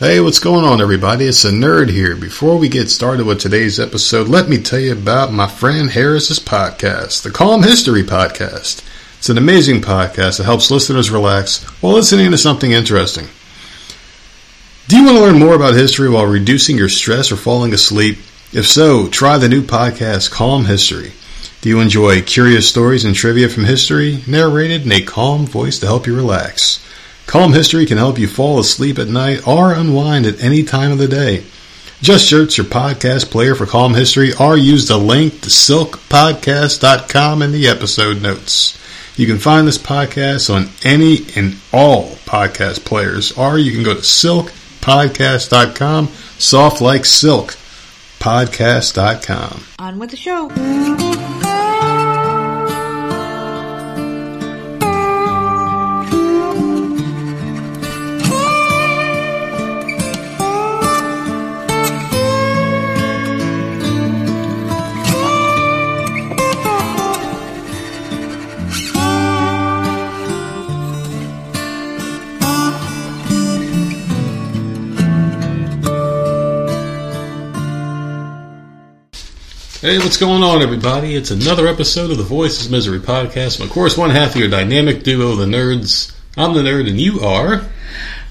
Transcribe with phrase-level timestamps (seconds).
[0.00, 1.26] Hey, what's going on, everybody?
[1.26, 2.16] It's a nerd here.
[2.16, 6.38] Before we get started with today's episode, let me tell you about my friend Harris's
[6.38, 8.82] podcast, the Calm History Podcast.
[9.18, 13.28] It's an amazing podcast that helps listeners relax while listening to something interesting.
[14.88, 18.16] Do you want to learn more about history while reducing your stress or falling asleep?
[18.54, 21.12] If so, try the new podcast, Calm History.
[21.60, 25.86] Do you enjoy curious stories and trivia from history, narrated in a calm voice to
[25.86, 26.82] help you relax?
[27.30, 30.98] Calm History can help you fall asleep at night or unwind at any time of
[30.98, 31.44] the day.
[32.00, 37.52] Just search your podcast player for Calm History or use the link to silkpodcast.com in
[37.52, 38.76] the episode notes.
[39.16, 43.94] You can find this podcast on any and all podcast players, or you can go
[43.94, 47.56] to silkpodcast.com, soft like silk,
[48.18, 49.62] podcast.com.
[49.78, 50.48] On with the show.
[79.80, 81.14] Hey, what's going on, everybody?
[81.14, 83.58] It's another episode of the Voices Misery podcast.
[83.60, 86.14] And of course, one half of your dynamic duo, the nerds.
[86.36, 87.64] I'm the nerd, and you are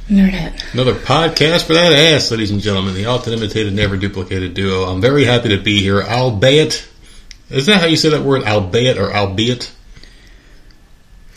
[0.08, 0.74] Nerdette.
[0.74, 2.94] another podcast for that ass, ladies and gentlemen.
[2.94, 4.84] The often imitated, never duplicated duo.
[4.84, 6.88] I'm very happy to be here, albeit.
[7.50, 9.72] Is that how you say that word, albeit or albeit?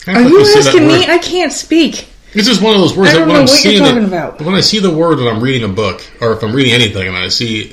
[0.05, 1.05] Are you that asking me?
[1.07, 2.07] I can't speak.
[2.33, 3.79] It's just one of those words I that don't when know I'm what you're seeing
[3.83, 4.41] talking it, about.
[4.41, 7.07] when I see the word when I'm reading a book, or if I'm reading anything
[7.07, 7.71] and I see,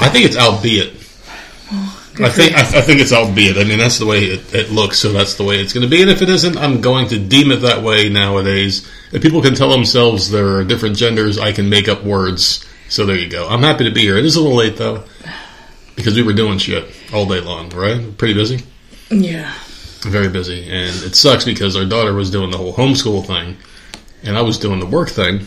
[0.00, 1.02] I think it's albeit.
[2.20, 3.56] I think I, I think it's albeit.
[3.56, 5.90] I mean, that's the way it, it looks, so that's the way it's going to
[5.90, 6.00] be.
[6.00, 8.88] And if it isn't, I'm going to deem it that way nowadays.
[9.12, 12.64] If people can tell themselves there are different genders, I can make up words.
[12.88, 13.48] So there you go.
[13.48, 14.16] I'm happy to be here.
[14.16, 15.02] It is a little late though,
[15.96, 17.70] because we were doing shit all day long.
[17.70, 18.16] Right?
[18.16, 18.64] Pretty busy.
[19.10, 19.52] Yeah.
[20.02, 23.56] Very busy, and it sucks because our daughter was doing the whole homeschool thing,
[24.22, 25.46] and I was doing the work thing.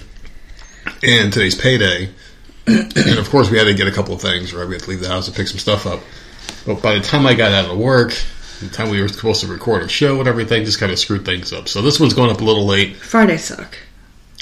[1.03, 2.09] And today's payday,
[2.67, 4.53] and of course we had to get a couple of things.
[4.53, 4.67] Right?
[4.67, 6.01] We had to leave the house to pick some stuff up.
[6.67, 8.13] But by the time I got out of work,
[8.59, 11.23] the time we were supposed to record a show and everything, just kind of screwed
[11.23, 11.69] things up.
[11.69, 12.97] So this one's going up a little late.
[12.97, 13.77] Friday suck.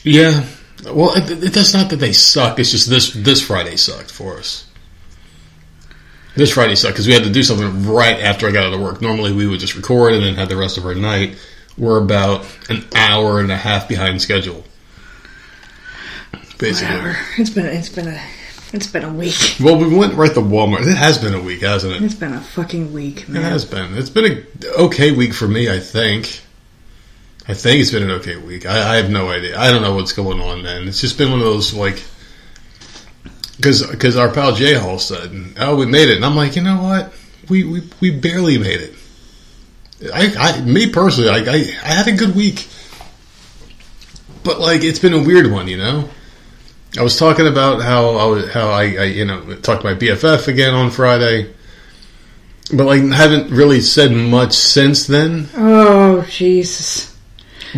[0.04, 0.44] Yeah.
[0.84, 2.58] Well, it, it, that's not that they suck.
[2.58, 4.68] It's just this this Friday sucked for us.
[6.36, 8.82] This Friday sucked because we had to do something right after I got out of
[8.82, 9.02] work.
[9.02, 11.38] Normally we would just record and then have the rest of our night.
[11.78, 14.64] We're about an hour and a half behind schedule.
[16.58, 16.96] Basically.
[16.96, 17.18] Whatever.
[17.38, 18.22] It's been it's been a
[18.76, 19.36] it's been a week.
[19.62, 20.86] Well, we went right to Walmart.
[20.86, 22.04] It has been a week, hasn't it?
[22.04, 23.98] It's been a fucking week, It has been.
[23.98, 25.72] It's been a okay week for me.
[25.72, 26.42] I think.
[27.48, 28.66] I think it's been an okay week.
[28.66, 29.58] I, I have no idea.
[29.58, 30.88] I don't know what's going on, man.
[30.88, 32.04] It's just been one of those like,
[33.56, 36.64] because because our pal J Hall said, "Oh, we made it," and I'm like, you
[36.64, 37.14] know what?
[37.50, 38.94] We we, we barely made it.
[40.14, 42.68] I, I me personally, I, I I had a good week,
[44.44, 46.10] but like it's been a weird one, you know.
[46.98, 49.96] I was talking about how I was, how I, I you know talked to my
[49.96, 51.54] BFF again on Friday
[52.74, 55.48] but like haven't really said much since then.
[55.56, 57.16] Oh Jesus.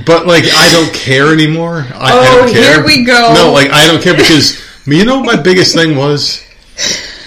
[0.06, 1.86] But like I don't care anymore.
[1.94, 2.76] I, I Oh, don't care.
[2.76, 3.34] here we go.
[3.34, 6.42] No, like I don't care because you know what my biggest thing was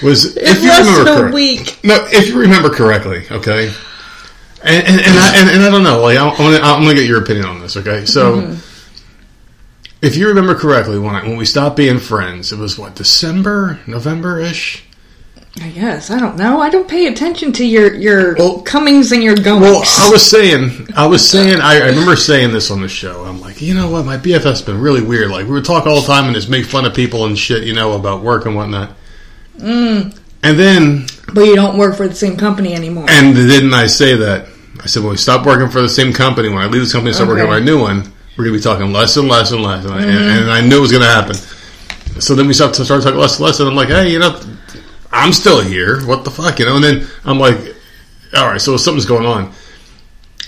[0.03, 1.81] was It if you remember a correct- week.
[1.85, 3.73] No, if you remember correctly, okay.
[4.63, 6.01] And and, and, I, and, and I don't know.
[6.01, 7.77] Like I'm gonna, I'm gonna get your opinion on this.
[7.77, 8.41] Okay, so.
[8.43, 8.67] Mm-hmm.
[10.03, 13.81] If you remember correctly, when I, when we stopped being friends, it was what December,
[13.87, 14.85] November ish.
[15.61, 16.61] I guess I don't know.
[16.61, 19.63] I don't pay attention to your your Well- comings and your goings.
[19.63, 23.25] Well, I was saying, I was saying, I, I remember saying this on the show.
[23.25, 25.31] I'm like, you know what, my BFF's been really weird.
[25.31, 27.65] Like, we would talk all the time and just make fun of people and shit,
[27.65, 28.93] you know, about work and whatnot.
[29.59, 30.17] Mm.
[30.43, 33.07] And then, but you don't work for the same company anymore.
[33.11, 34.47] and didn't I say that?
[34.83, 37.11] I said, when we stop working for the same company, when I leave this company
[37.11, 39.53] and start working for a new one, we're going to be talking less and less
[39.53, 39.85] and less.
[39.85, 41.35] And, I, and I knew it was going to happen.
[42.21, 44.19] So then we start to start talking less and less, and I'm like, hey, you
[44.19, 44.41] know,
[45.13, 46.01] I'm still here.
[46.07, 46.77] What the fuck, you know?
[46.77, 47.59] And then I'm like,
[48.35, 49.53] all right, so something's going on.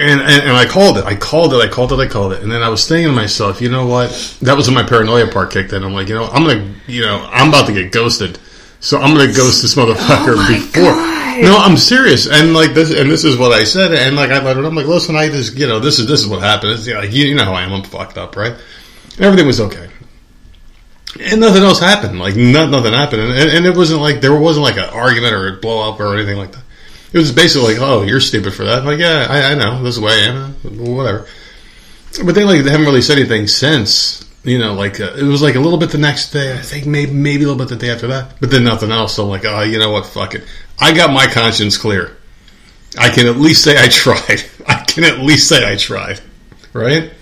[0.00, 1.04] And, and and I called it.
[1.04, 1.58] I called it.
[1.58, 1.98] I called it.
[1.98, 2.42] I called it.
[2.42, 4.10] And then I was thinking to myself, you know what?
[4.40, 5.84] That was when my paranoia part kicked in.
[5.84, 8.38] I'm like, you know, I'm gonna, you know, I'm about to get ghosted.
[8.82, 10.82] So I'm gonna ghost this motherfucker Oh before.
[10.82, 11.40] God.
[11.40, 12.26] No, I'm serious.
[12.26, 13.94] And like this, and this is what I said.
[13.94, 14.64] And like I let her.
[14.64, 16.72] I'm like, listen, I just, you know, this is this is what happened.
[16.72, 17.72] It's, you, know, like, you, you know how I am.
[17.72, 18.54] I'm fucked up, right?
[19.20, 19.88] Everything was okay.
[21.20, 22.18] And nothing else happened.
[22.18, 25.48] Like not, nothing happened, and, and it wasn't like there wasn't like an argument or
[25.48, 26.64] a blow up or anything like that.
[27.12, 29.82] It was basically like, "Oh, you're stupid for that." I'm like, yeah, I, I know.
[29.82, 30.54] This is the way I am.
[30.96, 31.28] Whatever.
[32.24, 34.28] But they like they haven't really said anything since.
[34.44, 36.52] You know, like uh, it was like a little bit the next day.
[36.52, 39.14] I think maybe maybe a little bit the day after that, but then nothing else.
[39.14, 40.04] So I'm like, oh, you know what?
[40.06, 40.42] Fuck it.
[40.80, 42.16] I got my conscience clear.
[42.98, 44.42] I can at least say I tried.
[44.66, 46.20] I can at least say I tried.
[46.72, 47.12] Right?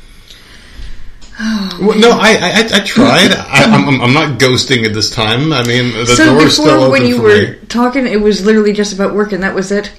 [1.42, 3.32] Oh, well, no, I, I I tried.
[3.32, 5.52] I, I'm, I'm- I'm not ghosting at this time.
[5.52, 7.58] I mean, the so door's still before, open when you were me.
[7.68, 9.90] talking, it was literally just about work, and that was it.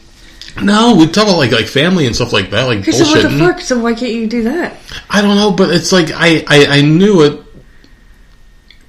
[0.62, 3.21] No, we talk about like like family and stuff like that, like Okay, so what
[3.21, 3.62] the fuck?
[3.62, 4.75] So why can't you do that?
[5.09, 7.42] I don't know, but it's like I, I, I knew it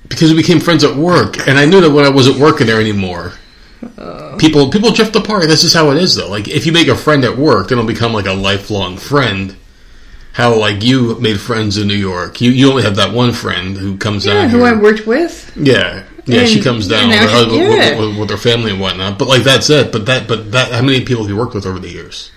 [0.09, 2.81] because we became friends at work, and I knew that when I wasn't working there
[2.81, 3.33] anymore,
[3.97, 4.37] oh.
[4.39, 5.45] people people drift apart.
[5.45, 6.29] This is how it is, though.
[6.29, 9.57] Like if you make a friend at work, then it'll become like a lifelong friend.
[10.33, 13.77] How like you made friends in New York, you you only have that one friend
[13.77, 14.67] who comes Yeah, down who here.
[14.67, 15.53] I worked with.
[15.57, 17.99] Yeah, yeah, she comes down with her, she- yeah.
[17.99, 19.19] with, with, with her family and whatnot.
[19.19, 19.93] But like that's it.
[19.93, 22.31] But that but that how many people have you worked with over the years?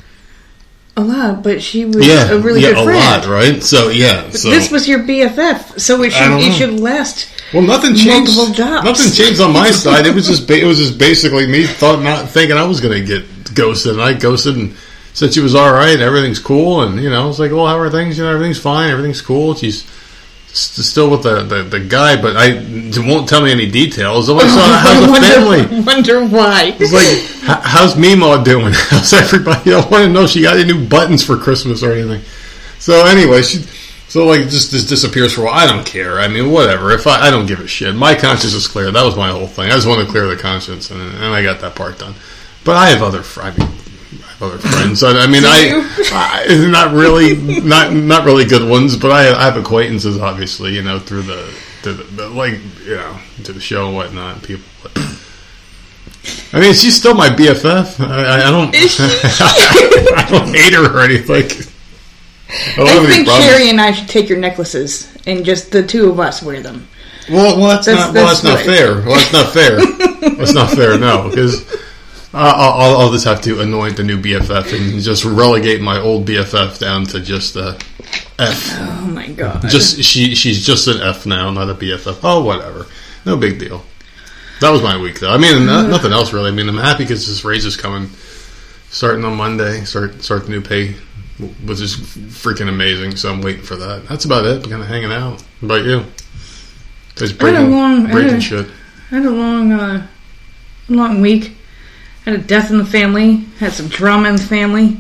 [0.98, 3.00] A lot, but she was Yeah, a really yeah, good a friend.
[3.26, 3.62] A lot, right?
[3.62, 7.28] So yeah, so This was your BFF, so it should it should last.
[7.54, 8.34] Well, nothing changed.
[8.38, 8.86] Multiple jobs.
[8.86, 10.06] Nothing changed on my side.
[10.08, 12.98] It was just ba- it was just basically me thought not thinking I was going
[13.00, 14.76] to get ghosted, and I ghosted and
[15.14, 17.68] said she was all right, and everything's cool, and you know I was like, well,
[17.68, 18.18] how are things?
[18.18, 19.54] You know, everything's fine, everything's cool.
[19.54, 19.84] She's
[20.56, 22.54] still with the, the, the guy, but I
[23.08, 24.30] won't tell me any details.
[24.30, 25.82] I'm so how's the wonder, family?
[25.86, 26.76] Wonder why?
[26.80, 28.74] It's like, how's Mima doing?
[28.90, 29.74] How's everybody?
[29.74, 32.22] I want to know if she got any new buttons for Christmas or anything.
[32.80, 33.60] So anyway, she
[34.08, 35.56] so like just, just disappears for a while.
[35.56, 36.20] I don't care.
[36.20, 36.92] I mean, whatever.
[36.92, 37.94] If I, I don't give a shit.
[37.96, 38.92] My conscience is clear.
[38.92, 39.66] That was my whole thing.
[39.66, 42.14] I just want to clear the conscience, and, and I got that part done.
[42.64, 43.24] But I have other.
[43.42, 43.85] I mean, I
[44.42, 45.04] other friends.
[45.04, 45.82] I, I mean, I,
[46.14, 50.74] I not really not not really good ones, but I, I have acquaintances, obviously.
[50.74, 51.44] You know, through the,
[51.82, 54.44] through the, like you know to the show and whatnot.
[54.44, 54.66] People.
[54.84, 54.98] But,
[56.54, 58.00] I mean, she's still my BFF.
[58.00, 58.74] I, I- don't.
[60.18, 61.44] I don't hate her or anything.
[62.78, 63.28] I, I think.
[63.28, 66.88] Sherry and I should take your necklaces and just the two of us wear them.
[67.30, 68.14] Well, well, that's, That's- not.
[68.16, 68.96] Well, that's, that's not fair.
[69.02, 69.76] Well, that's not fair.
[70.38, 70.98] that's not fair.
[71.00, 71.66] No, because
[72.38, 76.28] I'll, I'll, I'll just have to anoint the new BFF and just relegate my old
[76.28, 77.78] BFF down to just a
[78.38, 78.72] F.
[78.78, 79.62] Oh my god!
[79.70, 80.36] Just she.
[80.36, 82.20] She's just an F now, not a BFF.
[82.24, 82.88] Oh, whatever.
[83.26, 83.84] No big deal.
[84.62, 85.32] That was my week, though.
[85.32, 86.50] I mean, no, nothing else really.
[86.50, 88.10] I mean, I'm happy because this raise is coming,
[88.90, 89.84] starting on Monday.
[89.86, 90.92] Start start the new pay,
[91.66, 93.16] which is freaking amazing.
[93.16, 94.08] So I'm waiting for that.
[94.10, 94.64] That's about it.
[94.70, 95.42] Kind of hanging out.
[95.62, 96.04] How about you?
[97.16, 98.68] Just I had a breaking, long- I breaking had a- shit.
[99.12, 100.08] I had a long, uh,
[100.90, 101.55] long week.
[102.26, 103.46] Had a death in the family.
[103.60, 104.98] Had some drama in the family.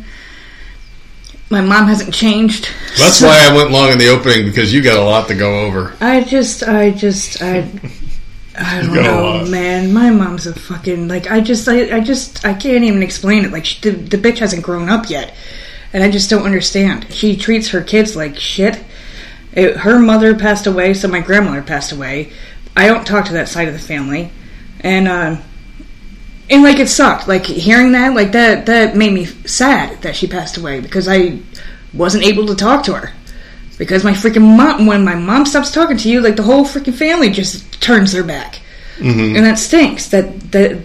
[1.49, 2.69] My mom hasn't changed.
[2.97, 5.35] That's So- why I went long in the opening because you got a lot to
[5.35, 5.93] go over.
[6.01, 7.69] I just, I just, I,
[8.57, 9.93] I don't know, man.
[9.93, 11.29] My mom's a fucking like.
[11.29, 13.51] I just, I, I just, I can't even explain it.
[13.51, 15.35] Like she, the, the bitch hasn't grown up yet,
[15.93, 17.11] and I just don't understand.
[17.13, 18.83] She treats her kids like shit.
[19.53, 22.31] It, her mother passed away, so my grandmother passed away.
[22.75, 24.31] I don't talk to that side of the family,
[24.81, 25.37] and uh,
[26.49, 27.27] and like it sucked.
[27.27, 31.39] Like hearing that, like that, that made me sad that she passed away because I
[31.93, 33.13] wasn't able to talk to her.
[33.77, 36.93] Because my freaking mom when my mom stops talking to you like the whole freaking
[36.93, 38.61] family just turns their back.
[38.97, 39.35] Mm-hmm.
[39.35, 40.07] And that stinks.
[40.09, 40.81] That that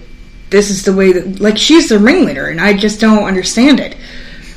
[0.50, 3.96] this is the way that like she's the ringleader and i just don't understand it.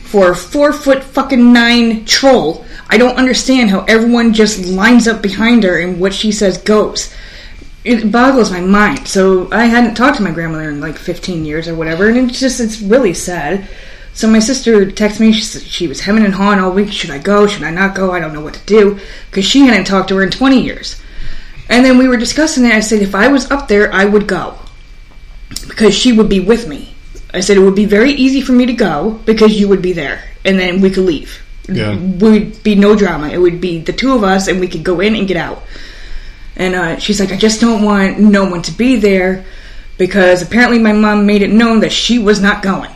[0.03, 5.23] For a four foot fucking nine troll i don't understand how everyone just lines up
[5.23, 7.13] behind her and what she says goes
[7.83, 11.67] it boggles my mind so i hadn't talked to my grandmother in like 15 years
[11.67, 13.67] or whatever and it's just it's really sad
[14.13, 15.31] so my sister texted me.
[15.33, 16.91] She, she was hemming and hawing all week.
[16.91, 17.47] Should I go?
[17.47, 18.11] Should I not go?
[18.11, 18.99] I don't know what to do
[19.29, 21.01] because she hadn't talked to her in 20 years.
[21.69, 22.73] And then we were discussing it.
[22.73, 24.59] I said if I was up there, I would go
[25.67, 26.93] because she would be with me.
[27.33, 29.93] I said it would be very easy for me to go because you would be
[29.93, 31.41] there, and then we could leave.
[31.67, 31.97] Yeah.
[31.97, 33.29] would be no drama.
[33.29, 35.63] It would be the two of us, and we could go in and get out.
[36.55, 39.45] And uh, she's like, I just don't want no one to be there
[39.97, 42.91] because apparently my mom made it known that she was not going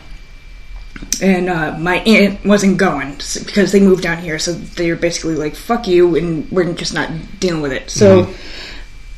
[1.20, 3.12] and uh, my aunt wasn't going
[3.44, 4.38] because they moved down here.
[4.38, 7.10] So they're basically like, "Fuck you," and we're just not
[7.40, 7.90] dealing with it.
[7.90, 8.32] So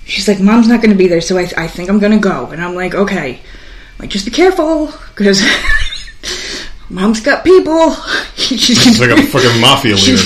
[0.05, 2.19] she's like, "Mom's not going to be there, so I, I think I'm going to
[2.19, 3.41] go." And I'm like, "Okay,
[3.99, 5.43] like just be careful because
[6.91, 7.95] Mom's got people.
[8.37, 10.23] she's like a fucking mafia leader.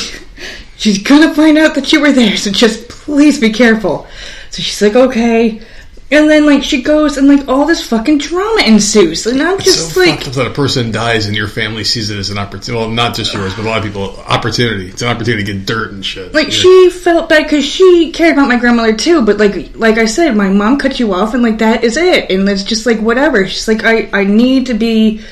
[0.85, 4.07] She's gonna find out that you were there, so just please be careful.
[4.51, 5.63] So she's like, okay.
[6.11, 9.27] And then like she goes and like all this fucking drama ensues.
[9.27, 12.29] And I'm just so like that a person dies and your family sees it as
[12.29, 12.85] an opportunity.
[12.85, 14.89] Well, not just yours, but a lot of people opportunity.
[14.89, 16.35] It's an opportunity to get dirt and shit.
[16.35, 16.53] like Yeah.
[16.53, 19.25] she felt bad because she cared about my grandmother too.
[19.25, 22.31] But like like I said, my mom cut you off and like that is it.
[22.31, 23.49] And it's just like whatever.
[23.49, 25.23] She's like I I need to be.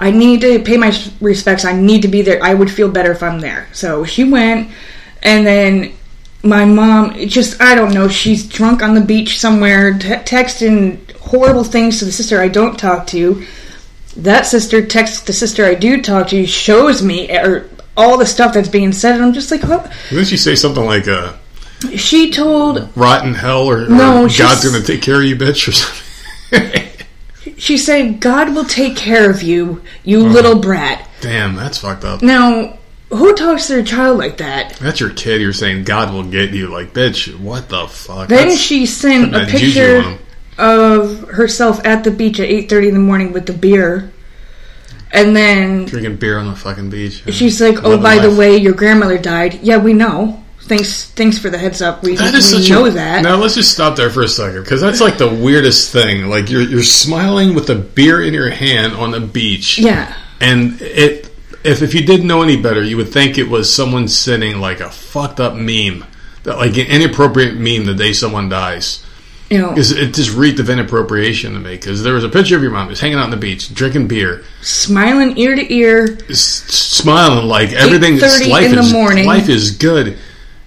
[0.00, 1.66] I need to pay my respects.
[1.66, 2.42] I need to be there.
[2.42, 3.68] I would feel better if I'm there.
[3.72, 4.70] So she went,
[5.22, 5.92] and then
[6.42, 8.08] my mom just I don't know.
[8.08, 12.78] She's drunk on the beach somewhere, t- texting horrible things to the sister I don't
[12.78, 13.46] talk to.
[14.16, 18.54] That sister texts the sister I do talk to, shows me or all the stuff
[18.54, 19.92] that's being said, and I'm just like, what?
[20.08, 21.34] Didn't she say something like uh,
[21.94, 25.72] She told "rotten hell" or, or No, "God's gonna take care of you, bitch" or
[25.72, 26.86] something?
[27.60, 30.32] she said, "God will take care of you, you hmm.
[30.32, 32.22] little brat." Damn, that's fucked up.
[32.22, 32.78] Now,
[33.10, 34.76] who talks to their child like that?
[34.76, 35.42] That's your kid.
[35.42, 36.68] You're saying God will get you.
[36.68, 38.28] Like, bitch, what the fuck?
[38.28, 40.24] Then That's she sent a that juju on picture
[40.58, 44.10] of herself at the beach at 8:30 in the morning with the beer.
[45.12, 47.24] And then drinking beer on the fucking beach.
[47.30, 50.39] she's like, "Oh, by the way, your grandmother died." Yeah, we know.
[50.62, 52.02] Thanks, thanks for the heads up.
[52.02, 53.22] We, That is we know a, that.
[53.22, 56.26] Now let's just stop there for a second because that's like the weirdest thing.
[56.28, 59.78] Like you're you're smiling with a beer in your hand on the beach.
[59.78, 61.26] Yeah, And it
[61.64, 64.80] if if you didn't know any better, you would think it was someone sending like
[64.80, 66.04] a fucked up meme.
[66.44, 69.04] That like an inappropriate meme the day someone dies.
[69.50, 71.72] you know, Because it just reeked of inappropriation to me.
[71.72, 74.06] Because there was a picture of your mom just hanging out on the beach, drinking
[74.08, 78.14] beer, smiling ear to ear s- smiling like everything.
[78.18, 79.26] 8:30 life in the is morning.
[79.26, 80.16] life is good.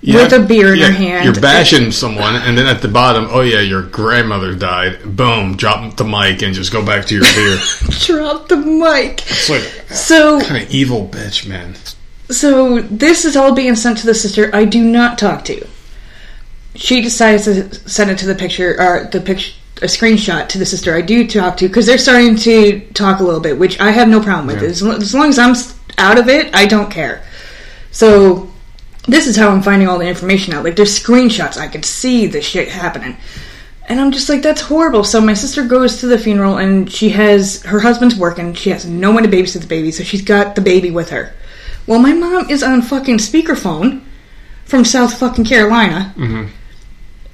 [0.05, 1.23] With a beer in your hand.
[1.25, 5.15] You're bashing someone, and then at the bottom, oh yeah, your grandmother died.
[5.15, 7.57] Boom, drop the mic and just go back to your beer.
[8.01, 9.21] drop the mic.
[9.21, 11.75] it's like So, kind of evil bitch, man.
[12.29, 15.65] so this is all being sent to the sister I do not talk to.
[16.75, 20.65] She decides to send it to the picture or the picture a screenshot to the
[20.65, 23.91] sister I do talk to because they're starting to talk a little bit, which I
[23.91, 24.61] have no problem with.
[24.61, 24.69] Yeah.
[24.69, 25.55] As long as I'm
[25.97, 27.23] out of it, I don't care.
[27.91, 28.52] So
[29.07, 30.63] this is how I'm finding all the information out.
[30.63, 33.17] Like there's screenshots, I could see the shit happening.
[33.87, 35.03] And I'm just like, that's horrible.
[35.03, 38.53] So my sister goes to the funeral and she has her husband's working.
[38.53, 41.33] She has no one to babysit the baby, so she's got the baby with her.
[41.85, 44.01] Well, my mom is on fucking speakerphone
[44.63, 46.47] from South fucking Carolina mm-hmm.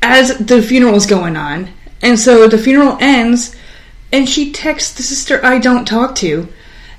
[0.01, 1.69] as the funeral's going on.
[2.01, 3.55] And so the funeral ends
[4.11, 6.47] and she texts the sister I don't talk to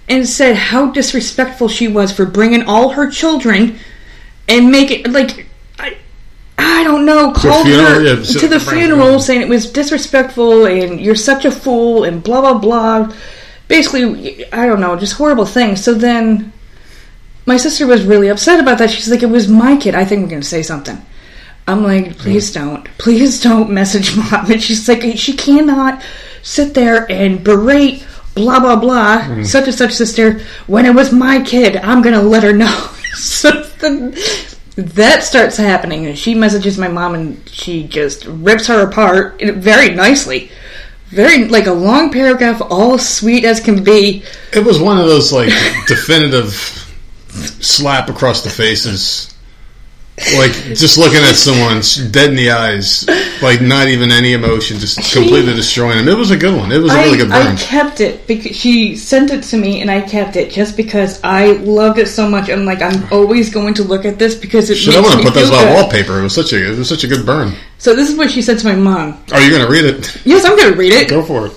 [0.08, 3.78] and said how disrespectful she was for bringing all her children
[4.50, 5.46] and make it like
[5.78, 5.96] I
[6.58, 7.86] I don't know called funeral?
[7.86, 8.68] her Yeah, to the right.
[8.68, 13.16] funeral saying it was disrespectful and you're such a fool and blah blah blah
[13.68, 16.52] basically I don't know just horrible things so then
[17.46, 20.22] my sister was really upset about that she's like it was my kid I think
[20.22, 21.00] we're going to say something
[21.68, 22.84] I'm like, please don't.
[22.98, 24.50] Please don't message mom.
[24.50, 26.02] And she's like, she cannot
[26.42, 28.04] sit there and berate
[28.34, 29.46] blah blah blah mm.
[29.46, 31.76] such and such sister when it was my kid.
[31.76, 32.90] I'm gonna let her know.
[33.14, 34.14] so then
[34.76, 39.94] that starts happening, and she messages my mom, and she just rips her apart very
[39.94, 40.50] nicely.
[41.08, 44.22] Very like a long paragraph, all sweet as can be.
[44.52, 45.48] It was one of those like
[45.86, 46.52] definitive
[47.60, 49.34] slap across the faces.
[50.36, 53.08] Like just looking at someone dead in the eyes,
[53.42, 56.08] like not even any emotion, just completely destroying them.
[56.08, 56.70] It was a good one.
[56.70, 57.54] It was a really good burn.
[57.54, 61.20] I kept it because she sent it to me, and I kept it just because
[61.24, 62.50] I loved it so much.
[62.50, 65.22] I'm like, I'm always going to look at this because it Shit, I want to
[65.22, 66.20] put this on wallpaper.
[66.20, 67.54] It was such a it was such a good burn.
[67.78, 69.22] So this is what she said to my mom.
[69.32, 70.20] Are you going to read it?
[70.26, 71.08] Yes, I'm going to read it.
[71.08, 71.52] Go for it.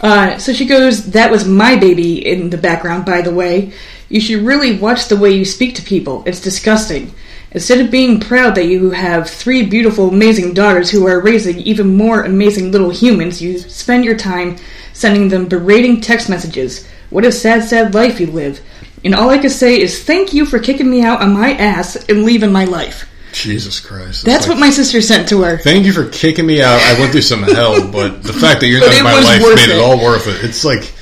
[0.00, 3.72] Uh, so she goes, That was my baby in the background, by the way.
[4.08, 6.22] You should really watch the way you speak to people.
[6.26, 7.12] It's disgusting.
[7.56, 11.96] Instead of being proud that you have three beautiful, amazing daughters who are raising even
[11.96, 14.58] more amazing little humans, you spend your time
[14.92, 16.86] sending them berating text messages.
[17.08, 18.60] What a sad, sad life you live.
[19.02, 21.96] And all I can say is thank you for kicking me out on my ass
[22.10, 23.08] and leaving my life.
[23.32, 24.26] Jesus Christ.
[24.26, 25.56] That's like, what my sister sent to her.
[25.56, 26.78] Thank you for kicking me out.
[26.78, 29.70] I went through some hell, but the fact that you're not in my life made
[29.70, 29.82] it it.
[29.82, 30.44] all worth it.
[30.44, 30.92] It's like,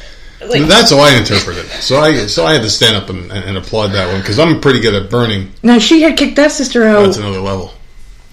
[0.48, 1.66] Like- that's how I interpret it.
[1.82, 4.60] So I so I had to stand up and, and applaud that one because I'm
[4.60, 5.50] pretty good at burning.
[5.62, 7.72] Now, she had kicked that sister out That's another level.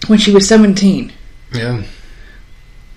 [0.08, 1.12] when she was 17.
[1.53, 1.84] Yeah.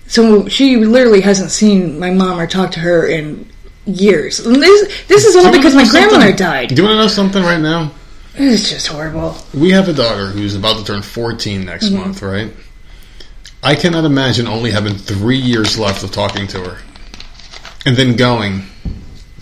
[0.07, 3.49] So she literally hasn't seen my mom or talked to her in
[3.85, 4.39] years.
[4.39, 6.35] And this, this is all because my grandmother something?
[6.37, 6.69] died.
[6.69, 7.91] Do you want to know something right now?
[8.35, 9.35] It's just horrible.
[9.53, 11.97] We have a daughter who's about to turn 14 next Mm-hmm.
[11.97, 12.51] month, right?
[13.63, 16.77] I cannot imagine only having three years left of talking to her,
[17.85, 18.61] and then going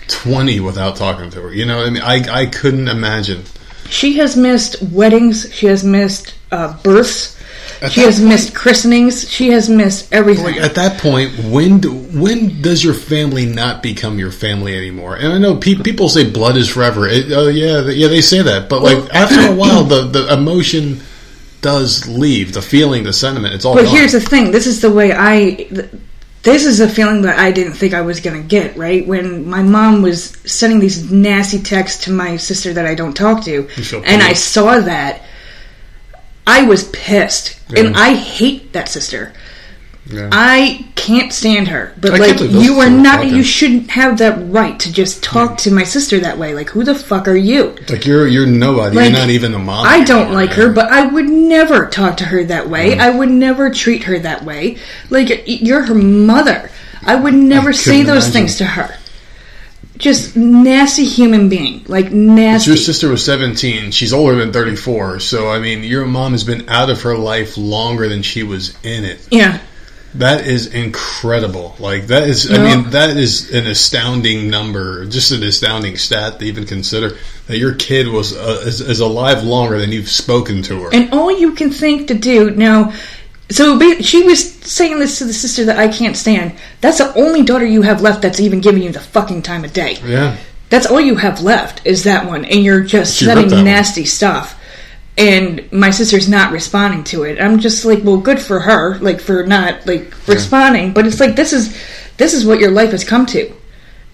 [0.08, 1.54] 20 without talking to her.
[1.54, 2.04] You know what I mean?
[2.04, 3.44] I I couldn't imagine.
[3.90, 5.54] She has missed weddings.
[5.54, 7.40] She has missed uh, births.
[7.82, 9.30] At She has missed christenings.
[9.30, 10.46] She has missed everything.
[10.46, 15.16] Like at that point, when do, when does your family not become your family anymore?
[15.16, 17.08] And I know pe- people say blood is forever.
[17.08, 18.70] It, oh yeah, yeah, they say that.
[18.70, 21.02] But like after a while, the the emotion
[21.62, 22.54] does leave.
[22.54, 23.76] The feeling, the sentiment, it's all.
[23.76, 23.96] But gone.
[23.96, 24.52] here's the thing.
[24.52, 25.70] This is the way I.
[26.44, 29.06] th- This is a feeling that I didn't think I was going to get, right?
[29.08, 33.44] When my mom was sending these nasty texts to my sister that I don't talk
[33.46, 33.68] to,
[34.06, 35.22] and I saw that,
[36.46, 37.80] I was pissed, Yeah.
[37.86, 39.34] and I hate that sister.
[40.06, 40.30] Yeah.
[40.32, 41.94] I can't stand her.
[42.00, 43.36] But I like can't believe those you are not talking.
[43.36, 46.54] you shouldn't have that right to just talk to my sister that way.
[46.54, 47.76] Like who the fuck are you?
[47.90, 48.96] like you're you're nobody.
[48.98, 49.86] Like, you're not even a mom.
[49.88, 50.60] I don't anymore, like man.
[50.60, 52.96] her, but I would never talk to her that way.
[52.96, 53.00] Mm.
[53.00, 54.78] I would never treat her that way.
[55.10, 56.70] Like you're her mother.
[57.06, 58.32] I would never say those imagine.
[58.32, 58.98] things to her.
[59.98, 61.84] Just nasty human being.
[61.88, 62.72] Like But nasty.
[62.72, 63.92] Your sister was 17.
[63.92, 65.20] She's older than 34.
[65.20, 68.76] So, I mean, your mom has been out of her life longer than she was
[68.84, 69.26] in it.
[69.32, 69.60] yeah.
[70.16, 71.76] That is incredible.
[71.80, 72.76] Like, that is, I Yeah.
[72.76, 77.18] mean, that is an astounding number, just an astounding stat to even consider
[77.48, 80.90] that your kid was, uh, is, is alive longer than you've spoken to her.
[80.94, 82.94] And all you can think to do now.
[83.50, 86.54] So she was saying this to the sister that I can't stand.
[86.82, 89.74] That's the only daughter you have left that's even giving you the fucking time of
[89.74, 89.98] day.
[90.06, 90.38] yeah.
[90.70, 93.56] That's all you have left is that one, and you're just She sending ripped that
[93.58, 93.66] one.
[93.66, 94.56] nasty stuff.
[95.18, 97.40] And my sister's not responding to it.
[97.40, 100.92] I'm just like, well, good for her, like for not like responding.
[100.94, 101.80] But it's like this is
[102.18, 103.54] this is what your life has come to.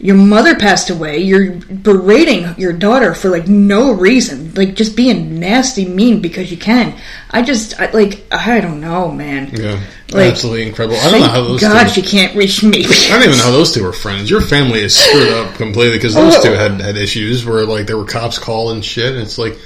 [0.02, 1.18] Your mother passed away.
[1.20, 6.58] You're berating your daughter for like no reason, like just being nasty, mean because you
[6.58, 6.98] can.
[7.32, 9.52] I just I, like I don't know, man.
[9.54, 9.82] Yeah.
[10.12, 10.98] Like, Absolutely incredible.
[11.00, 11.90] I don't know how those God two.
[11.90, 12.86] she can't reach me.
[12.86, 14.30] I don't even know how those two were friends.
[14.30, 16.44] Your family is screwed up completely because those Oh.
[16.44, 19.14] two had had issues where like there were cops calling shit.
[19.14, 19.58] And it's like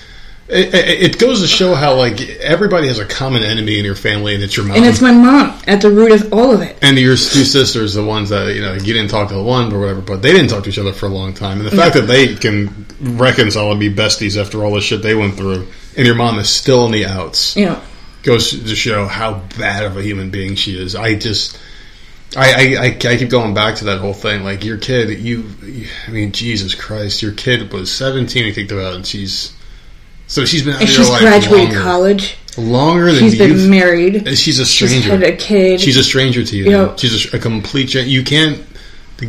[0.50, 4.36] it, it, goes to show how like everybody has a common enemy in your family,
[4.36, 4.76] and it's your mom.
[4.76, 6.78] and it's my mom at the root of all of it.
[6.82, 9.72] and your two sisters, the ones that you know you didn't talk to the one
[9.72, 11.60] or whatever, but they didn't talk to each other for a long time.
[11.60, 15.16] And the fact that they can reconcile and be besties after all the shit they
[15.16, 17.82] went through, and your mom is still in the outs, know,
[18.24, 20.96] goes to show how bad of a human being she is.
[20.96, 21.58] I just.
[22.36, 24.44] I, I, I, I keep going back to that whole thing.
[24.44, 25.48] Like your kid, you,
[26.08, 29.56] I mean, Jesus Christ, your kid was 17 and kicked her out, and she's
[30.34, 32.38] so she's been out and of your she's life graduated longer, college.
[32.58, 34.38] longer than She's been you've- married.
[34.38, 35.10] She's a She's stranger.
[35.10, 35.80] had a kid.
[35.82, 36.94] She's a stranger to you.
[36.98, 37.90] She's a, a complete.
[37.90, 38.10] Stranger.
[38.10, 38.62] You can't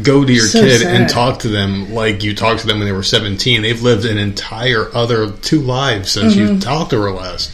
[0.02, 0.94] go to your So kid sad.
[1.00, 3.62] and talk to them like you talked to them when they were 17.
[3.62, 6.54] They've lived an entire other two lives since Mm-hmm.
[6.54, 7.50] you talked to her last.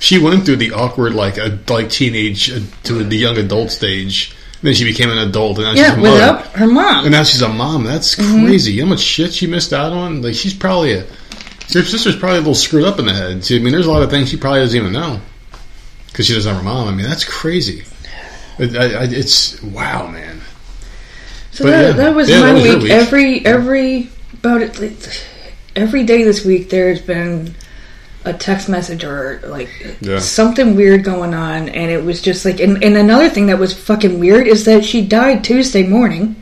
[0.00, 4.34] She went through the awkward, like a like teenage uh, to the young adult stage.
[4.62, 6.12] Then she became an adult, and now yeah, she's a mother.
[6.14, 7.04] without her mom.
[7.04, 7.84] And now she's a mom.
[7.84, 8.44] That's Mm-hmm.
[8.46, 8.72] crazy.
[8.72, 10.22] You know how much shit she missed out on?
[10.22, 11.04] Like she's probably a
[11.68, 13.44] your sister's probably a little screwed up in the head.
[13.44, 15.20] See, I mean, there's a lot of things she probably doesn't even know
[16.08, 16.88] because she doesn't have her mom.
[16.88, 17.84] I mean, that's crazy.
[18.58, 20.40] It, I, I, it's wow, man.
[21.50, 21.92] so but that, yeah.
[21.92, 22.82] that was Yeah, my that was week.
[22.84, 22.92] week.
[22.92, 25.26] Every every about it
[25.74, 27.54] every day this week there's been
[28.24, 29.68] a text message or like
[30.00, 30.18] Yeah.
[30.20, 33.74] something weird going on and it was just like and, and another thing that was
[33.74, 36.36] fucking weird is that she died Tuesday morning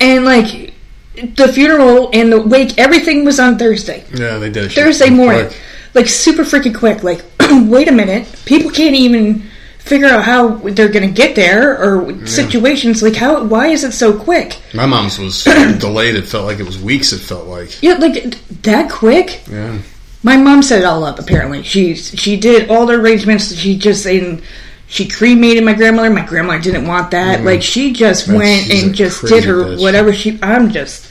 [0.00, 0.74] and like
[1.16, 4.04] the funeral and the wake everything was on Thursday.
[4.14, 4.72] Yeah, they did.
[4.72, 5.16] Thursday quick.
[5.16, 5.50] morning.
[5.94, 7.02] Like super freaking quick.
[7.02, 8.28] Like, wait a minute.
[8.44, 9.44] People can't even
[9.78, 13.02] figure out how they're going to get there or situations.
[13.02, 13.44] Like, how?
[13.44, 14.60] Why is it so quick?
[14.74, 15.44] My mom's was
[15.78, 16.16] delayed.
[16.16, 17.12] It felt like it was weeks.
[17.12, 17.82] It felt like.
[17.82, 18.14] Yeah, like
[18.62, 19.42] that quick.
[19.50, 19.78] Yeah.
[20.22, 21.18] My mom set it all up.
[21.18, 23.54] Apparently, she she did all the arrangements.
[23.54, 24.42] She just and
[24.88, 26.10] she cremated my grandmother.
[26.10, 27.40] My grandmother didn't want that.
[27.40, 27.44] Mm.
[27.44, 29.80] Like she just That's- went and just did her bitch.
[29.80, 30.38] whatever she.
[30.42, 31.05] I'm just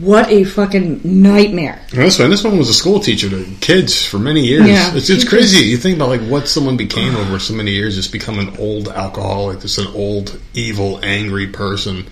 [0.00, 1.80] what a fucking nightmare.
[1.92, 4.66] And this one, this one was a school teacher to kids for many years.
[4.66, 5.66] Yeah, it's it's crazy.
[5.66, 8.88] you think about like what someone became over so many years, just become an old
[8.88, 12.06] alcoholic, just an old, evil, angry person.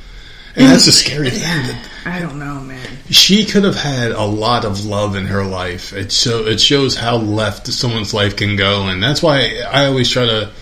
[0.57, 1.41] And that's the scary thing.
[1.43, 2.87] That I don't know, man.
[3.11, 5.93] she could have had a lot of love in her life.
[5.93, 10.09] It so it shows how left someone's life can go, and that's why I always
[10.09, 10.53] try to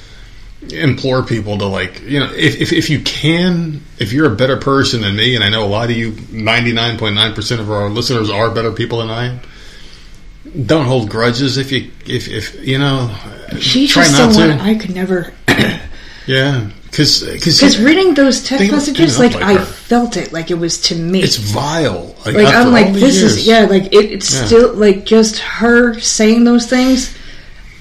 [0.70, 4.56] implore people to like you know if, if, if you can if you're a better
[4.56, 8.48] person than me and i know a lot of you 99.9% of our listeners are
[8.50, 9.40] better people than i am
[10.66, 13.14] don't hold grudges if you if, if you know
[13.60, 15.32] She's try just not someone to I could never.
[16.26, 19.64] yeah because Because reading those text messages, like, like I her.
[19.64, 21.22] felt it, like it was to me.
[21.22, 23.36] it's vile like, like I'm like, this years.
[23.38, 24.44] is yeah, like it, it's Yeah.
[24.46, 27.16] still like just her saying those things.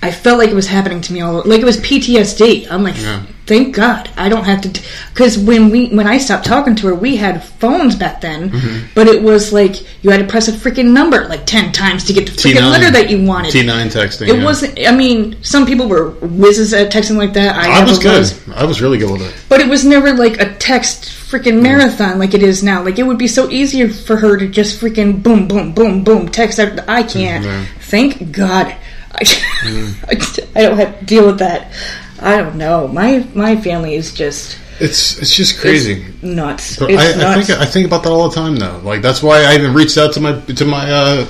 [0.03, 2.67] I felt like it was happening to me all the like it was PTSD.
[2.71, 3.21] I'm like, Yeah.
[3.45, 4.81] thank God I don't have to
[5.13, 8.85] because when we when I stopped talking to her, we had phones back then, Mm-hmm.
[8.95, 12.13] but it was like you had to press a freaking number like ten times to
[12.13, 12.71] get the freaking T9.
[12.71, 13.53] letter that you wanted.
[13.53, 14.43] T9 texting It yeah.
[14.43, 14.79] wasn't.
[14.87, 17.55] I mean, some people were whizzes at texting like that.
[17.55, 20.41] I, I was good I was really good with it but it was never like
[20.41, 22.83] a text freaking marathon like it is now.
[22.83, 26.27] Like it would be so easier for her to just freaking boom, boom, boom, boom,
[26.27, 26.59] text.
[26.59, 26.89] Out.
[26.89, 27.45] I can't.
[27.45, 27.65] Yeah.
[27.81, 28.73] Thank God,
[29.13, 30.15] I,
[30.55, 31.71] I don't have to deal with that.
[32.19, 32.87] I don't know.
[32.87, 36.77] My my family is just it's it's just crazy it's nuts.
[36.81, 38.79] It's I, I think I think about that all the time though.
[38.83, 41.25] Like that's why I even reached out to my to my uh,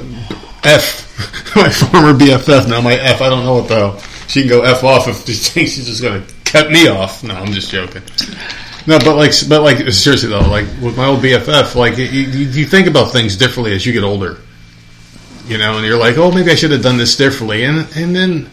[0.63, 1.01] F
[1.55, 3.21] my former BFF, now my F.
[3.21, 3.99] I don't know what the hell.
[4.27, 7.23] She can go F off if she thinks she's just gonna cut me off.
[7.23, 8.01] No, I'm just joking.
[8.87, 12.65] No, but like, but like, seriously though, like with my old BFF, like you, you
[12.65, 14.39] think about things differently as you get older.
[15.47, 18.15] You know, and you're like, oh, maybe I should have done this differently, and and
[18.15, 18.49] then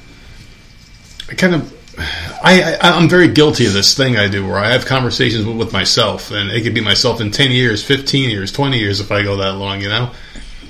[1.30, 1.98] I kind of
[2.42, 5.56] I, I I'm very guilty of this thing I do where I have conversations with,
[5.56, 9.12] with myself, and it could be myself in ten years, fifteen years, twenty years if
[9.12, 10.12] I go that long, you know.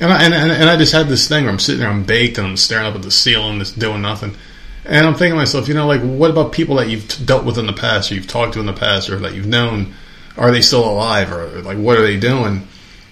[0.00, 2.04] And I, and, and, and I just had this thing where I'm sitting there, I'm
[2.04, 4.36] baked, and I'm staring up at the ceiling, just doing nothing.
[4.84, 7.58] And I'm thinking to myself, you know, like, what about people that you've dealt with
[7.58, 9.94] in the past, or you've talked to in the past, or that you've known?
[10.36, 12.66] Are they still alive, or like, what are they doing?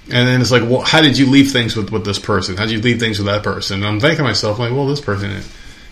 [0.08, 2.56] And then it's like, well, how did you leave things with, with this person?
[2.56, 3.78] How did you leave things with that person?
[3.78, 5.42] And I'm thinking to myself, like, well, this person,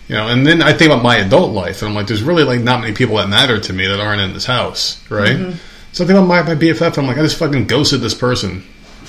[0.07, 0.29] you know.
[0.29, 2.79] And then I think about my adult life, and I'm like, there's really like not
[2.79, 5.35] many people that matter to me that aren't in this house, right?
[5.35, 5.57] Mm-hmm.
[5.91, 8.63] So I think about my, my BFF, I'm like, I just fucking ghosted this person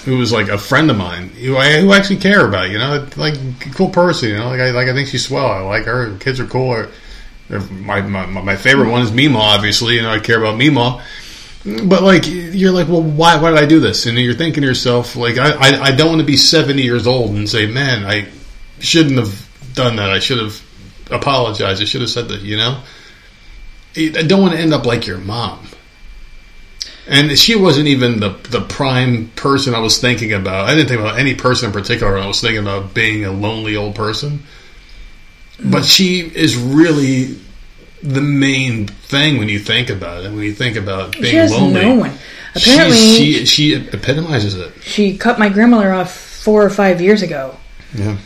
[0.06, 2.70] who was like a friend of mine who I who I actually care about.
[2.70, 3.34] You know, like
[3.74, 4.30] cool person.
[4.30, 5.46] You know, like I like I think she's swell.
[5.46, 6.10] I like her.
[6.10, 6.70] her kids are cool.
[6.70, 6.88] Or,
[7.70, 9.38] my, my my favorite one is Mima.
[9.38, 11.04] Obviously, you know, I care about Mima.
[11.66, 14.06] But like you're like, well, why why did I do this?
[14.06, 17.06] And you're thinking to yourself, like, I I, I don't want to be 70 years
[17.06, 18.28] old and say, man, I
[18.78, 20.10] shouldn't have done that.
[20.10, 20.62] I should have
[21.10, 21.82] apologized.
[21.82, 22.42] I should have said that.
[22.42, 22.82] You know,
[23.96, 25.66] I don't want to end up like your mom
[27.06, 30.68] and she wasn't even the the prime person I was thinking about.
[30.68, 32.18] I didn't think about any person in particular.
[32.18, 34.42] I was thinking about being a lonely old person.
[35.58, 35.96] But mm.
[35.96, 37.38] she is really
[38.06, 40.30] the main thing when you think about it.
[40.30, 42.12] When you think about being she has lonely, no one.
[42.54, 44.72] Apparently, she she epitomizes it.
[44.82, 47.56] She cut my grandmother off four or five years ago.
[47.94, 48.16] Yeah.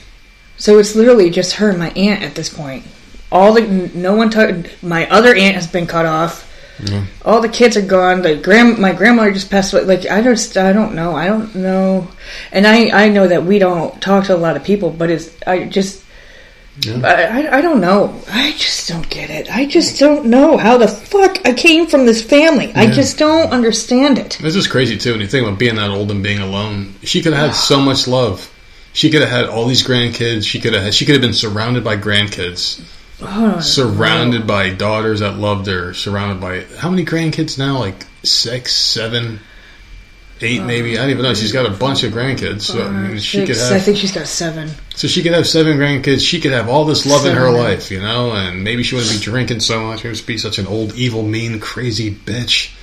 [0.57, 2.85] So it's literally just her and my aunt at this point.
[3.33, 3.63] All the
[3.95, 4.83] no one took.
[4.83, 6.47] My other aunt has been cut off
[6.83, 7.07] yeah.
[7.25, 8.23] All the kids are gone.
[8.23, 9.85] The grand, my grandmother just passed away.
[9.85, 11.15] Like I just, I don't know.
[11.15, 12.09] I don't know.
[12.53, 15.31] And I, I know that we don't talk to a lot of people, but it's,
[15.47, 16.05] I just,
[16.83, 17.01] yeah.
[17.05, 18.21] I, I don't know.
[18.31, 19.51] I just don't get it.
[19.51, 22.67] I just don't know how the fuck I came from this family.
[22.69, 22.81] Yeah.
[22.81, 24.39] I just don't understand it.
[24.41, 25.13] This is crazy too.
[25.13, 27.81] When you think about being that old and being alone, she could have had so
[27.81, 28.51] much love.
[28.93, 30.47] She could have had all these grandkids.
[30.47, 30.93] She could have.
[30.93, 32.83] She could have been surrounded by grandkids
[33.23, 35.93] Oh, surrounded by daughters that loved her.
[35.93, 37.79] Surrounded by how many grandkids now?
[37.79, 39.41] Like six, seven,
[40.43, 40.97] eight, maybe.
[40.97, 41.35] I don't even know.
[41.35, 42.63] She's got a bunch of grandkids.
[42.63, 43.73] So I mean, uh, she could have.
[43.73, 44.71] I think she's got seven.
[44.95, 46.27] So she could have seven grandkids.
[46.27, 47.37] She could have all this love seven.
[47.37, 48.33] in her life, you know.
[48.33, 50.01] And maybe she wouldn't be drinking so much.
[50.01, 52.75] She would be such an old, evil, mean, crazy bitch.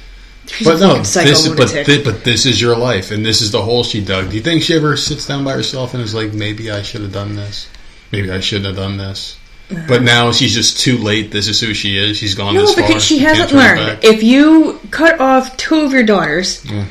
[0.47, 3.51] She's but no, this is, but, th- but this is your life, and this is
[3.51, 4.29] the hole she dug.
[4.29, 7.01] Do you think she ever sits down by herself and is like, maybe I should
[7.01, 7.67] have done this?
[8.13, 9.37] Maybe I shouldn't have done this.
[9.69, 9.83] Uh-huh.
[9.89, 11.31] But now she's just too late.
[11.31, 12.17] This is who she is.
[12.17, 12.87] She's gone no, this far.
[12.87, 14.03] because she, hasn't learned.
[14.03, 16.85] If you cut off two of your daughters, yeah.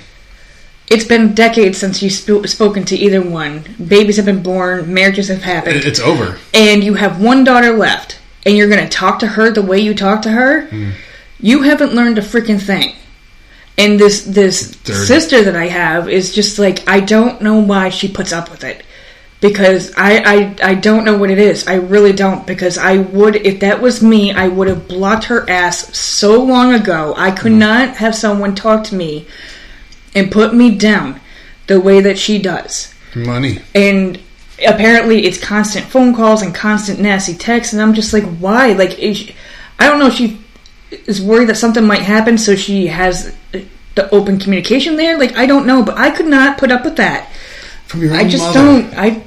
[0.89, 3.65] It's been decades since you've sp- spoken to either one.
[3.85, 4.93] Babies have been born.
[4.93, 5.85] Marriages have happened.
[5.85, 6.39] It's over.
[6.55, 9.81] And you have one daughter left, and you're going to talk to her the way
[9.81, 10.69] you talk to her.
[10.69, 10.93] Mm.
[11.41, 12.95] You haven't learned a freaking thing.
[13.79, 18.09] And this this sister that I have is just like I don't know why she
[18.09, 18.83] puts up with it
[19.41, 21.67] because I, I I don't know what it is.
[21.67, 25.49] I really don't because I would if that was me, I would have blocked her
[25.51, 27.13] ass so long ago.
[27.19, 27.59] I could mm.
[27.59, 29.27] not have someone talk to me
[30.17, 31.21] and put me down
[31.69, 32.93] the way that she does.
[33.15, 33.61] Money.
[33.75, 34.21] And
[34.67, 38.73] apparently it's constant phone calls and constant nasty texts and I'm just like why?
[38.73, 39.37] Like she,
[39.79, 40.41] I don't know she
[40.91, 43.37] is worried that something might happen so she has
[43.97, 45.19] the open communication there.
[45.19, 47.33] Like I don't know, but I could not put up with that.
[47.87, 48.83] From your I just mother.
[48.83, 48.95] don't.
[48.95, 49.25] I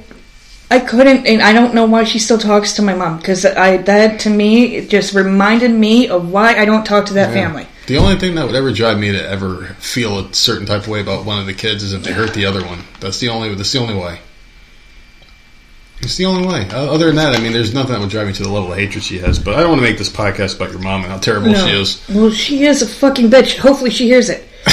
[0.72, 3.78] I couldn't, and I don't know why she still talks to my mom because I
[3.78, 7.42] that to me it just reminded me of why I don't talk to that yeah.
[7.42, 7.66] family.
[7.90, 10.88] The only thing that would ever drive me to ever feel a certain type of
[10.88, 12.84] way about one of the kids is if they hurt the other one.
[13.00, 13.52] That's the only.
[13.56, 14.20] That's the only way.
[15.98, 16.68] It's the only way.
[16.70, 18.78] Other than that, I mean, there's nothing that would drive me to the level of
[18.78, 19.40] hatred she has.
[19.40, 21.66] But I don't want to make this podcast about your mom and how terrible no.
[21.66, 22.08] she is.
[22.08, 23.58] Well, she is a fucking bitch.
[23.58, 24.44] Hopefully, she hears it.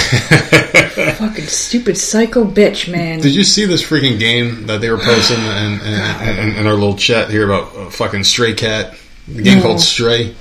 [1.17, 3.19] Fucking stupid psycho bitch, man.
[3.19, 6.73] Did you see this freaking game that they were posting in, in, in, in our
[6.73, 8.95] little chat here about fucking Stray Cat?
[9.27, 9.63] The game no.
[9.63, 10.35] called Stray.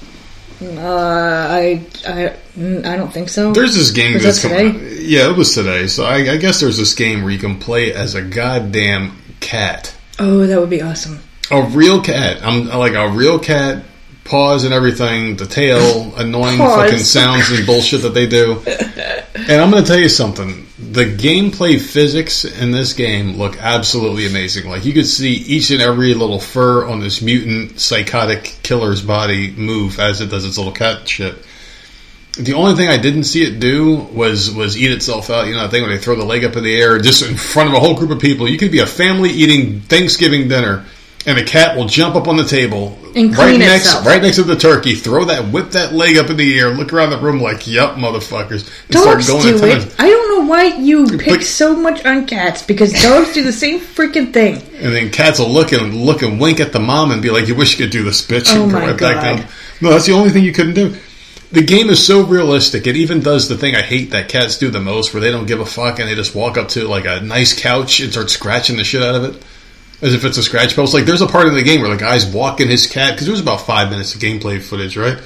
[0.61, 3.53] Uh, I, I, Mm, I don't think so.
[3.53, 4.77] There's this game that's that coming.
[4.77, 4.93] Out.
[5.01, 5.87] Yeah, it was today.
[5.89, 9.95] So I, I guess there's this game where you can play as a goddamn cat.
[10.19, 11.21] Oh, that would be awesome.
[11.51, 12.43] A real cat.
[12.43, 13.85] I'm like a real cat
[14.25, 18.63] paws and everything, the tail, annoying fucking sounds and bullshit that they do.
[18.67, 20.67] And I'm going to tell you something.
[20.79, 24.69] The gameplay physics in this game look absolutely amazing.
[24.69, 29.53] Like you could see each and every little fur on this mutant psychotic killer's body
[29.53, 31.35] move as it does its little cat shit.
[32.39, 35.47] The only thing I didn't see it do was was eat itself out.
[35.47, 37.37] You know, I think when they throw the leg up in the air just in
[37.37, 38.47] front of a whole group of people.
[38.49, 40.85] You could be a family eating Thanksgiving dinner
[41.25, 44.07] and a cat will jump up on the table And right next itself.
[44.07, 46.93] right next to the turkey, throw that whip that leg up in the air, look
[46.93, 49.95] around the room like, "Yup, motherfuckers," and Dogs start do it.
[49.99, 53.53] I don't know why you pick But- so much on cats because dogs do the
[53.53, 54.63] same freaking thing.
[54.81, 57.49] And then cats will look and look and wink at the mom and be like,
[57.49, 59.23] "You wish you could do this, bitch," Oh and my right back God.
[59.23, 59.45] down.
[59.81, 60.95] No, that's the only thing you couldn't do.
[61.53, 62.87] The game is so realistic.
[62.87, 65.47] It even does the thing I hate that cats do the most, where they don't
[65.47, 68.31] give a fuck and they just walk up to like a nice couch and start
[68.31, 69.43] scratching the shit out of it,
[70.03, 70.93] as if it's a scratch post.
[70.93, 73.33] Like there's a part of the game where the guy's walking his cat because there
[73.33, 75.19] was about five minutes of gameplay footage, right?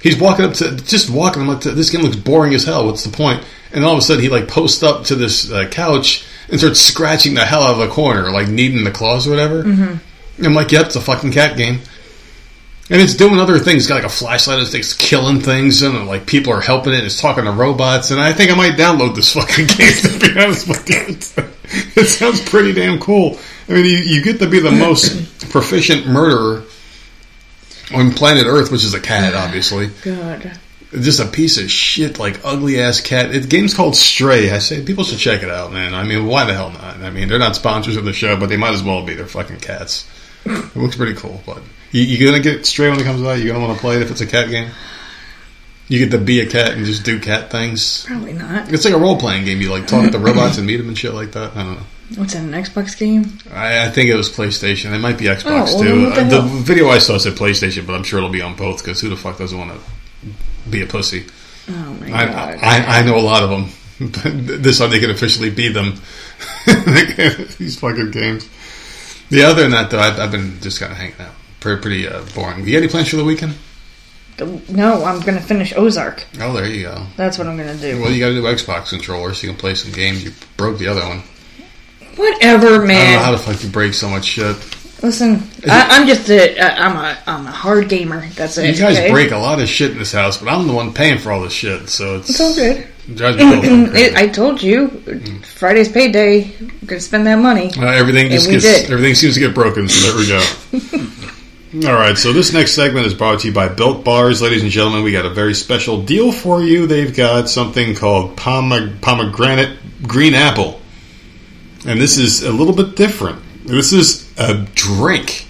[0.00, 1.42] He's walking up to just walking.
[1.42, 2.86] I'm like, this game looks boring as hell.
[2.86, 3.44] What's the point?
[3.72, 6.80] And all of a sudden, he like posts up to this uh, couch and starts
[6.80, 9.64] scratching the hell out of the corner, like kneading the claws or whatever.
[9.64, 10.46] Mm-hmm.
[10.46, 11.80] I'm like, yep, it's a fucking cat game.
[12.90, 13.82] And it's doing other things.
[13.82, 14.60] It's got like a flashlight.
[14.74, 17.04] It's killing things, and like people are helping it.
[17.04, 19.92] It's talking to robots, and I think I might download this fucking game.
[19.92, 21.42] To be honest with you,
[22.02, 23.38] it sounds pretty damn cool.
[23.68, 26.64] I mean, you, you get to be the most proficient murderer
[27.94, 30.58] on planet Earth, which is a cat, obviously God.
[30.92, 33.30] just a piece of shit, like ugly ass cat.
[33.32, 34.50] The game's called Stray.
[34.50, 35.92] I say people should check it out, man.
[35.94, 36.96] I mean, why the hell not?
[36.98, 39.12] I mean, they're not sponsors of the show, but they might as well be.
[39.14, 40.08] They're fucking cats.
[40.46, 41.60] It looks pretty cool, but
[41.92, 43.34] you, you gonna get Stray when it comes out?
[43.38, 44.70] You're gonna want to play it if it's a cat game?
[45.88, 48.04] You get to be a cat and just do cat things.
[48.04, 48.70] Probably not.
[48.72, 49.60] It's like a role playing game.
[49.62, 51.56] You like talk to robots and meet them and shit like that.
[51.56, 51.86] I don't know.
[52.16, 53.38] What's that, an Xbox game?
[53.52, 54.94] I, I think it was PlayStation.
[54.94, 56.10] It might be Xbox Oh, well, too.
[56.10, 59.00] the the video I saw said PlayStation, but I'm sure it'll be on both because
[59.00, 60.30] who the fuck doesn't want to
[60.70, 61.24] be a pussy?
[61.70, 62.58] Oh my I, god.
[62.62, 63.68] I, I know a lot of them.
[64.00, 64.22] But
[64.62, 65.94] this time they can officially be them.
[67.58, 68.48] These fucking games.
[69.30, 71.32] The other than that, though, I've, I've been just kind of hanging out.
[71.60, 72.64] Pretty, pretty uh, boring.
[72.64, 73.54] You got any plans for the weekend?
[74.68, 76.24] no, I'm gonna finish Ozark.
[76.40, 77.06] Oh, there you go.
[77.16, 78.00] That's what I'm gonna do.
[78.00, 80.24] Well, you got a new Xbox controller, so you can play some games.
[80.24, 81.22] You broke the other one.
[82.16, 83.22] Whatever, I don't know man.
[83.22, 84.56] how the fuck you break so much shit.
[85.02, 88.26] Listen, I, I'm just a, I'm a, I'm a hard gamer.
[88.30, 88.74] That's it.
[88.74, 89.10] You guys okay?
[89.12, 91.40] break a lot of shit in this house, but I'm the one paying for all
[91.40, 92.78] this shit, so it's, It's all good.
[93.08, 94.16] it drives me both It, crazy.
[94.16, 94.88] I told you,
[95.44, 96.52] Friday's payday.
[96.58, 97.70] I'm gonna spend that money.
[97.76, 99.88] Uh, everything just gets everything seems to get broken.
[99.88, 101.24] So there we go.
[101.74, 104.70] All right, so this next segment is brought to you by Built Bars, ladies and
[104.70, 105.02] gentlemen.
[105.02, 106.86] We got a very special deal for you.
[106.86, 110.80] They've got something called pomeg- pomegranate green apple,
[111.86, 113.42] and this is a little bit different.
[113.66, 115.46] This is a drink.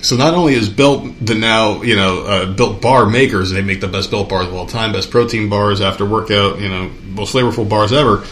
[0.00, 3.80] So not only is Built the now you know uh, Built Bar makers, they make
[3.80, 7.34] the best Built bars of all time, best protein bars after workout, you know, most
[7.34, 8.24] flavorful bars ever.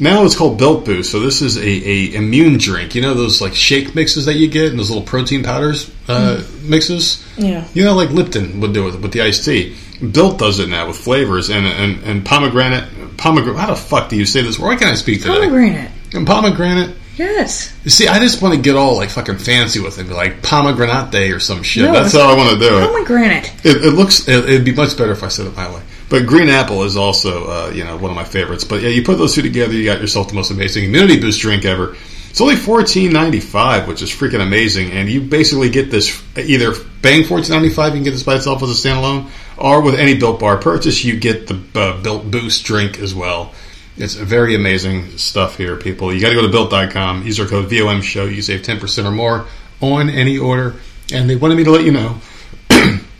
[0.00, 1.10] Now it's called Built Boost.
[1.10, 2.94] So this is a, a immune drink.
[2.94, 6.42] You know those like shake mixes that you get and those little protein powders uh,
[6.62, 7.24] mixes.
[7.36, 7.66] Yeah.
[7.74, 9.76] You know, like Lipton would do with with the iced tea.
[10.12, 13.16] Built does it now with flavors and and, and pomegranate.
[13.16, 13.60] Pomegranate.
[13.60, 14.58] How the fuck do you say this?
[14.58, 15.34] Why can't I speak today?
[15.34, 15.90] Pomegranate.
[16.14, 16.96] And pomegranate.
[17.16, 17.76] Yes.
[17.82, 20.40] You see, I just want to get all like fucking fancy with it, be like
[20.40, 21.84] pomegranate or some shit.
[21.84, 22.86] No, That's how I want to do it.
[22.86, 23.52] Pomegranate.
[23.64, 24.28] It, it looks.
[24.28, 25.82] It, it'd be much better if I said it my way.
[26.10, 28.64] But green apple is also, uh, you know, one of my favorites.
[28.64, 31.40] But yeah, you put those two together, you got yourself the most amazing immunity boost
[31.40, 31.96] drink ever.
[32.30, 34.92] It's only fourteen ninety five, which is freaking amazing.
[34.92, 38.36] And you basically get this either bang fourteen ninety five, you can get this by
[38.36, 42.30] itself as a standalone, or with any Built Bar purchase, you get the uh, Built
[42.30, 43.52] Boost drink as well.
[43.96, 46.14] It's very amazing stuff here, people.
[46.14, 49.10] You got to go to built.com, use our code VOM show, you save 10% or
[49.10, 49.46] more
[49.80, 50.76] on any order.
[51.12, 52.20] And they wanted me to let you know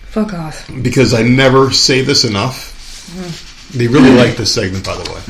[0.06, 0.70] Fuck off.
[0.82, 2.77] because I never say this enough.
[3.74, 5.20] They really like this segment, by the way.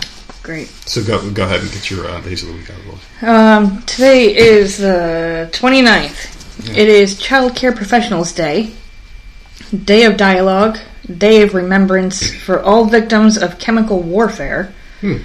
[0.43, 0.69] Great.
[0.87, 2.93] So go go ahead and get your uh, days of the week out of the
[3.27, 3.33] way.
[3.33, 6.77] Um, today is the 29th.
[6.77, 8.73] It is Child Care Professionals Day,
[9.85, 10.79] Day of Dialogue,
[11.17, 15.19] Day of Remembrance for all victims of chemical warfare, Hmm.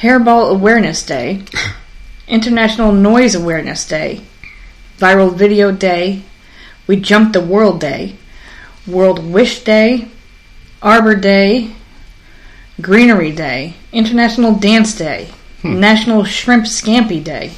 [0.00, 1.42] Hairball Awareness Day,
[2.28, 4.20] International Noise Awareness Day,
[4.98, 6.22] Viral Video Day,
[6.86, 8.16] We Jumped the World Day,
[8.86, 10.08] World Wish Day,
[10.82, 11.72] Arbor Day,
[12.80, 15.28] Greenery Day, International Dance Day,
[15.62, 17.52] National Shrimp Scampi Day,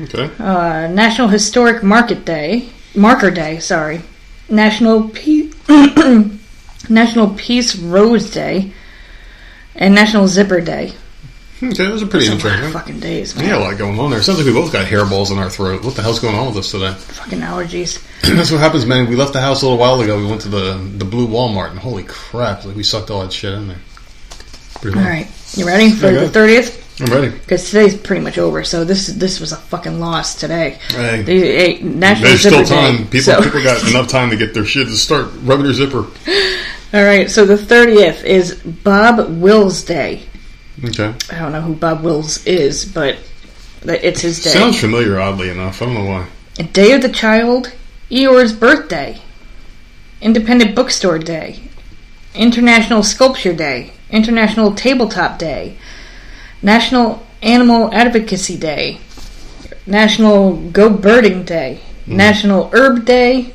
[0.00, 0.30] Okay.
[0.38, 4.02] uh, National Historic Market Day, Marker Day, sorry,
[4.48, 5.54] National Peace,
[6.88, 8.72] National Peace Rose Day,
[9.74, 10.92] and National Zipper Day.
[11.62, 12.72] Okay, those are pretty That's a interesting.
[12.72, 13.46] fucking days, man.
[13.46, 14.20] Yeah, a lot going on there.
[14.20, 15.84] Sounds like we both got hairballs in our throat.
[15.84, 16.92] What the hell's going on with us today?
[16.98, 18.02] Fucking allergies.
[18.36, 19.08] That's what happens, man.
[19.08, 20.18] We left the house a little while ago.
[20.18, 22.64] We went to the the blue Walmart, and holy crap!
[22.64, 23.78] Like we sucked all that shit in there.
[24.82, 25.24] Pretty All well.
[25.54, 26.80] you ready for the thirtieth?
[27.00, 27.30] I'm ready.
[27.30, 28.62] Because today's pretty much over.
[28.64, 30.78] So this this was a fucking loss today.
[30.90, 31.78] Hey.
[31.78, 32.96] Eh, National There's still time.
[32.98, 33.02] Day.
[33.04, 36.04] People So- people got enough time to get their shit to start rubbing their zipper.
[36.94, 40.24] All right, so the thirtieth is Bob Wills Day.
[40.84, 41.14] Okay.
[41.30, 43.16] I don't know who Bob Wills is, but
[43.84, 44.50] it's his day.
[44.50, 45.80] Sounds familiar, oddly enough.
[45.80, 46.26] I don't know why.
[46.72, 47.72] Day of the Child,
[48.10, 49.20] Eeyore's birthday,
[50.20, 51.60] Independent Bookstore Day,
[52.34, 55.76] International Sculpture Day, International Tabletop Day,
[56.62, 59.00] National Animal Advocacy Day,
[59.86, 62.16] National Go Birding Day, mm-hmm.
[62.16, 63.52] National Herb Day,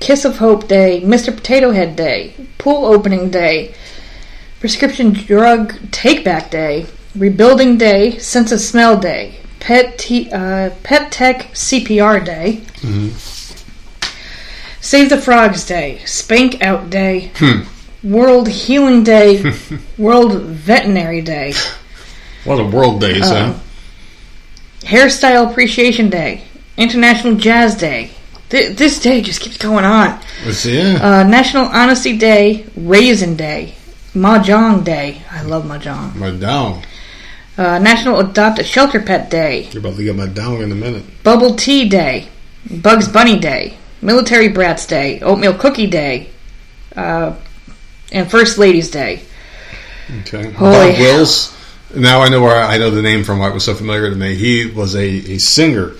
[0.00, 1.34] Kiss of Hope Day, Mr.
[1.34, 3.74] Potato Head Day, Pool Opening Day,
[4.58, 11.12] Prescription Drug Take Back Day, Rebuilding Day, Sense of Smell Day, Pet, T- uh, Pet
[11.12, 13.08] Tech CPR Day, mm-hmm.
[14.80, 17.62] Save the Frogs Day, Spank Out Day, hmm.
[18.02, 19.42] World Healing Day,
[19.98, 21.52] World Veterinary Day,
[22.44, 23.34] What A world days, huh?
[23.34, 23.58] Uh,
[24.80, 26.42] Hairstyle Appreciation Day,
[26.76, 28.10] International Jazz Day.
[28.50, 30.18] Th- this day just keeps going on.
[30.46, 30.98] Let's see, yeah.
[31.02, 33.74] Uh, National Honesty Day, Raisin Day,
[34.14, 35.20] Mahjong Day.
[35.30, 36.40] I love Mahjong.
[36.40, 36.82] down.
[37.58, 40.76] Uh, National Adopt a Shelter Pet Day, You're about to get my down in a
[40.76, 41.02] minute.
[41.24, 42.28] Bubble Tea Day,
[42.70, 46.28] Bugs Bunny Day, Military Brats Day, Oatmeal Cookie Day,
[46.96, 47.34] uh,
[48.12, 49.22] and First Ladies Day.
[50.20, 50.50] Okay.
[50.50, 51.54] Holy- Bob Wills.
[51.94, 53.38] Now I know where I know the name from.
[53.38, 54.34] Why it was so familiar to me.
[54.34, 55.94] He was a, a singer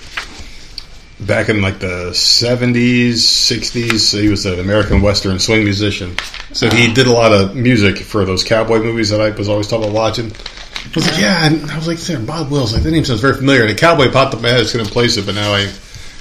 [1.20, 4.06] back in like the seventies, sixties.
[4.08, 6.16] So he was an American Western swing musician.
[6.52, 9.66] So he did a lot of music for those cowboy movies that I was always
[9.66, 10.26] talking about watching.
[10.26, 12.74] I was like, yeah, and I was like, there, Bob Wills.
[12.74, 13.62] Like that name sounds very familiar.
[13.62, 14.58] And a cowboy popped up in my head.
[14.58, 15.72] I was going to place it, but now I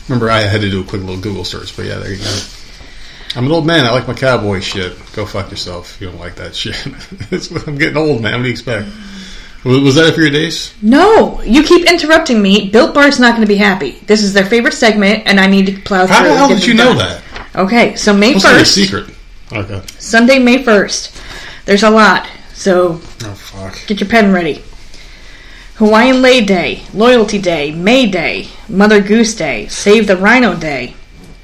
[0.07, 1.75] remember I had to do a quick little Google search.
[1.75, 2.39] But yeah, there you go.
[3.35, 3.85] I'm an old man.
[3.85, 4.93] I like my cowboy shit.
[5.13, 6.75] Go fuck yourself if you don't like that shit.
[7.31, 8.33] It's- I'm getting old, man.
[8.33, 8.87] What do you expect?
[9.65, 10.73] Was that it for your days?
[10.81, 12.69] No, you keep interrupting me.
[12.69, 13.91] Built Bar's not going to be happy.
[14.05, 16.15] This is their favorite segment, and I need to plow through.
[16.15, 16.97] How the hell did you know done.
[16.99, 17.21] that?
[17.55, 19.09] Okay, so May What's like a 1st, secret?
[19.51, 19.81] Okay.
[19.99, 21.65] Sunday, May 1st.
[21.65, 23.85] There's a lot, so Oh fuck.
[23.87, 24.63] get your pen ready.
[25.75, 30.95] Hawaiian Lei Day, Loyalty Day, May Day, Mother Goose Day, Save the Rhino Day,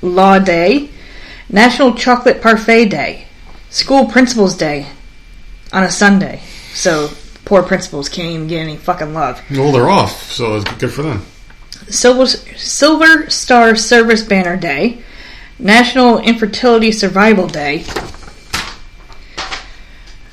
[0.02, 0.90] Law Day,
[1.50, 3.28] National Chocolate Parfait Day,
[3.70, 4.88] School Principals Day
[5.72, 6.42] on a Sunday.
[6.74, 7.10] So
[7.46, 9.42] poor principals can't even get any fucking love.
[9.52, 11.26] Well, they're off, so it's good for them.
[11.90, 15.04] Silver, Silver Star Service Banner Day,
[15.60, 17.86] National Infertility Survival Day,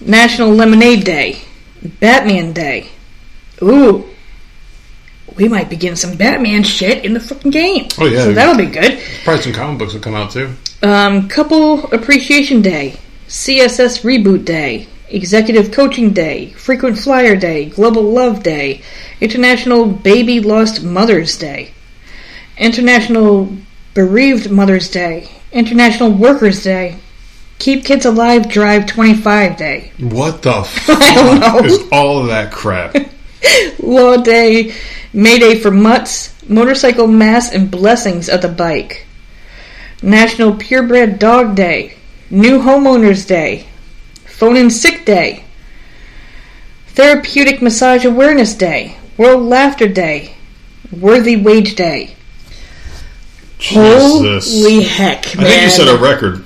[0.00, 1.42] National Lemonade Day,
[1.82, 2.88] Batman Day.
[3.62, 4.08] Ooh,
[5.36, 7.88] we might be getting some Batman shit in the fucking game.
[7.98, 8.24] Oh, yeah.
[8.24, 9.00] so that'll be good.
[9.24, 10.54] Probably some comic books will come out too.
[10.82, 12.96] Um, Couple Appreciation Day,
[13.28, 18.80] CSS Reboot Day, Executive Coaching Day, Frequent Flyer Day, Global Love Day,
[19.20, 21.72] International Baby Lost Mothers Day,
[22.56, 23.54] International
[23.94, 26.96] Bereaved Mothers Day, International Workers Day,
[27.58, 31.58] Keep Kids Alive Drive 25 Day, What the fuck I don't know.
[31.64, 32.96] is all of that crap?
[33.82, 34.72] Law Day,
[35.12, 39.06] May Day for Mutts, Motorcycle Mass and Blessings of the Bike,
[40.02, 41.96] National Purebred Dog Day,
[42.30, 43.66] New Homeowners Day,
[44.24, 45.44] Phone in Sick Day,
[46.88, 50.34] Therapeutic Massage Awareness Day, World Laughter Day,
[50.90, 52.14] Worthy Wage Day.
[53.58, 54.52] Jesus.
[54.52, 55.46] Holy heck, man.
[55.46, 56.44] I think you set a record.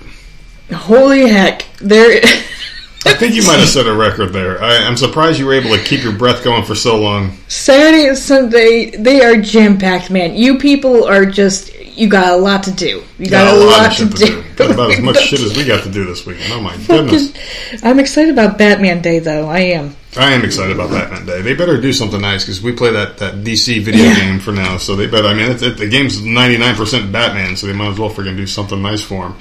[0.72, 1.64] Holy heck!
[1.78, 2.20] There.
[3.06, 4.62] I think you might have set a record there.
[4.62, 7.36] I, I'm surprised you were able to keep your breath going for so long.
[7.48, 10.34] Saturday and Sunday, they are jam packed, man.
[10.34, 13.02] You people are just, you got a lot to do.
[13.18, 14.42] You got, a lot, to, do.
[14.56, 16.52] Got about as much shit as we got to do this weekend.
[16.52, 17.32] Oh my goodness.
[17.82, 19.48] I'm excited about Batman Day, though.
[19.48, 19.94] I am.
[20.16, 21.42] I am excited about Batman Day.
[21.42, 24.14] They better do something nice because we play that, that DC video Yeah.
[24.16, 24.76] game for now.
[24.78, 25.28] So they better.
[25.28, 28.10] I mean, it, it, the game's ninety nine percent Batman, so they might as well
[28.10, 29.34] freaking do something nice for him.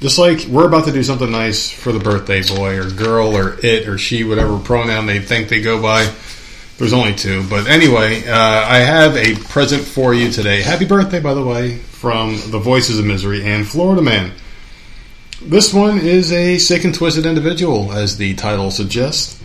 [0.00, 3.58] Just like we're about to do something nice for the birthday boy or girl or
[3.64, 6.08] it or she, whatever pronoun they think they go by.
[6.78, 10.62] There's only two, but anyway, uh, I have a present for you today.
[10.62, 14.30] Happy birthday, by the way, from the Voices of Misery and Florida Man.
[15.42, 19.42] This one is a sick and twisted individual, as the title suggests.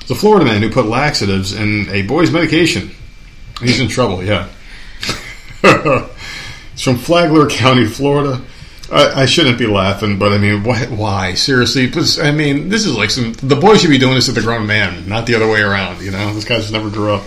[0.00, 2.92] It's a Florida man who put laxatives in a boy's medication.
[3.60, 4.48] He's in trouble, yeah.
[5.64, 8.40] it's from Flagler County, Florida.
[8.90, 10.86] I, I shouldn't be laughing, but I mean, why?
[10.86, 11.34] why?
[11.34, 11.88] Seriously?
[11.90, 13.32] 'Cause, I mean, this is like some.
[13.34, 16.02] The boy should be doing this to the grown man, not the other way around,
[16.02, 16.32] you know?
[16.34, 17.24] This guy just never grew up.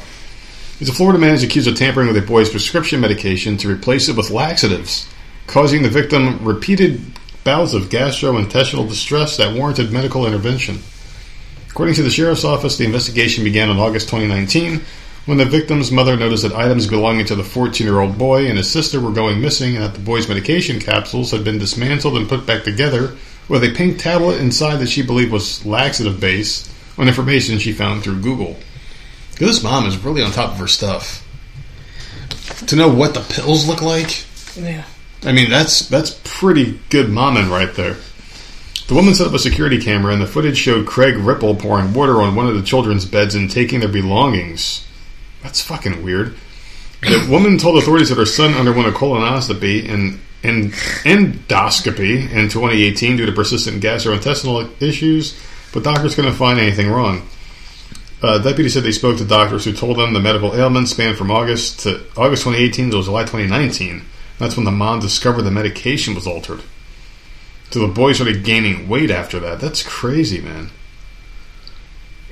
[0.80, 4.10] He's a Florida man who's accused of tampering with a boy's prescription medication to replace
[4.10, 5.08] it with laxatives,
[5.46, 7.00] causing the victim repeated
[7.44, 10.80] bouts of gastrointestinal distress that warranted medical intervention.
[11.70, 14.82] According to the sheriff's office, the investigation began in August 2019
[15.26, 18.58] when the victim's mother noticed that items belonging to the 14 year old boy and
[18.58, 22.28] his sister were going missing and that the boy's medication capsules had been dismantled and
[22.28, 23.16] put back together
[23.48, 28.04] with a pink tablet inside that she believed was laxative base on information she found
[28.04, 28.58] through Google.
[29.38, 31.28] This mom is really on top of her stuff.
[32.68, 34.84] To know what the pills look like, Yeah.
[35.24, 37.98] I mean, that's that's pretty good momming right there.
[38.88, 42.22] The woman set up a security camera, and the footage showed Craig Ripple pouring water
[42.22, 44.86] on one of the children's beds and taking their belongings.
[45.44, 46.36] That's fucking weird.
[47.02, 50.72] The woman told authorities that her son underwent a colonoscopy and, and
[51.04, 55.40] endoscopy in 2018 due to persistent gastrointestinal issues,
[55.74, 57.28] but doctors couldn't find anything wrong.
[58.22, 61.32] Uh, deputy said they spoke to doctors who told them the medical ailment spanned from
[61.32, 64.04] August to August 2018 to July 2019.
[64.38, 66.62] That's when the mom discovered the medication was altered.
[67.72, 69.60] So the boy started gaining weight after that.
[69.60, 70.70] That's crazy, man.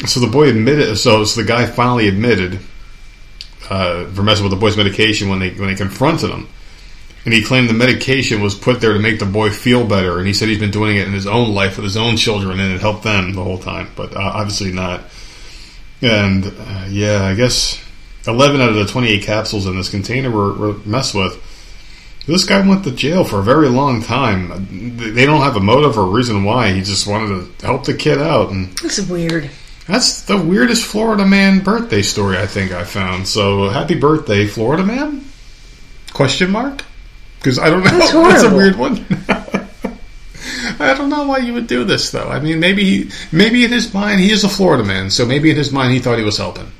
[0.05, 0.97] So the boy admitted.
[0.97, 2.59] So, so the guy finally admitted
[3.69, 6.47] uh, for messing with the boy's medication when they when they confronted him,
[7.25, 10.17] and he claimed the medication was put there to make the boy feel better.
[10.17, 12.59] And he said he's been doing it in his own life with his own children,
[12.59, 13.89] and it helped them the whole time.
[13.95, 15.03] But uh, obviously not.
[16.01, 17.83] And uh, yeah, I guess
[18.25, 21.45] eleven out of the twenty-eight capsules in this container were, were messed with.
[22.25, 24.67] This guy went to jail for a very long time.
[24.97, 26.71] They don't have a motive or reason why.
[26.73, 29.49] He just wanted to help the kid out, and That's weird.
[29.89, 33.27] That's the weirdest Florida man birthday story I think I found.
[33.27, 35.25] So happy birthday, Florida man?
[36.13, 36.83] Question mark?
[37.39, 37.89] Because I don't know.
[37.89, 39.03] That's That's a weird one.
[40.79, 42.29] I don't know why you would do this though.
[42.29, 45.49] I mean, maybe he, maybe in his mind he is a Florida man, so maybe
[45.49, 46.71] in his mind he thought he was helping.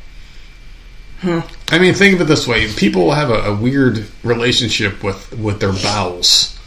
[1.22, 1.42] Huh.
[1.70, 5.60] I mean, think of it this way: people have a, a weird relationship with with
[5.60, 6.60] their bowels,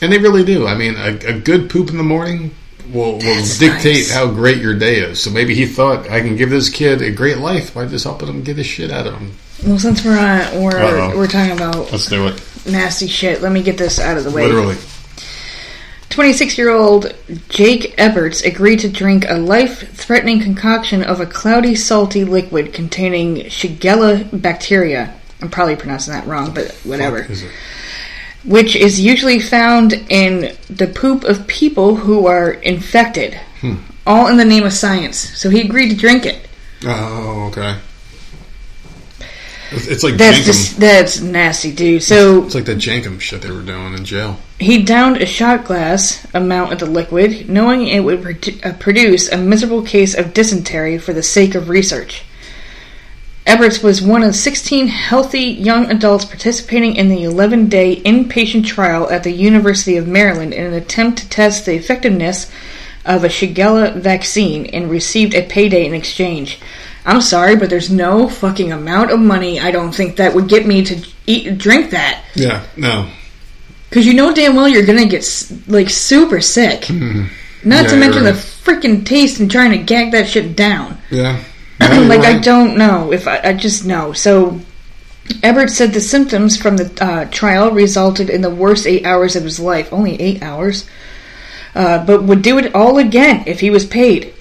[0.00, 0.66] and they really do.
[0.66, 2.54] I mean, a, a good poop in the morning
[2.92, 4.12] will, will dictate nice.
[4.12, 5.20] how great your day is.
[5.22, 8.28] So maybe he thought I can give this kid a great life by just helping
[8.28, 9.32] him get his shit out of him.
[9.66, 11.16] Well, since we're on, we're Uh-oh.
[11.16, 12.42] we're talking about Let's do it.
[12.66, 14.46] nasty shit, let me get this out of the way.
[14.46, 14.76] Literally.
[16.10, 17.14] 26 year old
[17.48, 23.36] Jake Eberts agreed to drink a life threatening concoction of a cloudy, salty liquid containing
[23.46, 25.14] Shigella bacteria.
[25.42, 27.26] I'm probably pronouncing that wrong, but whatever.
[28.48, 28.74] Fuck is it?
[28.74, 33.34] Which is usually found in the poop of people who are infected.
[33.60, 33.76] Hmm.
[34.06, 35.18] All in the name of science.
[35.18, 36.48] So he agreed to drink it.
[36.84, 37.78] Oh, okay.
[39.72, 42.02] It's, it's like That's just, that's nasty, dude.
[42.02, 44.38] So it's like the Jankum shit they were doing in jail.
[44.60, 49.28] He downed a shot glass amount of the liquid, knowing it would produ- uh, produce
[49.28, 52.24] a miserable case of dysentery for the sake of research.
[53.46, 59.08] Eberts was one of 16 healthy young adults participating in the 11 day inpatient trial
[59.08, 62.50] at the University of Maryland in an attempt to test the effectiveness
[63.04, 66.58] of a Shigella vaccine and received a payday in exchange.
[67.04, 70.66] I'm sorry, but there's no fucking amount of money I don't think that would get
[70.66, 72.24] me to eat drink that.
[72.34, 73.08] Yeah, no.
[73.88, 75.24] Because you know damn well you're gonna get
[75.68, 76.90] like super sick.
[76.90, 77.70] Not Mm-hmm.
[77.70, 80.98] Yeah, to mention the freaking taste and trying to gag that shit down.
[81.10, 81.42] Yeah.
[81.80, 84.12] Like I don't know if I, I just know.
[84.12, 84.60] So
[85.42, 89.44] Ebert said the symptoms from the uh, trial resulted in the worst eight hours of
[89.44, 89.92] his life.
[89.92, 90.88] Only eight hours,
[91.74, 94.32] uh, but would do it all again if he was paid.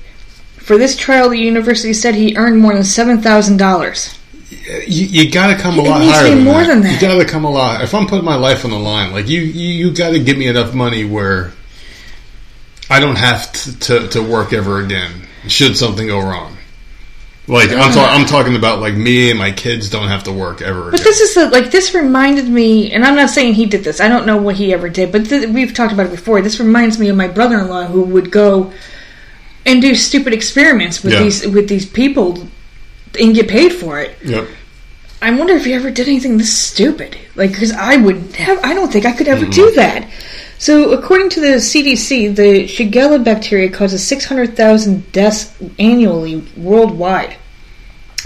[0.57, 4.17] For this trial, the university said he earned more than seven thousand dollars.
[4.49, 6.67] You, you got to come a It lot higher than more that.
[6.67, 6.93] than that.
[7.01, 7.83] You got to come a lot.
[7.83, 10.37] If I'm putting my life on the line, like you, you, you got to give
[10.37, 11.51] me enough money where
[12.89, 15.27] I don't have to, to, to work ever again.
[15.47, 16.54] Should something go wrong,
[17.47, 20.61] like I'm, ta- I'm talking about, like me and my kids don't have to work
[20.61, 21.03] ever But again.
[21.05, 23.99] this is the, like this reminded me, and I'm not saying he did this.
[24.01, 26.41] I don't know what he ever did, but th- we've talked about it before.
[26.41, 28.73] This reminds me of my brother-in-law who would go
[29.65, 31.23] and do stupid experiments with Yeah.
[31.23, 32.47] these with these people
[33.19, 34.17] and get paid for it.
[34.23, 34.47] Yep.
[35.21, 37.17] I wonder if he ever did anything this stupid.
[37.35, 40.07] Like, because I would have, I don't think I could ever do that.
[40.57, 47.35] So, according to the CDC, the Shigella bacteria causes 600,000 deaths annually worldwide.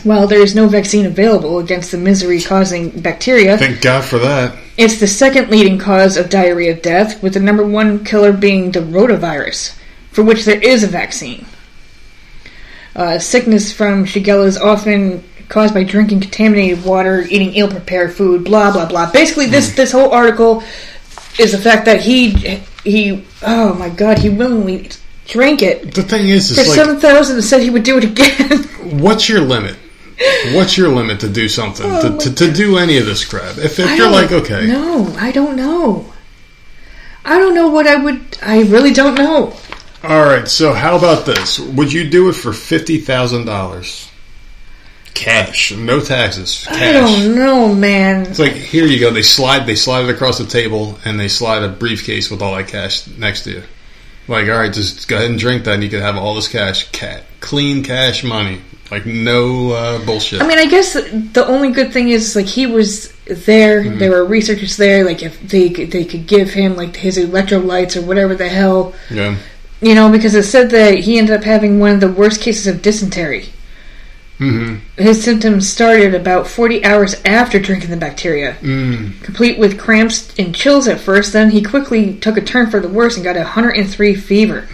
[0.04, 4.56] While there is no vaccine available against the misery causing bacteria, Thank God for that.
[4.78, 8.80] it's the second leading cause of diarrhea death, with the number one killer being the
[8.80, 9.78] rotavirus,
[10.12, 11.46] for which there is a vaccine.
[12.96, 18.72] Uh, sickness from Shigella is often caused by drinking contaminated water, eating ill-prepared food, blah
[18.72, 19.12] blah blah.
[19.12, 20.64] Basically, this this whole article
[21.40, 22.32] is the fact that he
[22.84, 24.90] he oh my god he willingly
[25.28, 28.04] drank it The thing is, for like, seven thousand and said he would do it
[28.04, 28.64] again.
[29.00, 29.78] what's your limit?
[30.54, 33.58] What's your limit to do something to, oh, to, to do any of this crap?
[33.58, 36.12] If, if you're like, okay, no, I don't know.
[37.24, 38.38] I don't know what I would.
[38.42, 39.56] I really don't know.
[40.04, 41.60] All right, so how about this?
[41.60, 44.09] Would you do it for fifty thousand dollars,
[45.14, 46.82] cash, no taxes, cash?
[46.82, 48.24] I don't know, man.
[48.24, 49.12] It's like here you go.
[49.12, 52.56] They slide, they slide it across the table, and they slide a briefcase with all
[52.56, 53.64] that cash next to you.
[54.28, 56.48] Like, all right, just go ahead and drink that, and you can have all this
[56.48, 60.42] cash, cat, clean cash money, like no uh, bullshit.
[60.42, 63.82] I mean, I guess the only good thing is like he was there.
[63.84, 63.98] Mm-hmm.
[63.98, 65.04] There were researchers there.
[65.04, 68.94] Like if they could, they could give him like his electrolytes or whatever the hell,
[69.10, 69.36] yeah,
[69.82, 72.68] you know, because it said that he ended up having one of the worst cases
[72.68, 73.50] of dysentery.
[74.40, 79.22] Hmm His symptoms started about 40 hours after drinking the bacteria, mm.
[79.22, 81.34] complete with cramps and chills at first.
[81.34, 84.68] Then he quickly took a turn for the worse and got a 103 fever,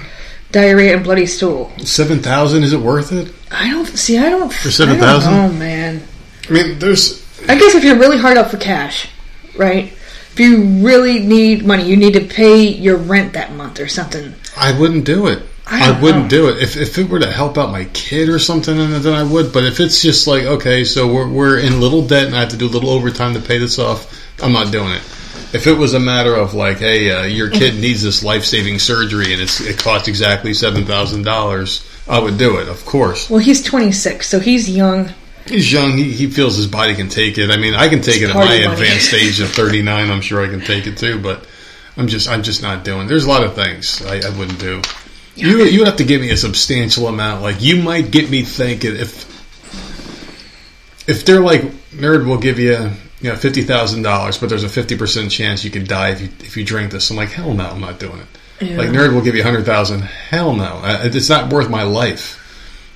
[0.51, 1.74] diarrhea, and bloody stool.
[1.80, 2.63] seven thousand.
[2.63, 3.34] Is it worth it?
[3.51, 4.18] I don't see.
[4.18, 4.53] I don't.
[4.53, 5.34] For 7,000?
[5.34, 6.01] Oh man.
[6.47, 9.09] I mean, there's I guess if you're really hard up for cash,
[9.57, 9.86] right?
[9.86, 14.34] If you really need money, you need to pay your rent that month or something.
[14.57, 15.43] I wouldn't do it.
[15.68, 16.30] I I, wouldn't know.
[16.30, 16.61] do it.
[16.61, 19.51] If, if it were to help out my kid or something, then I would.
[19.51, 22.49] But if it's just like, okay, so we're, we're in little debt and I have
[22.49, 24.11] to do a little overtime to pay this off,
[24.43, 25.01] I'm not doing it.
[25.53, 28.80] If it was a matter of like, hey, uh, your kid needs this life saving
[28.80, 33.30] surgery and it's, it costs exactly $7,000, I would do it, of course.
[33.30, 35.09] Well, he's 26, so he's young.
[35.47, 35.97] He's young.
[35.97, 37.51] He, he feels his body can take it.
[37.51, 38.63] I mean, I can take it at my money.
[38.63, 40.11] advanced age of 39.
[40.11, 41.45] I'm sure I can take it too, but
[41.97, 43.07] I'm just, I'm just not doing.
[43.07, 44.82] There's a lot of things I, I wouldn't do.
[45.36, 47.41] You, you would have to give me a substantial amount.
[47.41, 49.25] Like you might get me thinking if,
[51.09, 51.61] if they're like
[51.91, 55.63] nerd, will give you, you know, fifty thousand dollars, but there's a fifty percent chance
[55.63, 57.09] you could die if you if you drink this.
[57.11, 58.27] I'm like, hell no, I'm not doing it.
[58.61, 58.77] Yeah.
[58.77, 60.01] Like nerd will give you a hundred thousand.
[60.01, 62.41] Hell no, it's not worth my life.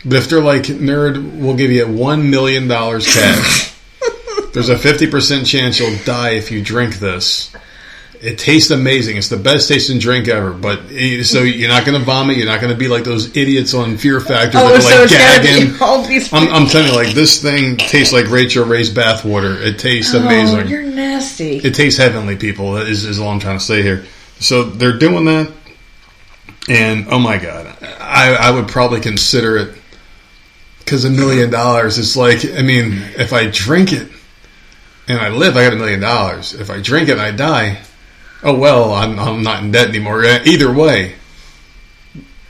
[0.05, 3.75] But if they're like nerd, we'll give you one million dollars cash.
[4.53, 7.53] There's a fifty percent chance you'll die if you drink this.
[8.22, 9.15] It tastes amazing.
[9.15, 10.51] It's the best tasting drink ever.
[10.51, 10.89] But
[11.24, 12.36] so you're not going to vomit.
[12.36, 14.89] You're not going to be like those idiots on Fear Factor Oh, that are so
[14.89, 15.74] like it's gagging.
[15.74, 16.34] be all these.
[16.34, 19.55] I'm, I'm telling you, like this thing tastes like Rachel Ray's bathwater.
[19.61, 20.67] It tastes oh, amazing.
[20.67, 21.57] you're nasty.
[21.57, 22.76] It tastes heavenly, people.
[22.78, 24.03] Is is all I'm trying to say here.
[24.39, 25.51] So they're doing that,
[26.67, 29.78] and oh my god, I I would probably consider it
[30.80, 34.09] because a million dollars is like I mean, if I drink it
[35.07, 36.53] and I live, I got a million dollars.
[36.53, 37.80] If I drink it and I die,
[38.43, 40.23] oh well, I'm I'm not in debt anymore.
[40.23, 41.15] Uh, Either way.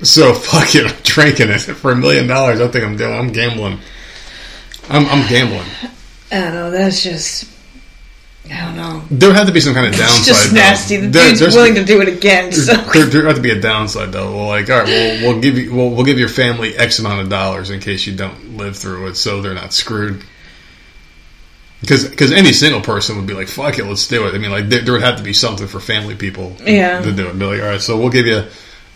[0.02, 2.62] So fuck it, I'm drinking it for a million dollars.
[2.62, 3.14] I think I'm doing.
[3.14, 3.80] I'm gambling.
[4.90, 5.68] I'm, I'm gambling.
[6.32, 6.72] I don't know.
[6.72, 7.46] That's just.
[8.52, 9.04] I don't know.
[9.12, 10.18] There had to be some kind of downside.
[10.18, 10.96] It's just nasty.
[10.98, 12.52] The There- dude's willing to do it again.
[12.52, 12.74] So.
[12.74, 14.36] there, there had to be a downside though.
[14.36, 17.22] Well, like, all right, we'll, we'll give you, we'll, we'll give your family X amount
[17.22, 20.24] of dollars in case you don't live through it, so they're not screwed.
[21.82, 24.36] Because because any single person would be like, fuck it, let's do it.
[24.36, 27.02] I mean, like there, there would have to be something for family people Yeah.
[27.02, 27.40] to do it.
[27.40, 28.44] Be like, all right, so we'll give you.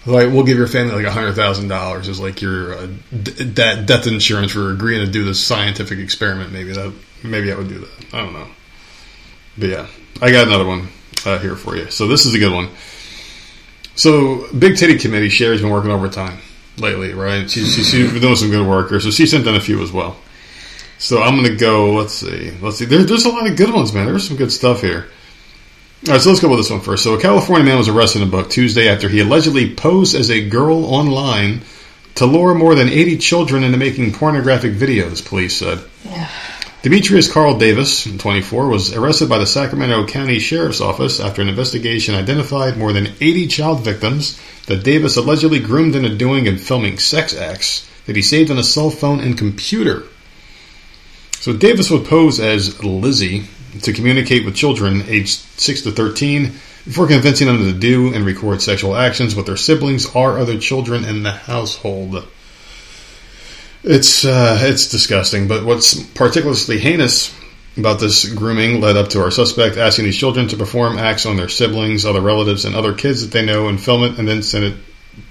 [0.06, 2.88] Like we'll give your family like a hundred thousand dollars as like your uh,
[3.22, 6.52] d- death death insurance for agreeing to do this scientific experiment.
[6.52, 7.90] Maybe that maybe I would do that.
[8.14, 8.48] I don't know.
[9.58, 9.88] But yeah,
[10.22, 10.90] I got another one
[11.26, 11.90] uh, here for you.
[11.90, 12.68] So this is a good one.
[13.96, 16.40] So Big Titty Committee Sherry's been working overtime
[16.78, 17.50] lately, right?
[17.50, 19.82] She's, she's, she's been doing some good work here, so she sent in a few
[19.84, 20.18] as well.
[21.04, 21.92] So I'm gonna go.
[21.92, 22.52] Let's see.
[22.62, 22.86] Let's see.
[22.86, 24.06] There, there's a lot of good ones, man.
[24.06, 25.10] There's some good stuff here.
[26.08, 27.04] All right, so let's go with this one first.
[27.04, 30.32] So a California man was arrested in a Buck Tuesday after he allegedly posed as
[30.32, 31.64] a girl online
[32.16, 35.26] to lure more than 80 children into making pornographic videos.
[35.26, 35.84] Police said.
[36.84, 42.16] Demetrius Carl Davis, 24, was arrested by the Sacramento County Sheriff's Office after an investigation
[42.16, 47.36] identified more than 80 child victims that Davis allegedly groomed into doing and filming sex
[47.36, 50.04] acts that he saved on a cell phone and computer.
[51.44, 53.44] So Davis would pose as Lizzie
[53.82, 56.44] to communicate with children aged 6 to 13
[56.86, 61.04] before convincing them to do and record sexual actions with their siblings or other children
[61.04, 62.26] in the household.
[63.84, 67.38] It's uh, it's disgusting, but what's particularly heinous
[67.76, 71.36] about this grooming led up to our suspect asking these children to perform acts on
[71.36, 74.44] their siblings, other relatives, and other kids that they know and film it and then
[74.44, 74.76] send it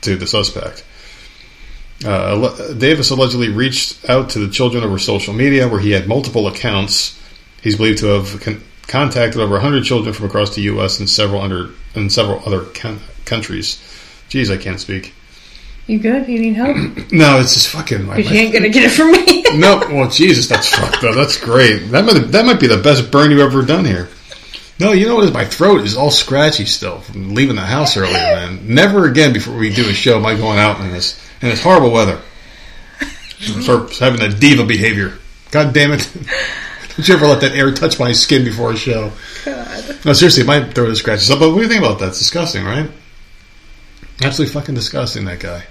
[0.02, 0.84] to the suspect.
[2.04, 6.46] Uh, Davis allegedly reached out to the children over social media where he had multiple
[6.48, 7.18] accounts.
[7.62, 10.98] He's believed to have con- contacted over 100 children from across the U.S.
[10.98, 13.76] and several under and several other con- countries.
[14.28, 15.14] Jeez, I can't speak.
[15.86, 16.28] You good?
[16.28, 16.76] You need help?
[17.12, 18.04] No, it's just fucking.
[18.04, 19.42] my- Because you ain't gonna get it from me.
[19.58, 21.14] no, well, Jesus, that's fucked up.
[21.14, 21.90] That's great.
[21.90, 24.08] That might that might be the best burn you've ever done here.
[24.80, 25.24] No, you know what?
[25.24, 28.74] Is my throat is all scratchy still from leaving the house earlier, man.
[28.74, 31.62] Never again before we do a show am I going out in this in it's
[31.62, 32.16] horrible weather.
[33.66, 35.18] For having that diva behavior.
[35.50, 36.10] God damn it!
[36.96, 39.12] Don't you ever let that air touch my skin before a show?
[39.44, 39.98] God.
[40.04, 41.40] No, seriously, my throat is scratches up.
[41.40, 42.08] but what do you think about that?
[42.08, 42.90] It's disgusting, right?
[44.22, 45.24] Absolutely fucking disgusting.
[45.24, 45.64] That guy.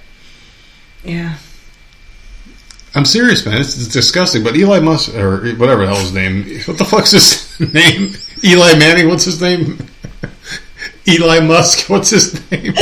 [1.04, 1.38] Yeah.
[2.94, 3.62] I'm serious, man.
[3.62, 4.44] It's, it's disgusting.
[4.44, 8.14] But Eli Musk, or whatever the hell his name, what the fuck's his name?
[8.44, 9.78] Eli Manning, what's his name?
[11.08, 12.74] Eli Musk, what's his name?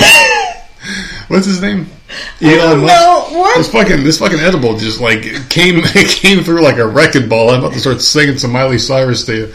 [1.28, 1.88] What's his name?
[2.42, 2.94] Elon Musk.
[2.94, 3.58] No, what?
[3.58, 7.50] This fucking this fucking edible just like came came through like a wrecking ball.
[7.52, 9.54] I'm about to start singing some Miley Cyrus to you.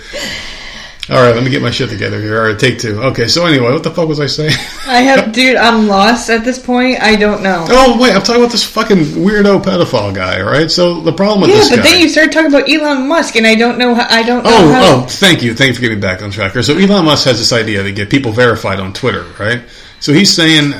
[1.11, 2.39] All right, let me get my shit together here.
[2.41, 2.99] All right, take two.
[2.99, 4.53] Okay, so anyway, what the fuck was I saying?
[4.87, 5.57] I have, dude.
[5.57, 6.99] I'm lost at this point.
[7.03, 7.67] I don't know.
[7.69, 10.41] oh wait, I'm talking about this fucking weirdo pedophile guy.
[10.41, 11.83] All right, so the problem with yeah, this but guy.
[11.83, 13.95] then you started talking about Elon Musk, and I don't know.
[13.95, 14.97] How, I don't know Oh, how.
[15.03, 15.55] oh, thank you.
[15.55, 16.53] Thank you for getting me back on track.
[16.63, 19.61] So Elon Musk has this idea to get people verified on Twitter, right?
[20.01, 20.73] So he's saying,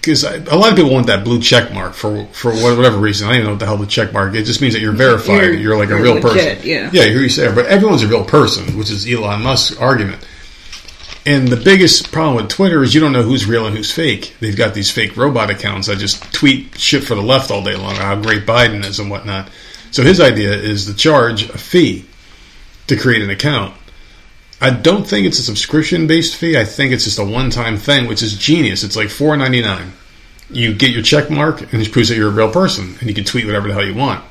[0.00, 3.26] because a lot of people want that blue check mark for for whatever reason.
[3.28, 4.34] I don't even know what the hell the check mark.
[4.34, 5.34] It just means that you're verified.
[5.36, 6.22] You're, You're- like a real legit,
[6.58, 6.66] person.
[6.68, 6.90] yeah.
[6.92, 10.26] yeah, who you say, but everyone's a real person, which is Elon Musk's argument.
[11.26, 14.34] And the biggest problem with Twitter is you don't know who's real and who's fake.
[14.40, 17.76] They've got these fake robot accounts that just tweet shit for the left all day
[17.76, 19.50] long, how great Biden is and whatnot.
[19.90, 22.06] So his idea is to charge a fee
[22.86, 23.74] to create an account.
[24.60, 26.58] I don't think it's a subscription based fee.
[26.58, 28.82] I think it's just a one time thing, which is genius.
[28.84, 29.92] It's like four ninety nine.
[30.50, 33.14] You get your check mark, and it proves that you're a real person, and you
[33.14, 34.24] can tweet whatever the hell you want.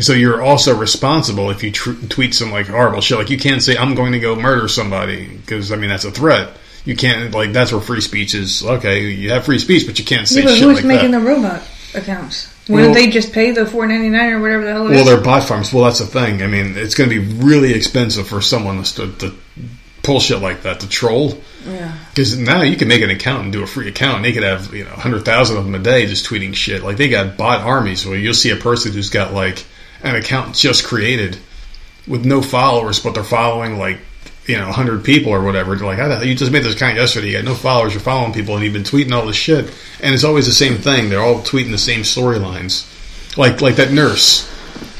[0.00, 3.18] So you're also responsible if you tr- tweet some like horrible shit.
[3.18, 6.10] Like you can't say I'm going to go murder somebody because I mean that's a
[6.10, 6.50] threat.
[6.84, 8.62] You can't like that's where free speech is.
[8.64, 11.12] Okay, you have free speech, but you can't say Yeah, but shit who's like making
[11.12, 11.20] that.
[11.20, 11.62] the robot
[11.94, 12.51] accounts?
[12.68, 14.96] Why Well- they just pay the four ninety nine or whatever the hell it is?
[14.96, 15.72] Well, they're bot farms.
[15.72, 16.42] Well, that's the thing.
[16.42, 19.34] I mean, it's going to be really expensive for someone to, to
[20.02, 21.40] pull shit like that to troll.
[21.66, 21.96] yeah.
[22.10, 24.42] Because now you can make an account and do a free account, and they could
[24.42, 26.82] have you know hundred thousand of them a day just tweeting shit.
[26.82, 29.64] Like they got bot armies where you'll see a person who's got like
[30.02, 31.38] an account just created
[32.06, 33.98] with no followers, but they're following like
[34.46, 35.76] you know hundred people or whatever.
[35.76, 37.28] They're like, how the hell you just made this account yesterday?
[37.28, 40.14] You got no followers, you're following people, and you've been tweeting all this shit, and
[40.14, 41.08] it's always the same thing.
[41.08, 42.86] They're all tweeting the same storylines,
[43.36, 44.48] like like that nurse.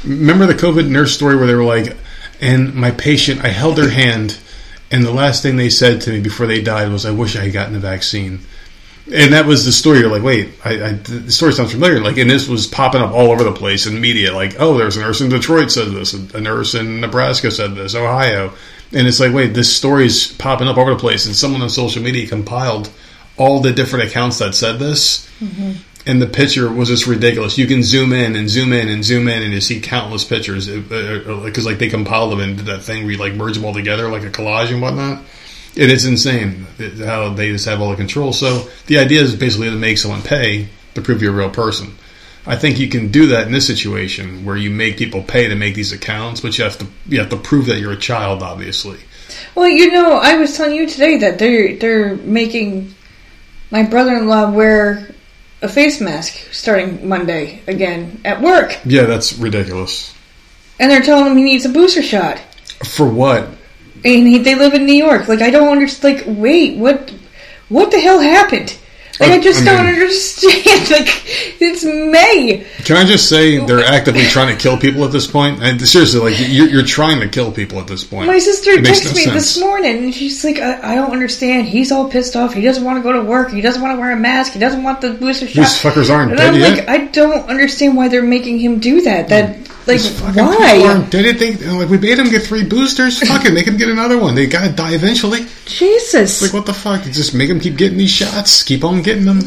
[0.05, 1.97] Remember the COVID nurse story where they were like,
[2.41, 4.39] and my patient, I held her hand,
[4.91, 7.45] and the last thing they said to me before they died was, "I wish I
[7.45, 8.41] had gotten the vaccine."
[9.13, 9.99] And that was the story.
[9.99, 12.01] You're like, wait, I, I, the story sounds familiar.
[12.01, 14.33] Like, and this was popping up all over the place in media.
[14.33, 17.97] Like, oh, there's a nurse in Detroit said this, a nurse in Nebraska said this,
[17.97, 18.53] Ohio,
[18.95, 21.27] and it's like, wait, this story's popping up over the place.
[21.27, 22.91] And someone on social media compiled
[23.37, 25.73] all the different accounts that said this, mm-hmm.
[26.07, 27.57] and the picture was just ridiculous.
[27.57, 30.69] You can zoom in and zoom in and zoom in, and you see countless pictures
[30.69, 33.35] because uh, uh, uh, like they compiled them and did that thing where you like
[33.35, 35.25] merge them all together like a collage and whatnot.
[35.75, 36.67] It is insane
[36.99, 38.35] how they just have all the control.
[38.35, 41.97] So the idea is basically to make someone pay to prove you're a real person.
[42.47, 45.55] I think you can do that in this situation where you make people pay to
[45.55, 48.43] make these accounts, but you have to you have to prove that you're a child,
[48.43, 48.99] obviously.
[49.55, 52.95] Well, you know, I was telling you today that they're they're making
[53.71, 55.15] my brother in law wear
[55.63, 60.13] a face mask starting Monday again at work, Yeah, that's ridiculous.
[60.81, 62.39] and they're telling him he needs a booster shot.
[62.85, 63.49] For what?
[64.05, 65.29] and he, they live in New York.
[65.29, 66.17] Like I don't understand.
[66.17, 67.15] Like wait, what?
[67.69, 68.77] What the hell happened?
[69.21, 70.63] Like I, I- just I don't understand.
[70.93, 71.09] Like
[71.61, 72.67] it's May.
[72.85, 75.63] Can I just say they're actively trying to kill people at this point?
[75.63, 78.27] And seriously, like you're, you're trying to kill people at this point.
[78.27, 79.33] My sister texted no me sense.
[79.33, 81.67] this morning, and she's like, I, "I don't understand.
[81.67, 82.53] He's all pissed off.
[82.53, 83.51] He doesn't want to go to work.
[83.51, 84.53] He doesn't want to wear a mask.
[84.53, 86.79] He doesn't want the booster shot." These fuckers aren't and dead I'm yet.
[86.79, 89.29] like, I don't understand why they're making him do that.
[89.29, 89.72] That hmm.
[89.87, 90.85] Like fucking why?
[90.87, 91.37] aren't dead.
[91.39, 93.19] They like we made them get three boosters.
[93.29, 94.35] Fuck it, make them get another one.
[94.35, 95.47] They gotta die eventually.
[95.67, 96.43] Jesus.
[96.43, 97.03] Like what the fuck?
[97.05, 98.63] Just make them keep getting these shots.
[98.63, 99.41] Keep on getting them.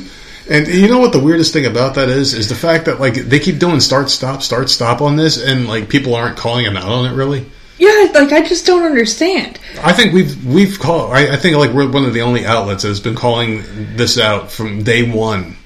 [0.50, 2.34] And you know what the weirdest thing about that is?
[2.34, 5.68] Is the fact that like they keep doing start stop start stop on this, and
[5.68, 7.46] like people aren't calling them out on it really.
[7.80, 9.60] yeah, like I just don't understand.
[9.82, 11.14] I think we've we've called.
[11.14, 13.64] I, I think like we're one of the only outlets that has been calling
[13.96, 15.58] this out from day one.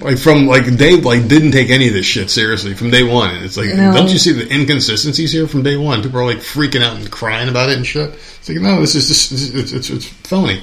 [0.00, 3.34] Like from like Dave like didn't take any of this shit seriously from day one.
[3.44, 3.92] It's like No.
[3.92, 6.02] don't you see the inconsistencies here from day one?
[6.02, 8.10] People are like freaking out and crying about it and shit.
[8.10, 10.62] It's like no, this is just it's, it's it's phony.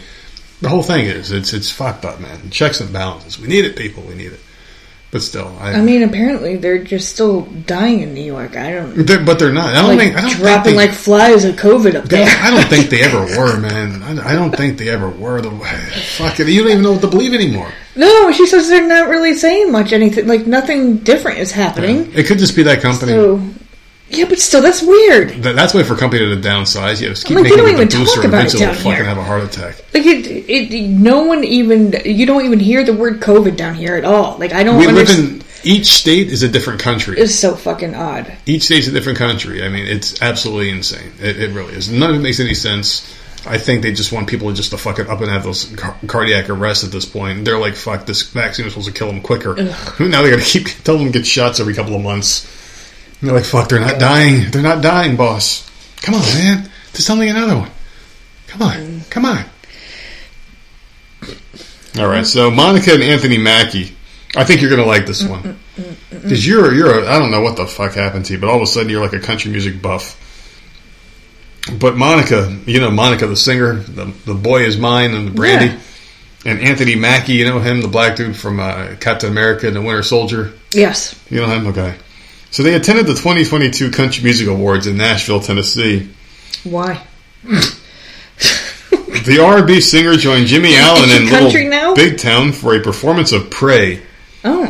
[0.62, 2.50] The whole thing is it's it's fucked up, man.
[2.50, 3.40] Checks and balances.
[3.40, 4.02] We need it, people.
[4.04, 4.40] We need it.
[5.10, 8.58] But still, I, I mean, apparently they're just still dying in New York.
[8.58, 9.74] I don't they're, but they're not.
[9.74, 12.26] I don't like think I don't think dropping they- like flies of COVID up They-
[12.26, 12.36] there.
[12.42, 14.02] I don't think they ever were, man.
[14.04, 15.40] I, I don't think they ever were.
[15.42, 15.52] The
[16.18, 17.72] fuck it, you don't even know what to believe anymore.
[17.98, 20.28] No, she says they're not really saying much anything.
[20.28, 22.12] Like nothing different is happening.
[22.14, 23.12] It could just be that company.
[23.12, 23.42] So,
[24.10, 25.32] yeah, but still, that's weird.
[25.44, 27.02] That- that's way for a company to downsize.
[27.02, 28.92] Yeah, just keep Like, they making don't it the even talk about it down fucking
[28.92, 29.04] here.
[29.04, 29.76] have a heart attack.
[29.94, 33.96] Like it, it, no one even you don't even hear the word COVID down here
[33.96, 34.38] at all.
[34.38, 34.78] Like I don't.
[34.78, 37.18] We live in each state is a different country.
[37.20, 38.32] It's so fucking odd.
[38.46, 39.64] Each state's a different country.
[39.66, 41.12] I mean, it's absolutely insane.
[41.20, 41.90] It, it really is.
[41.92, 43.02] None of it makes any sense.
[43.48, 45.66] I think they just want people to just to fuck it up and have those
[45.76, 47.46] car- cardiac arrests at this point.
[47.46, 49.56] They're like, "Fuck, this vaccine is supposed to kill them quicker."
[50.00, 52.46] Now they got to keep telling them to get shots every couple of months.
[53.20, 54.52] And they're like, "Fuck, they're not dying.
[54.52, 55.70] They're not dying, boss.
[56.02, 56.70] Come on, man.
[56.94, 57.72] Just tell me another one.
[58.48, 59.44] Come on, come on."
[62.00, 63.96] All right, so Monica and Anthony Mackie.
[64.36, 65.58] I think you're going to like this one
[66.12, 68.58] because you're you're a, I don't know what the fuck happened to you, but all
[68.58, 70.24] of a sudden you're like a country music buff.
[71.80, 75.74] But Monica, you know Monica the singer, the the boy is mine, and the Brandy,
[76.46, 76.52] Yeah.
[76.52, 79.82] and Anthony Mackie, you know him, the black dude from uh, Captain America and the
[79.82, 80.54] Winter Soldier.
[80.72, 81.20] Yes.
[81.30, 81.96] You know him, okay.
[82.52, 86.10] So they attended the 2022 Country Music Awards in Nashville, Tennessee.
[86.64, 87.02] Why?
[89.26, 91.94] The R&B singer joined Jimmy Allen in Little now?
[91.94, 94.02] Big Town for a performance of "Pray."
[94.46, 94.68] Oh.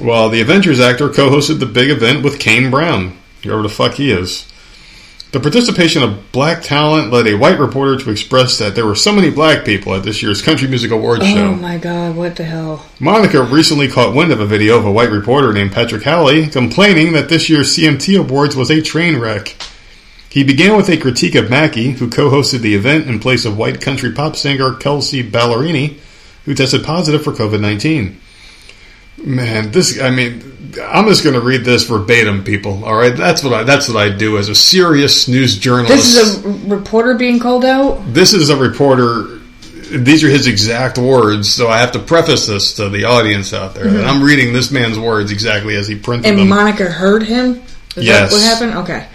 [0.00, 4.10] While the Avengers actor co-hosted the big event with Kane Brown, whoever the fuck he
[4.10, 4.50] is.
[5.30, 9.12] The participation of black talent led a white reporter to express that there were so
[9.12, 11.46] many black people at this year's Country Music Awards Oh show.
[11.48, 12.86] Oh my god, what the hell?
[12.98, 17.12] Monica recently caught wind of a video of a white reporter named Patrick Howley complaining
[17.12, 19.54] that this year's CMT Awards was a train wreck.
[20.30, 23.82] He began with a critique of Mackie, who co-hosted the event in place of white
[23.82, 25.98] country pop singer Kelsea Ballerini,
[26.46, 28.14] who tested positive for COVID-19.
[29.24, 30.42] Man, this I mean,
[30.82, 32.84] I'm just going to read this verbatim, people.
[32.84, 36.14] All right, that's what I that's what I do as a serious news journalist.
[36.14, 38.02] This is a reporter being called out?
[38.14, 39.36] this is a reporter.
[39.90, 43.74] These are his exact words, so I have to preface this to the audience out
[43.74, 43.88] there.
[43.88, 46.40] And I'm reading this man's words exactly as he printed Mm-hmm.
[46.40, 46.50] And.
[46.50, 47.62] Monica heard him?
[47.96, 48.30] Is Yes.
[48.30, 48.74] that what happened?
[48.84, 49.08] Okay.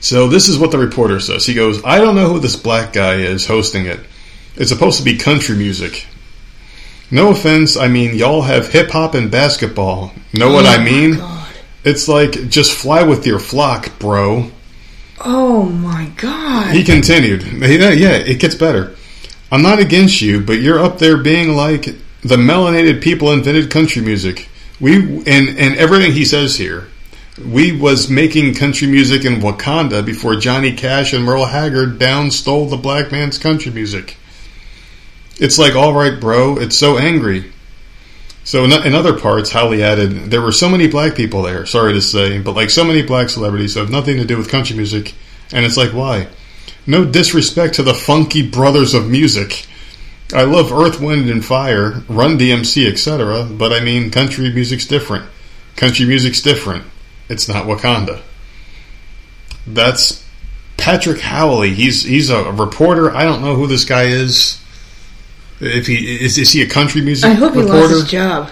[0.00, 1.46] So this is what the reporter says.
[1.46, 4.00] He goes, "I don't know who this black guy is hosting it.
[4.56, 6.06] It's supposed to be country music.
[7.10, 10.12] No offense, I mean y'all have hip hop and basketball.
[10.32, 11.20] Know what oh I Oh my mean?
[11.84, 14.50] It's like just fly with your flock, bro."
[15.24, 16.74] Oh my god.
[16.74, 18.94] He continued, "Yeah, yeah, it gets better.
[19.52, 21.84] I'm not against you, but you're up there being like
[22.22, 24.48] the melanated people invented country music.
[24.80, 26.88] We and and everything he says here."
[27.44, 32.66] We was making country music in Wakanda before Johnny Cash and Merle Haggard down stole
[32.66, 34.16] the black man's country music.
[35.38, 37.52] It's like, all right, bro, it's so angry.
[38.44, 42.00] So in, other parts, Howley added, there were so many black people there, sorry to
[42.00, 45.14] say, but like so many black celebrities have nothing to do with country music,
[45.52, 46.28] and it's like, why?
[46.86, 49.66] No disrespect to the funky brothers of music.
[50.32, 55.28] I love Earth, Wind, and Fire, Run DMC, etc., but I mean, country music's different.
[55.74, 56.84] Country music's different.
[57.28, 58.22] It's not Wakanda.
[59.66, 60.24] That's
[60.76, 61.74] Patrick Howley.
[61.74, 63.14] He's he's a reporter.
[63.14, 64.62] I don't know who this guy is.
[65.60, 67.80] If he is, is he a country music I hope he reporter?
[67.80, 68.50] lost his job.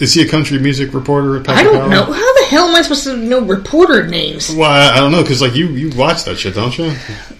[0.00, 1.38] Is he a country music reporter?
[1.40, 2.04] Patrick I don't know.
[2.04, 4.50] How the hell am I supposed to know reporter names?
[4.54, 6.92] Well, I, I don't know because like you you watch that shit, don't you?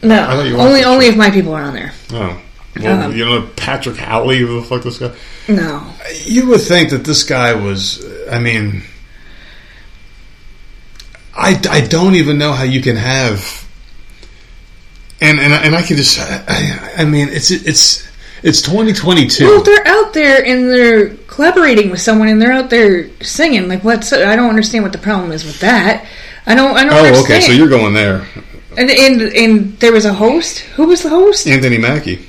[0.03, 0.15] No.
[0.23, 1.15] I you Only only shit.
[1.15, 1.93] if my people are on there.
[2.13, 2.41] Oh,
[2.81, 4.39] well, Um, you know Patrick Howley.
[4.39, 5.13] Who the fuck this guy?
[5.49, 5.93] No.
[6.25, 8.03] You would think that this guy was.
[8.31, 8.83] I mean,
[11.37, 13.67] I, I don't even know how you can have.
[15.21, 16.19] And and I- and I can just.
[16.21, 18.07] I, I mean, it's it's
[18.43, 19.45] it's 2022.
[19.45, 23.69] Well, they're out there and they're collaborating with someone and they're out there singing.
[23.69, 24.13] Like, what's?
[24.13, 26.07] I don't understand what the problem is with that.
[26.47, 26.77] I don't.
[26.77, 27.25] I don't oh, understand.
[27.25, 27.41] okay.
[27.41, 28.27] So you're going there,
[28.77, 30.59] and, and and there was a host.
[30.77, 31.47] Who was the host?
[31.47, 32.27] Anthony Mackie.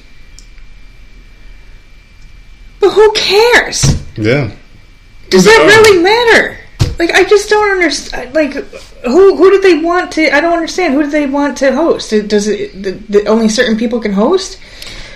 [2.79, 3.83] But who cares?
[4.17, 4.51] Yeah.
[5.29, 5.65] Does that Oh.
[5.67, 6.57] really matter?
[6.99, 8.35] Like, I just don't understand.
[8.35, 10.35] Like, who who did they want to?
[10.35, 10.93] I don't understand.
[10.93, 12.11] Who do they want to host?
[12.27, 14.59] Does it the, the, only certain people can host?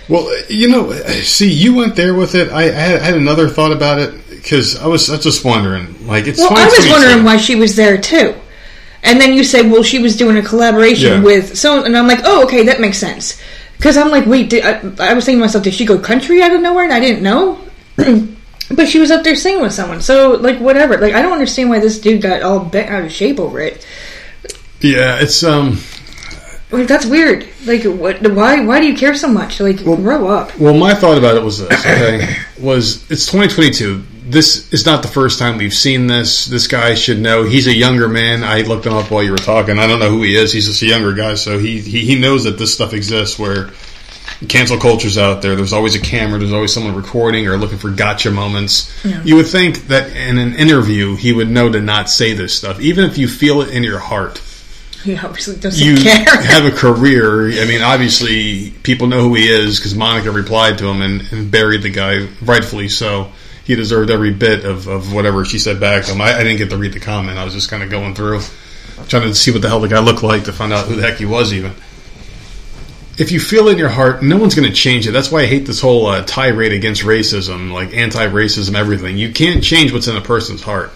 [0.10, 0.92] Well, you know,
[1.24, 2.50] see, you went there with it.
[2.52, 5.44] I, I, had, I had another thought about it because I was, I was just
[5.44, 6.08] wondering.
[6.08, 8.34] Like, it's Well, I was wondering why she was there too.
[9.04, 11.24] And then you said, well, she was doing a collaboration Yeah.
[11.24, 13.42] with so, and I'm like, oh, okay, that makes sense.
[13.78, 16.42] Because I'm like, wait, did, I, I was thinking to myself, did she go country
[16.42, 17.60] out of nowhere and I didn't know?
[18.72, 20.98] but she was up there singing with someone, so like whatever.
[20.98, 23.86] Like I don't understand why this dude got all bent out of shape over it.
[24.82, 25.80] Yeah, it's um.
[26.70, 27.48] Like that's weird.
[27.66, 28.22] Like what?
[28.28, 28.60] Why?
[28.66, 29.60] Why do you care so much?
[29.60, 30.58] Like grow up.
[30.60, 31.86] Well, my thought about it was this.
[31.88, 34.04] Okay, was it's 2022.
[34.26, 36.46] This is not the first time we've seen this.
[36.46, 37.44] This guy should know.
[37.44, 38.44] He's a younger man.
[38.44, 39.80] I looked him up while you were talking.
[39.80, 40.52] I don't know who he is.
[40.52, 43.40] He's just a younger guy, so he he, he knows that this stuff exists.
[43.40, 43.70] Where
[44.50, 45.56] cancel culture's out there.
[45.56, 46.38] There's always a camera.
[46.38, 48.94] There's always someone recording or looking for gotcha moments.
[49.24, 52.82] You would think that in an interview he would know to not say this stuff,
[52.82, 54.42] even if you feel it in your heart
[55.04, 56.26] He obviously doesn't you care.
[56.44, 57.50] have a career.
[57.62, 61.52] I mean, obviously, people know who he is because Monica replied to him and, and
[61.52, 63.32] buried the guy, rightfully so.
[63.64, 66.22] He deserved every bit of, of whatever she said back to him.
[66.22, 67.38] I, I didn't get to read the comment.
[67.38, 68.42] I was just kind of going through,
[69.08, 71.02] trying to see what the hell the guy looked like to find out who the
[71.02, 71.74] heck he was, even.
[73.18, 75.12] If you feel in your heart, no one's going to change it.
[75.12, 79.18] That's why I hate this whole uh, tirade against racism, like anti racism, everything.
[79.18, 80.92] You can't change what's in a person's heart.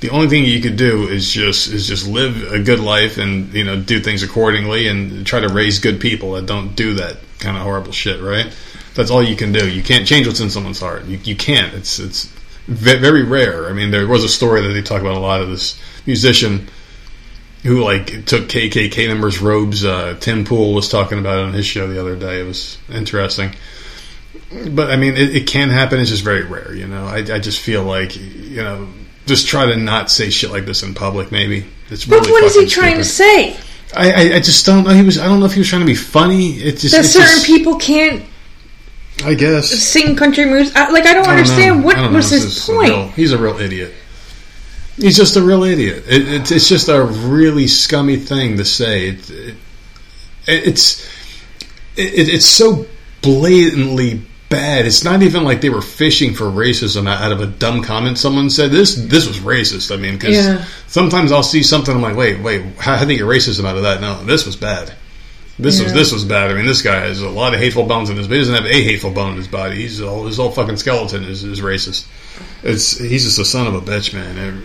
[0.00, 3.52] The only thing you could do is just is just live a good life and
[3.52, 7.16] you know do things accordingly and try to raise good people that don't do that
[7.38, 8.20] kind of horrible shit.
[8.20, 8.54] Right?
[8.94, 9.68] That's all you can do.
[9.68, 11.04] You can't change what's in someone's heart.
[11.06, 11.74] You, you can't.
[11.74, 12.26] It's it's
[12.66, 13.68] very rare.
[13.68, 16.68] I mean, there was a story that they talk about a lot of this musician
[17.62, 19.84] who like took KKK members' robes.
[19.84, 22.40] Uh, Tim Pool was talking about it on his show the other day.
[22.40, 23.52] It was interesting.
[24.70, 25.98] But I mean, it, it can happen.
[25.98, 26.72] It's just very rare.
[26.72, 28.88] You know, I, I just feel like you know
[29.28, 31.30] just try to not say shit like this in public.
[31.30, 33.56] Maybe it's But what is he fucking trying to say?
[33.96, 34.90] I, I I just don't know.
[34.90, 35.18] He was.
[35.18, 36.54] I don't know if he was trying to be funny.
[36.54, 38.24] It just That it's certain just- people can't
[39.24, 39.68] I guess.
[39.70, 40.76] sing country music.
[40.76, 41.86] I, like I don't I don't understand know.
[41.86, 42.90] what don't was his It's just a point.
[42.90, 43.94] real- he's a real idiot.
[44.96, 46.04] He's just a real idiot.
[46.08, 49.10] It, it, it's just a really scummy thing to say.
[49.10, 49.54] It, it,
[50.46, 51.00] it's
[51.96, 52.86] it, it's so
[53.22, 54.86] blatantly bad.
[54.86, 58.50] It's not even like they were fishing for racism out of a dumb comment someone
[58.50, 58.70] said.
[58.70, 59.92] This this was racist.
[59.92, 60.64] I mean, because Yeah.
[60.86, 61.94] sometimes I'll see something.
[61.94, 64.00] I'm like, wait, wait, how how did they get racism out of that?
[64.00, 64.92] No, this was bad.
[65.60, 66.50] This was this was bad.
[66.50, 68.28] I mean, this guy has a lot of hateful bones in his.
[68.28, 69.76] But he doesn't have a hateful bone in his body.
[69.82, 72.06] He's all his whole fucking skeleton is, is racist.
[72.62, 74.38] It's he's just a son of a bitch, man.
[74.38, 74.64] And-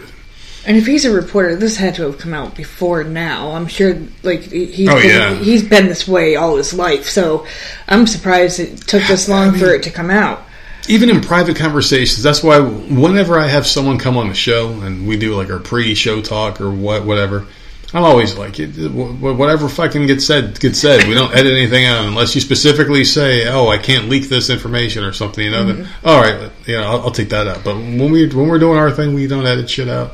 [0.66, 3.52] And if he's a reporter, this had to have come out before now.
[3.52, 5.36] I'm sure, like he- he's Oh, been, yeah.
[5.36, 7.10] he's been this way all his life.
[7.10, 7.46] So
[7.88, 10.48] I'm surprised it took this long for it to come out.
[10.90, 15.08] even in private conversations, that's why whenever I have someone come on the show and
[15.08, 17.46] we do like our pre-show talk or what, whatever,
[17.94, 21.08] I'm always like, it- whatever fucking gets said, gets said.
[21.08, 25.04] We don't edit anything out unless you specifically say, "Oh, I can't leak this information"
[25.04, 25.44] or something.
[25.46, 26.08] You know, then, mm-hmm.
[26.08, 27.64] all right, you know, I'll, I'll take that out.
[27.64, 30.14] But when we when we're doing our thing, we don't edit shit out.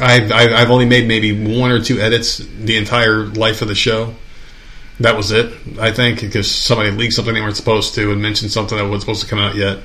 [0.00, 4.14] I've I've only made maybe one or two edits the entire life of the show.
[5.00, 8.50] That was it, I think, because somebody leaked something they weren't supposed to and mentioned
[8.50, 9.78] something that wasn't supposed to come out yet.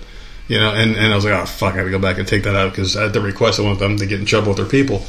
[0.47, 2.28] You know, and, and I was like, oh fuck, I got to go back and
[2.28, 4.57] take that out because at the request, I want them to get in trouble with
[4.57, 5.05] their people.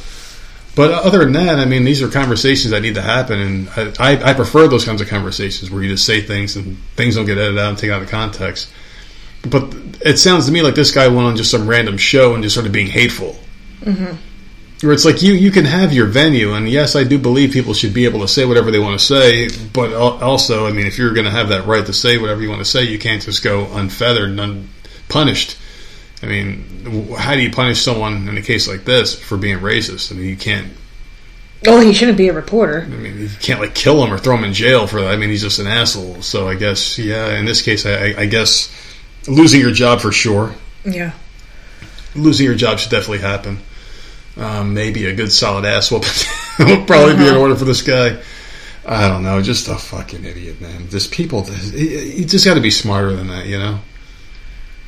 [0.75, 3.93] But other than that, I mean, these are conversations that need to happen, and I,
[3.99, 7.25] I, I prefer those kinds of conversations where you just say things and things don't
[7.25, 8.71] get edited out and taken out of context.
[9.41, 12.43] But it sounds to me like this guy went on just some random show and
[12.43, 13.35] just started being hateful.
[13.81, 14.17] Mm-hmm.
[14.81, 17.73] Where it's like you you can have your venue, and yes, I do believe people
[17.73, 19.49] should be able to say whatever they want to say.
[19.73, 22.49] But also, I mean, if you're going to have that right to say whatever you
[22.49, 25.57] want to say, you can't just go unfeathered and unpunished.
[26.21, 30.11] I mean, how do you punish someone in a case like this for being racist?
[30.11, 30.71] I mean, you can't.
[31.65, 32.81] Oh, he shouldn't be a reporter.
[32.81, 35.11] I mean, you can't like kill him or throw him in jail for that.
[35.11, 36.21] I mean, he's just an asshole.
[36.21, 38.71] So I guess, yeah, in this case, I, I, I guess
[39.27, 40.53] losing your job for sure.
[40.85, 41.13] Yeah.
[42.15, 43.59] Losing your job should definitely happen.
[44.37, 46.09] Um, maybe a good solid ass whooping
[46.59, 48.19] will probably be in order for this guy.
[48.85, 50.89] I don't know, just a fucking idiot, man.
[50.89, 53.79] Just people, you just got to be smarter than that, you know.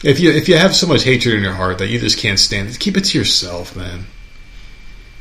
[0.03, 2.39] If you if you have so much hatred in your heart that you just can't
[2.39, 4.05] stand it, keep it to yourself, man.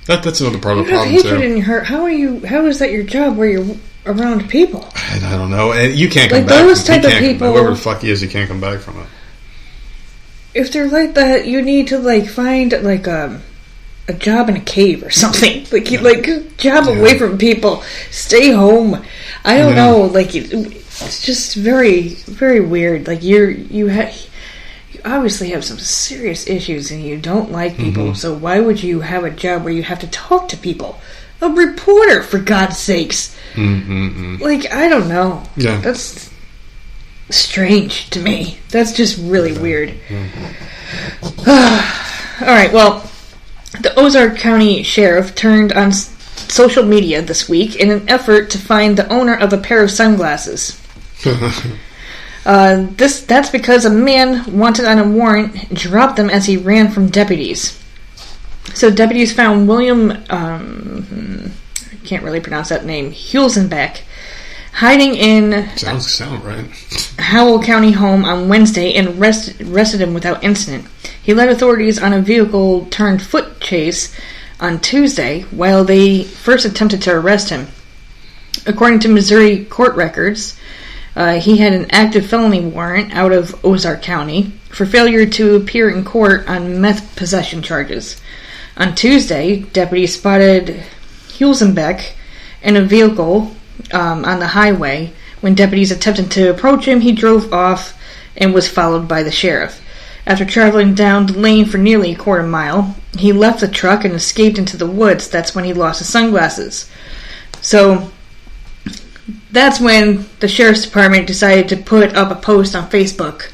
[0.06, 1.46] That that's another part You of the problem hatred too.
[1.46, 1.86] in your heart.
[1.86, 2.46] How are you?
[2.46, 3.76] How is that your job where you're
[4.06, 4.88] around people?
[5.10, 5.72] And I don't know.
[5.72, 6.64] And you can't come Like back.
[6.64, 9.00] those from, type of people- whoever the fuck he is, he can't come back from
[9.00, 9.06] it.
[10.54, 13.40] If they're like that, you need to like find like a
[14.08, 15.66] a job in a cave or something.
[15.72, 16.24] Like you like
[16.56, 16.98] job Yeah.
[16.98, 17.82] away from people.
[18.10, 19.02] Stay home.
[19.44, 19.84] I don't Yeah.
[19.86, 20.00] know.
[20.02, 23.06] Like it, it's just very very weird.
[23.06, 24.14] Like you're you have.
[24.92, 28.14] You obviously have some serious issues and you don't like people, Mm-hmm.
[28.14, 30.98] so why would you have a job where you have to talk to people?
[31.40, 33.36] A reporter, for God's sakes.
[33.54, 34.40] Mm-mm-mm.
[34.40, 35.44] Like, I don't know.
[35.56, 35.80] Yeah.
[35.80, 36.30] That's
[37.30, 38.58] strange to me.
[38.70, 39.90] That's just really weird.
[41.46, 43.08] All right, well,
[43.80, 48.96] the Ozark County Sheriff turned on social media this week in an effort to find
[48.96, 50.80] the owner of a pair of sunglasses.
[52.46, 56.90] Uh, this that's because a man wanted on a warrant dropped them as he ran
[56.90, 57.78] from deputies.
[58.72, 61.52] So deputies found William, um,
[61.92, 64.00] I can't really pronounce that name, Hulsenbeck,
[64.72, 66.66] hiding in Sounds sound right.
[67.18, 70.86] Howell County home on Wednesday and arrest, arrested him without incident.
[71.28, 74.16] He led authorities on a vehicle turned foot chase
[74.60, 77.66] on Tuesday while they first attempted to arrest him.
[78.64, 80.58] According to Missouri court records,
[81.14, 85.90] uh, he had an active felony warrant out of Ozark County for failure to appear
[85.90, 88.18] in court on meth possession charges.
[88.78, 90.82] On Tuesday, deputies spotted
[91.36, 92.12] Hulsenbeck
[92.62, 93.54] in a vehicle
[93.92, 95.12] um, on the highway.
[95.42, 98.00] When deputies attempted to approach him, he drove off
[98.34, 99.82] and was followed by the sheriff.
[100.28, 104.14] After traveling down the lane for nearly a quarter mile, he left the truck and
[104.14, 105.26] escaped into the woods.
[105.26, 106.88] That's when he lost his sunglasses.
[107.62, 108.10] So
[109.50, 113.46] that's when the sheriff's department decided to put up a post on Facebook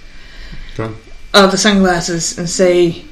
[0.77, 0.93] Okay.
[1.33, 3.05] of the sunglasses and say,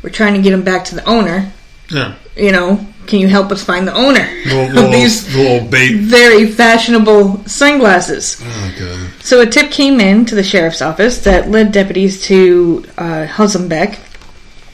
[0.00, 1.52] "We're trying to get them back to the owner."
[1.92, 2.14] Yeah.
[2.36, 8.40] You know, can you help us find the owner Little, of these very fashionable sunglasses?
[8.42, 9.22] Oh, God.
[9.22, 13.98] So a tip came in to the sheriff's office that led deputies to uh, Husenbeck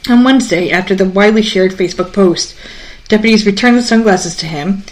[0.08, 2.56] on Wednesday after the widely shared Facebook post.
[3.08, 4.84] Deputies returned the sunglasses to him,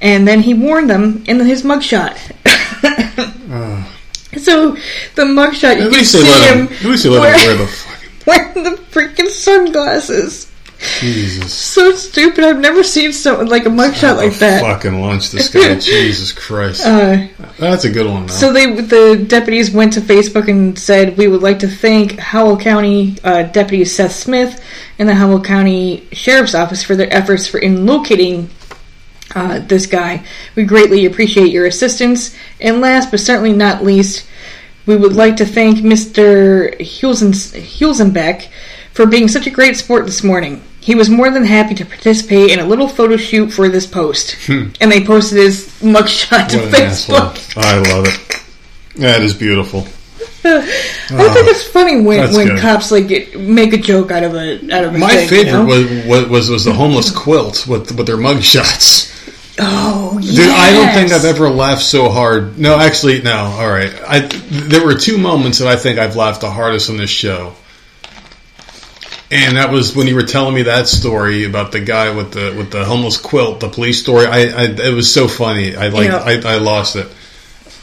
[0.00, 2.16] and then he warned them in his mugshot.
[4.38, 4.72] So
[5.14, 6.76] the mugshot, you At can see him him.
[6.76, 10.52] At least they let him wear the fucking wearing the freaking sunglasses.
[11.00, 11.52] Jesus.
[11.52, 12.44] So stupid.
[12.44, 14.60] I've never seen someone like a mugshot like that.
[14.62, 15.74] Fucking lunch, this guy.
[15.80, 16.84] Jesus Christ.
[16.86, 17.26] Uh,
[17.58, 18.32] That's a good one, though.
[18.32, 22.58] So they, the deputies went to Facebook and said, "We would like to thank Howell
[22.58, 24.62] County uh, Deputy Seth Smith
[24.98, 28.50] and the Howell County Sheriff's Office for their efforts for in locating
[29.34, 30.24] uh, this guy.
[30.54, 32.36] We greatly appreciate your assistance.
[32.60, 34.26] And last but certainly not least,
[34.86, 36.76] we would like to thank Mr.
[36.80, 38.48] Hulsen, Hulsenbeck
[38.92, 40.62] for being such a great sport this morning.
[40.86, 44.36] He was more than happy to participate in a little photo shoot for this post,
[44.48, 46.64] and they posted his mugshot to Hmm.
[46.70, 47.16] what an asshole.
[47.18, 48.42] Facebook." I love it.
[49.00, 49.80] That is beautiful.
[50.46, 50.60] I
[51.34, 52.60] think it's funny when, when good.
[52.60, 55.46] cops like get, make a joke out of a out of a My thing, favorite
[55.50, 56.08] you know?
[56.08, 59.10] was, was was the homeless quilt with with their mug shots.
[59.58, 61.10] oh Dude, I don't think.
[61.12, 62.58] I've ever laughed so hard.
[62.60, 63.34] No, actually, no.
[63.58, 64.20] All right, I
[64.70, 67.54] there were two moments that I think I've laughed the hardest on this show,
[69.30, 72.54] and that was when you were telling me that story about the guy with the
[72.56, 74.26] with the homeless quilt, the police story.
[74.26, 75.74] I, I it was so funny.
[75.76, 76.18] I like Yeah.
[76.18, 77.08] I, I lost it,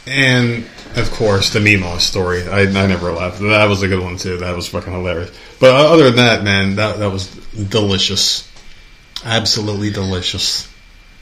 [0.06, 0.64] and
[0.96, 2.48] of course the Mimo story.
[2.48, 3.40] I, I never laughed.
[3.40, 4.38] That was a good one too.
[4.38, 5.36] That was fucking hilarious.
[5.60, 8.50] But uh, other than that, man, that that was delicious,
[9.24, 10.70] absolutely delicious.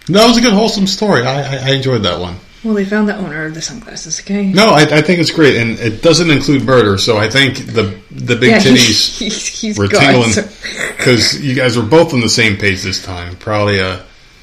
[0.09, 1.25] That was a good wholesome story.
[1.25, 2.37] I, I, I enjoyed that one.
[2.65, 4.21] Well, they found the owner of the sunglasses.
[4.21, 4.53] Okay.
[4.53, 6.97] No, I, I think it's great, and it doesn't include murder.
[6.97, 10.49] So I think the the big yeah, titties he's, he's were gone, tingling so-
[10.97, 13.37] because you guys were both on the same page this time.
[13.37, 14.03] Probably uh,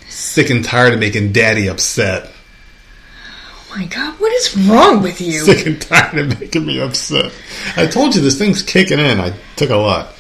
[0.09, 2.29] sick and tired of making Daddy upset.
[3.71, 5.39] Oh my god, what is wrong with you?
[5.45, 7.31] Sick and tired of making me upset.
[7.77, 9.19] I told you this thing's kicking in.
[9.19, 10.15] I took a lot.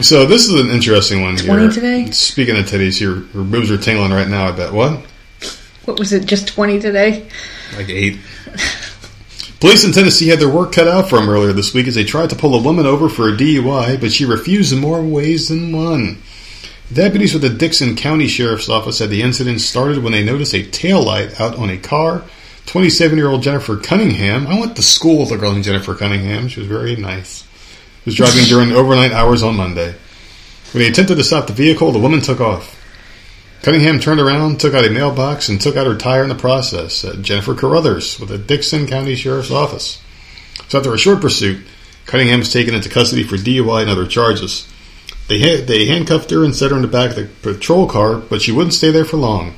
[0.00, 1.70] So this is an interesting one 20 here.
[1.70, 2.10] today?
[2.12, 4.46] Speaking of titties, your, your boobs are tingling right now.
[4.48, 4.72] I bet.
[4.72, 5.04] What?
[5.86, 6.26] What was it?
[6.26, 7.28] Just twenty today?
[7.76, 8.18] Like eight.
[9.60, 12.04] Police in Tennessee had their work cut out for them earlier this week as they
[12.04, 15.48] tried to pull a woman over for a DUI, but she refused in more ways
[15.48, 16.20] than one.
[16.92, 20.62] Deputies with the Dickson County Sheriff's Office said the incident started when they noticed a
[20.62, 22.22] taillight out on a car.
[22.66, 26.48] 27 year old Jennifer Cunningham, I went to school with a girl named Jennifer Cunningham.
[26.48, 27.46] She was very nice.
[28.04, 29.94] Was driving during overnight hours on Monday.
[30.72, 32.75] When he attempted to stop the vehicle, the woman took off.
[33.66, 36.94] Cunningham turned around, took out a mailbox, and took out her tire in the process,
[36.94, 40.00] said Jennifer Carruthers with the Dickson County Sheriff's Office.
[40.68, 41.66] So after a short pursuit,
[42.04, 44.72] Cunningham was taken into custody for DUI and other charges.
[45.26, 48.14] They, ha- they handcuffed her and set her in the back of the patrol car,
[48.18, 49.54] but she wouldn't stay there for long.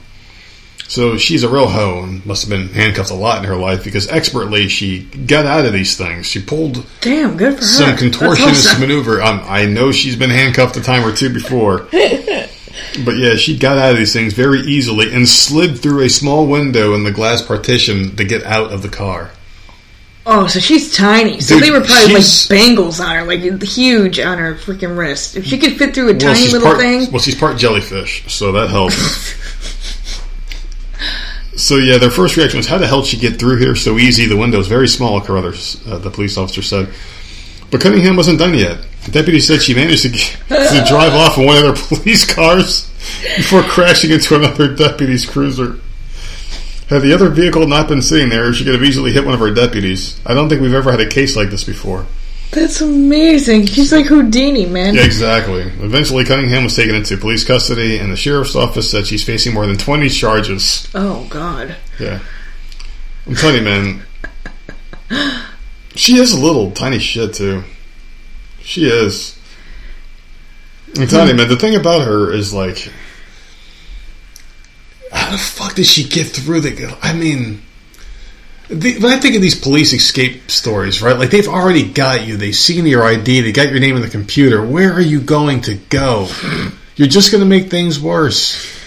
[0.88, 3.84] So she's a real hoe and must have been handcuffed a lot in her life
[3.84, 6.24] because expertly she got out of these things.
[6.24, 8.80] She pulled Damn, good some contortionist awesome.
[8.80, 9.20] maneuver.
[9.20, 11.88] Um, I know she's been handcuffed a time or two before.
[13.04, 16.46] but yeah, she got out of these things very easily and slid through a small
[16.46, 19.30] window in the glass partition to get out of the car.
[20.30, 21.40] Oh, so she's tiny.
[21.40, 25.36] So Dude, they were probably like bangles on her, like huge on her freaking wrist.
[25.36, 28.30] If she could fit through a Well, tiny little part, thing, Well, she's part jellyfish,
[28.30, 28.96] so that helps.
[31.56, 33.96] so yeah, their first reaction was, "How the hell did she get through here so
[33.96, 34.26] easy?
[34.26, 36.88] The window's very small." Carruthers, uh, the police officer said.
[37.70, 38.78] But Cunningham wasn't done yet.
[39.04, 42.24] The deputy said she managed to, get, to drive off in one of their police
[42.30, 42.88] cars
[43.36, 45.80] before crashing into another deputy's cruiser.
[46.88, 49.42] Had the other vehicle not been sitting there, she could have easily hit one of
[49.42, 50.18] our deputies.
[50.24, 52.06] I don't think we've ever had a case like this before.
[52.50, 53.66] that's amazing.
[53.66, 54.94] She's like Houdini, man.
[54.94, 55.60] Yeah, exactly.
[55.60, 59.66] Eventually, Cunningham was taken into police custody, and the sheriff's office said she's facing more
[59.66, 60.88] than 20 charges.
[60.94, 61.76] Oh God.
[62.00, 62.20] Yeah.
[63.26, 64.02] I'm telling you, man.
[65.98, 67.64] She is a little tiny shit, too.
[68.60, 69.36] She is.
[70.96, 72.92] I'm telling you, man, the thing about her is like.
[75.10, 76.96] How the fuck did she get through the.
[77.02, 77.62] I mean.
[78.68, 81.18] The, when I think of these police escape stories, right?
[81.18, 82.36] Like they've already got you.
[82.36, 83.40] They've seen your ID.
[83.40, 84.64] They got your name in the computer.
[84.64, 86.28] Where are you going to go?
[86.94, 88.77] You're just going to make things worse.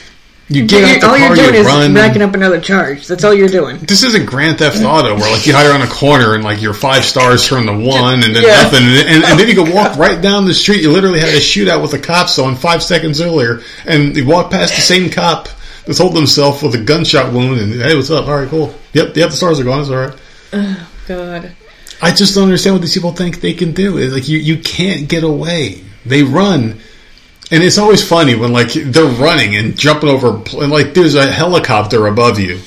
[0.54, 1.94] You get out the all car, you're doing you is run.
[1.94, 3.08] racking up another charge.
[3.08, 3.78] That's all you're doing.
[3.80, 6.74] This isn't Grand Theft Auto where like you hide around a corner and like your
[6.74, 8.64] five stars turn to one and then Yeah.
[8.64, 10.82] nothing and, and, and then you can walk right down the street.
[10.82, 14.52] You literally had a shootout with the cops on five seconds earlier and you walk
[14.52, 15.48] past the same cop
[15.86, 18.28] that's holding himself with a gunshot wound and hey, what's up?
[18.28, 18.74] All right, cool.
[18.94, 19.80] Yep, yep, the stars are gone.
[19.82, 20.16] It's all right.
[20.54, 21.52] Oh God.
[22.02, 23.98] I just don't understand what these people think they can do.
[23.98, 25.84] It's like you, you can't get away.
[26.06, 26.80] They run.
[27.52, 31.30] And it's always funny when like they're running and jumping over, and like there's a
[31.30, 32.56] helicopter above you.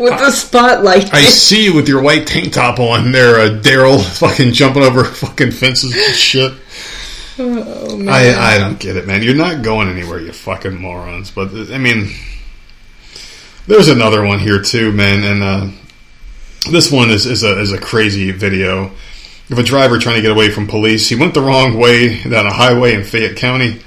[0.00, 1.14] with the spotlight.
[1.14, 5.04] I see you with your white tank top on there, uh, Daryl, fucking jumping over
[5.04, 6.52] fucking fences and shit.
[7.38, 8.08] oh, man.
[8.08, 9.22] I I don't get it, man.
[9.22, 11.30] You're not going anywhere, you fucking morons.
[11.30, 12.10] But I mean,
[13.68, 15.68] there's another one here too, man, and uh,
[16.70, 18.90] this one is is a is a crazy video
[19.50, 21.08] of a driver trying to get away from police.
[21.08, 23.80] He went the wrong way down a highway in Fayette County.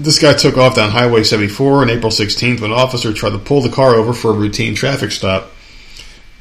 [0.00, 3.38] This guy took off down Highway 74 on April 16th when an officer tried to
[3.38, 5.50] pull the car over for a routine traffic stop.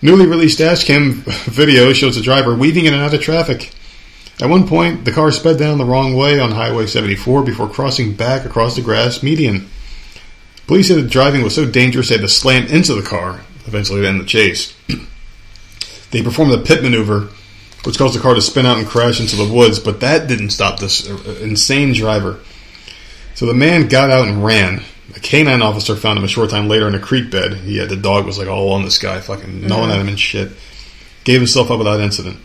[0.02, 1.14] Newly released dashcam
[1.46, 3.74] video shows the driver weaving in and out of traffic.
[4.40, 8.14] At one point, the car sped down the wrong way on Highway 74 before crossing
[8.14, 9.68] back across the grass median.
[10.68, 14.02] Police said the driving was so dangerous they had to slam into the car, eventually
[14.02, 14.76] to end the chase.
[16.12, 17.30] they performed a pit maneuver,
[17.88, 20.50] which caused the car to spin out and crash into the woods, but that didn't
[20.50, 22.38] stop this uh, insane driver.
[23.34, 24.82] So the man got out and ran.
[25.16, 27.54] A canine officer found him a short time later in a creek bed.
[27.54, 30.20] He had the dog was like all on this guy, fucking gnawing at him and
[30.20, 30.52] shit.
[31.24, 32.38] Gave himself up without incident.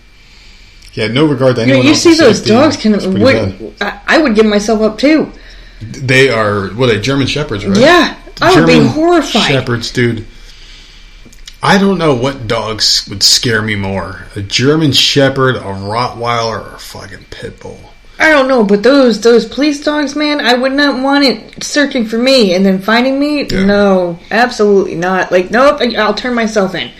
[0.92, 2.50] He had no regard to You, know, anyone you see those safety.
[2.50, 2.92] dogs can.
[3.20, 3.74] What.
[3.80, 5.32] I, I would give myself up too.
[5.80, 7.76] They are what are they German shepherds, right?
[7.76, 9.50] Yeah, I would be German horrified.
[9.50, 10.24] Shepherds, dude.
[11.62, 16.74] I don't know what dogs would scare me more: a German Shepherd, a Rottweiler, or
[16.74, 17.92] a fucking pit bull.
[18.18, 22.04] I don't know, but those those police dogs, man, I would not want it searching
[22.06, 23.44] for me and then finding me.
[23.44, 23.64] Yeah.
[23.64, 25.32] No, absolutely not.
[25.32, 26.90] Like, nope, I'll turn myself in.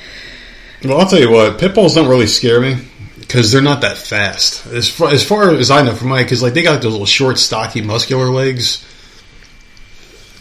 [0.85, 2.77] Well, I'll tell you what, pit bulls don't really scare me
[3.21, 4.67] because they're not that fast.
[4.67, 7.07] As far, as far as I know from my, because like they got those little
[7.07, 8.85] short, stocky, muscular legs.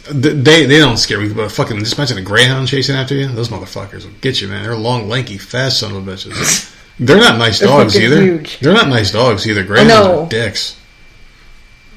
[0.05, 3.27] Th- They they don't scare me, but fucking just imagine a greyhound chasing after you.
[3.27, 4.63] Those motherfuckers will get you, man.
[4.63, 6.75] They're long, lanky, fast son of a bitches.
[6.99, 8.21] They're not nice They're dogs either.
[8.21, 8.59] huge.
[8.59, 9.63] They're not nice dogs either.
[9.63, 10.77] Greyhounds are dicks.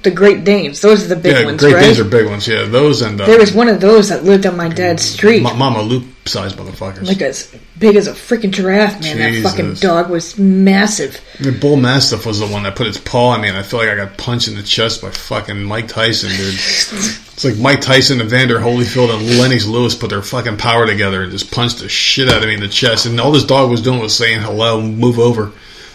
[0.02, 1.80] The Great Danes, those are the big yeah, ones, Great right?
[1.80, 2.46] Danes are big ones.
[2.46, 5.42] Yeah, those and uh, there was one of those that lived on my dad's street,
[5.42, 7.06] Ma- Mama Loop sized motherfuckers.
[7.06, 9.00] like as big as a freaking giraffe.
[9.00, 11.18] Man, that fucking dog was massive.
[11.40, 13.80] The Bull Mastiff was the one that put its paw on me, and I feel
[13.80, 16.54] like I got punched in the chest by fucking Mike Tyson, dude.
[17.34, 21.32] it's like Mike Tyson, Evander Holyfield, and Lennox Lewis put their fucking power together and
[21.32, 23.06] just punched the shit out of me in the chest.
[23.06, 25.50] And all this dog was doing was saying hello, move over.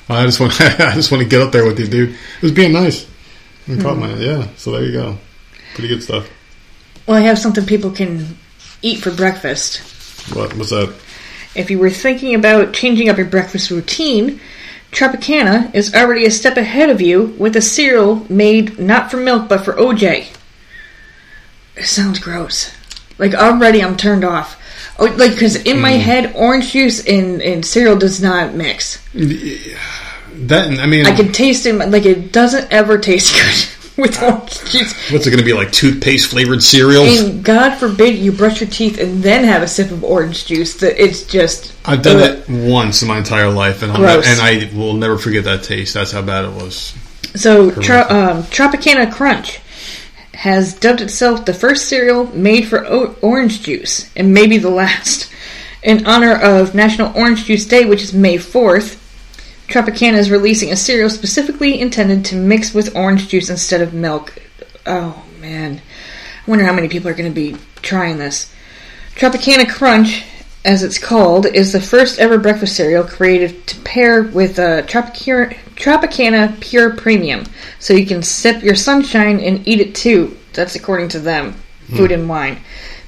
[0.09, 2.09] I just want, I just want to get up there with you, dude.
[2.09, 3.09] It was being nice.
[3.67, 4.21] And caught my, mm-hmm.
[4.21, 4.47] yeah.
[4.57, 5.17] So there you go.
[5.75, 6.29] Pretty good stuff.
[7.07, 8.37] Well, I have something people can
[8.81, 9.77] eat for breakfast.
[10.35, 10.53] What?
[10.57, 10.93] What's that?
[11.55, 14.41] If you were thinking about changing up your breakfast routine,
[14.91, 19.47] Tropicana is already a step ahead of you with a cereal made not for milk
[19.47, 20.35] but for OJ.
[21.79, 22.71] It sounds gross.
[23.17, 24.57] Like already I'm turned off.
[24.99, 28.97] Oh, like because in my head, orange juice and, and cereal does not mix.
[29.13, 31.73] That I mean, I can taste it.
[31.73, 33.33] Like it doesn't ever taste
[33.95, 35.11] good with orange juice.
[35.11, 35.71] what's it going to be like?
[35.71, 37.03] Toothpaste flavored cereal?
[37.03, 40.75] And God forbid you brush your teeth and then have a sip of orange juice.
[40.75, 42.43] That it's just I've done Ugh.
[42.47, 45.93] it once in my entire life, and and I will never forget that taste.
[45.93, 46.93] That's how bad it was.
[47.35, 49.59] So, Tro- um, Tropicana Crunch
[50.39, 55.29] has dubbed itself the first cereal made for o- orange juice, and maybe the last.
[55.83, 58.97] In honor of National Orange Juice Day, which is May 4th,
[59.67, 64.33] Tropicana is releasing a cereal specifically intended to mix with orange juice instead of milk.
[64.85, 65.81] Oh, man.
[66.47, 68.53] I wonder how many people are going to be trying this.
[69.15, 70.23] Tropicana Crunch,
[70.65, 75.55] as it's called, is the first ever breakfast cereal created to pair with a Tropicana,
[75.75, 77.45] Tropicana Pure Premium,
[77.79, 80.37] so you can sip your sunshine and eat it too.
[80.53, 81.53] That's according to them.
[81.87, 81.95] Hmm.
[81.97, 82.59] Food and Wine.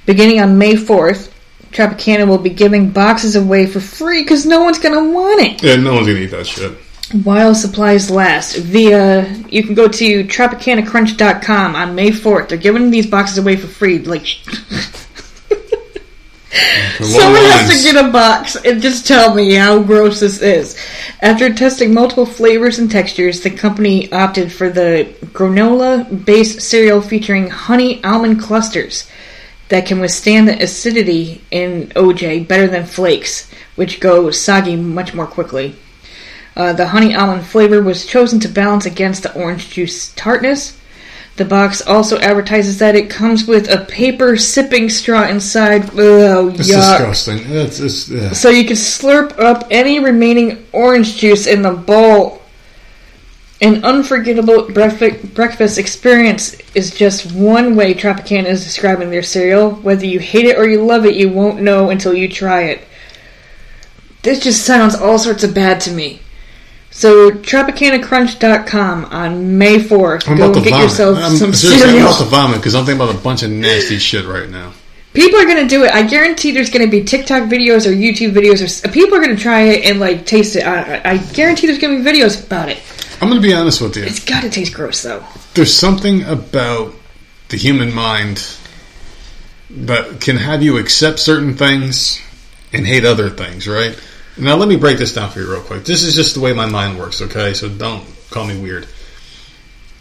[0.06, 1.32] Beginning on May 4th,
[1.72, 5.64] Tropicana will be giving boxes away for free because no one's going to want it
[5.64, 6.72] Yeah, no one's gonna eat that shit.
[7.24, 8.56] while supplies last.
[8.58, 12.50] Via you can go to tropicanacrunch.com on May 4th.
[12.50, 14.00] They're giving these boxes away for free.
[14.00, 14.26] Like
[16.52, 17.84] someone has lines.
[17.84, 20.78] to get a box and just tell me how gross this is.
[21.22, 28.04] After testing multiple flavors and textures, the company opted for the granola-based cereal featuring honey
[28.04, 29.10] almond clusters
[29.70, 35.28] that can withstand the acidity in OJ better than flakes, which go soggy much more
[35.28, 35.76] quickly.
[36.58, 40.78] Uh, the honey almond flavor was chosen to balance against the orange juice tartness.
[41.42, 45.90] The box also advertises that it comes with a paper sipping straw inside.
[45.98, 47.00] Oh, It's yuck.
[47.00, 47.40] disgusting.
[47.52, 48.32] It's, it's, yeah.
[48.32, 52.44] So you can slurp up any remaining orange juice in the bowl.
[53.60, 59.72] An unforgettable breakfast, breakfast experience is just one way Tropicana is describing their cereal.
[59.72, 62.88] Whether you hate it or you love it, you won't know until you try it.
[64.22, 66.22] This just sounds all sorts of bad to me.
[66.92, 70.28] So TropicanaCrunch.com on May 4th.
[70.30, 70.84] I'm Go get vomit.
[70.84, 72.08] yourself I'm, some seriously, I'm cereal.
[72.08, 74.74] about to vomit because I'm thinking about a bunch of nasty shit right now.
[75.14, 75.92] People are gonna do it.
[75.92, 79.62] I guarantee there's gonna be TikTok videos or YouTube videos or people are gonna try
[79.64, 80.64] it and like taste it.
[80.66, 82.80] I, I- guarantee there's gonna be videos about it.
[83.22, 84.04] I'm going to be honest with you.
[84.04, 85.24] It's gotta taste gross though.
[85.54, 86.96] There's something about
[87.50, 88.44] the human mind
[89.70, 92.20] that can have you accept certain things
[92.74, 93.96] and hate other things, right?
[94.38, 95.84] Now, let me break this down for you real quick.
[95.84, 97.54] This is just the way my mind works, okay?
[97.54, 98.88] So don't call me weird.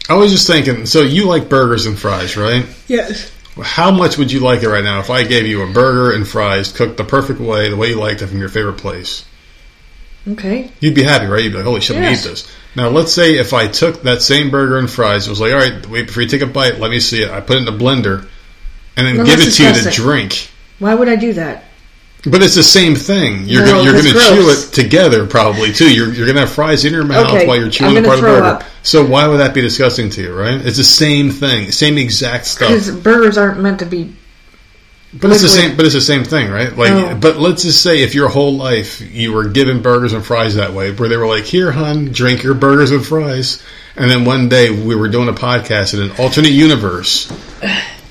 [0.09, 2.65] I was just thinking, so you like burgers and fries, right?
[2.87, 3.31] Yes.
[3.61, 6.27] How much would you like it right now if I gave you a burger and
[6.27, 9.25] fries cooked the perfect way, the way you liked it from your favorite place?
[10.27, 10.71] Okay.
[10.79, 11.43] You'd be happy, right?
[11.43, 12.25] You'd be like, holy shit, let me Yes.
[12.25, 12.51] eat this.
[12.75, 15.57] Now, let's say if I took that same burger and fries, it was like, all
[15.59, 17.29] right, wait, before you take a bite, let me see it.
[17.29, 18.27] I put it in the blender
[18.95, 20.49] and then Well, give it to you to drink.
[20.79, 21.65] Why would I do that?
[22.23, 23.45] But it's the same thing.
[23.47, 25.91] You're No, gonna you're chew it together probably too.
[25.91, 28.27] You're you're gonna have fries in your mouth Okay, while you're chewing part of the
[28.27, 28.43] burger.
[28.45, 28.63] up.
[28.83, 30.63] So why would that be disgusting to you, right?
[30.63, 32.69] It's the same thing, same exact stuff.
[32.69, 34.13] Because burgers aren't meant to be.
[35.13, 35.75] But it's the same.
[35.75, 36.77] But it's the same thing, right?
[36.77, 37.17] Like, Oh.
[37.19, 40.73] but let's just say if your whole life you were given burgers and fries that
[40.73, 43.61] way, where they were like, "Here, hun, drink your burgers and fries,"
[43.97, 47.27] and then one day we were doing a podcast in an alternate universe.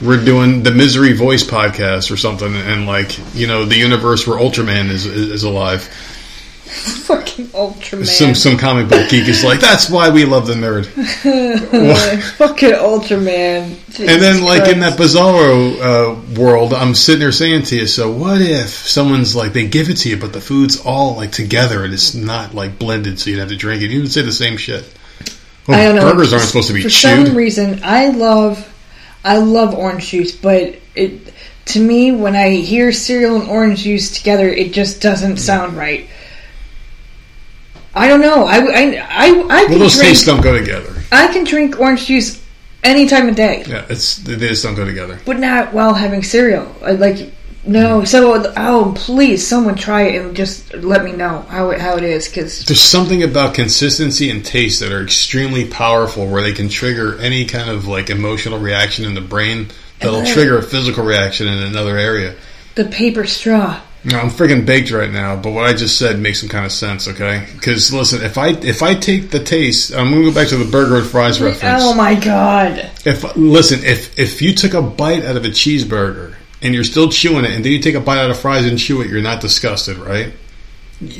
[0.00, 4.38] We're doing the Misery Voice podcast or something, and like you know, the universe where
[4.38, 5.82] Ultraman is is, is alive.
[6.70, 8.06] Fucking Ultraman.
[8.06, 10.86] Some some comic book geek is like, "That's why we love the nerd."
[12.36, 13.76] Fucking Ultraman.
[13.98, 18.10] And then, like in that Bizarro uh, world, I'm sitting there saying to you, so
[18.10, 21.84] what if someone's like they give it to you, but the food's all like together
[21.84, 23.90] and it's not like blended, so you'd have to drink it.
[23.90, 24.84] You would say the same shit.
[25.66, 26.10] Well, I don't know.
[26.10, 27.26] burgers aren't supposed to be For chewed.
[27.26, 28.69] some reason, I love,
[29.24, 31.32] I love orange juice, but it
[31.66, 36.08] to me when I hear cereal and orange juice together, it just doesn't sound right.
[37.94, 38.44] I don't know.
[38.44, 40.08] I I I, I well, those drink.
[40.08, 40.94] tastes don't go together.
[41.12, 42.40] I can drink orange juice
[42.82, 45.20] any time of day, Yeah, it's they just don't go together.
[45.26, 46.74] but not while having cereal.
[46.82, 47.32] I, like.
[47.66, 48.04] No.
[48.04, 52.04] So oh, please, someone try it and just let me know how it how it
[52.04, 56.68] is because There's something about consistency and taste that are extremely powerful, where they can
[56.68, 59.68] trigger any kind of like emotional reaction in the brain
[60.00, 62.34] that'll then- trigger a physical reaction in another area.
[62.74, 63.80] the paper straw.
[64.02, 66.72] No, I'm freaking baked right now, but what I just said makes some kind of
[66.72, 67.46] sense, okay?
[67.52, 70.70] Because listen, if I if I take the taste, I'm gonna go back to the
[70.70, 71.82] burger and fries reference.
[71.84, 72.90] Oh my god.
[73.04, 77.08] If listen, if if you took a bite out of a cheeseburger and you're still
[77.08, 79.22] chewing it, and then you take a bite out of fries and chew it, you're
[79.22, 80.32] not disgusted, right?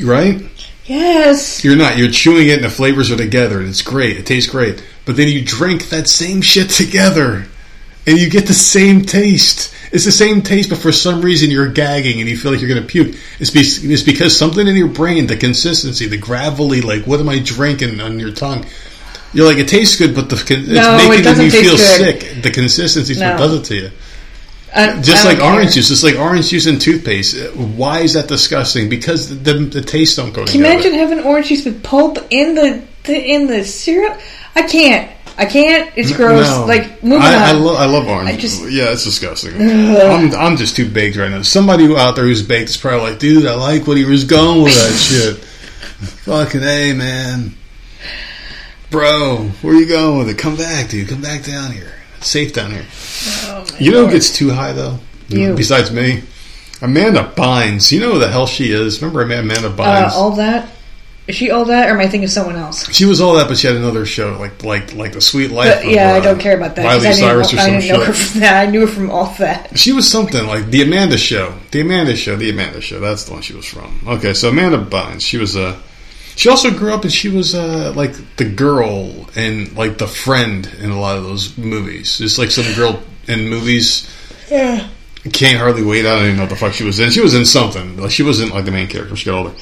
[0.03, 0.43] Right?
[0.87, 1.65] Yes.
[1.65, 1.97] You're not.
[1.97, 4.17] You're chewing it, and the flavors are together, and it's great.
[4.17, 4.83] It tastes great.
[5.07, 7.47] But then you drink that same shit together,
[8.07, 9.75] and you get the same taste.
[9.93, 12.71] It's the same taste, but for some reason you're gagging and you feel like you're
[12.71, 13.17] going to puke.
[13.41, 17.29] It's, be, it's because something in your brain, the consistency, the gravelly, like what am
[17.29, 18.65] I drinking on your tongue?
[19.33, 21.77] You're like it tastes good, but the con- No, it's it making doesn't you feel
[21.77, 22.21] good.
[22.21, 22.43] sick.
[22.45, 23.33] The consistency is No.
[23.33, 23.91] what does it to you.
[24.75, 25.53] I- Just I like care.
[25.53, 27.55] orange juice, just like orange juice and toothpaste.
[27.57, 28.89] Why is that disgusting?
[28.89, 30.75] Because the, the, the tastes don't go Can you together.
[30.75, 34.19] imagine having orange juice with pulp in the, the in the syrup?
[34.55, 35.11] I can't.
[35.39, 35.91] I can't.
[35.97, 36.47] It's gross.
[36.49, 36.67] No.
[36.67, 37.65] Like moving I, I, on.
[37.65, 38.29] lo- I love orange.
[38.31, 39.55] I just- yeah, it's disgusting.
[39.61, 41.43] I'm, I'm just too baked right now.
[41.43, 44.63] Somebody out there who's baked is probably like, dude, I like what he was going
[44.63, 45.37] with that shit.
[46.25, 47.55] Fucking a man,
[48.91, 50.39] bro, where you going with it?
[50.39, 51.09] Come back, dude.
[51.09, 51.93] Come back down here.
[52.21, 52.87] Safe down here.
[53.47, 54.99] Oh You know who gets too high though?
[55.29, 55.55] You.
[55.55, 56.23] Besides me,
[56.83, 57.93] Amanda Bynes.
[57.93, 59.01] You know who the hell she is?
[59.01, 60.11] Remember Amanda Bynes?
[60.11, 60.71] uh, all that.
[61.31, 62.93] Is she all that, or am I thinking of someone else?
[62.93, 65.77] She was all that, but she had another show, like like like the Sweet Life.
[65.77, 66.85] But, of, yeah, I uh, don't care about that.
[66.85, 68.67] Miley I didn't, Cyrus or I some didn't know her from that.
[68.67, 69.79] I knew her from all that.
[69.79, 71.55] She was something like the Amanda Show.
[71.71, 72.35] The Amanda Show.
[72.35, 72.99] The Amanda Show.
[72.99, 74.01] That's the one she was from.
[74.09, 75.21] Okay, so Amanda Bynes.
[75.21, 75.81] She was a.
[76.37, 80.67] she also grew up and she was uh, like the girl and like the friend
[80.81, 82.19] in a lot of those movies.
[82.19, 84.09] Just like some girl in movies.
[84.51, 84.89] Yeah.
[85.33, 86.07] Can't hardly wait.
[86.07, 87.11] I don't even know what the fuck she was in.
[87.11, 87.99] She was in something.
[87.99, 89.15] Like she wasn't like the main character.
[89.17, 89.55] She got older,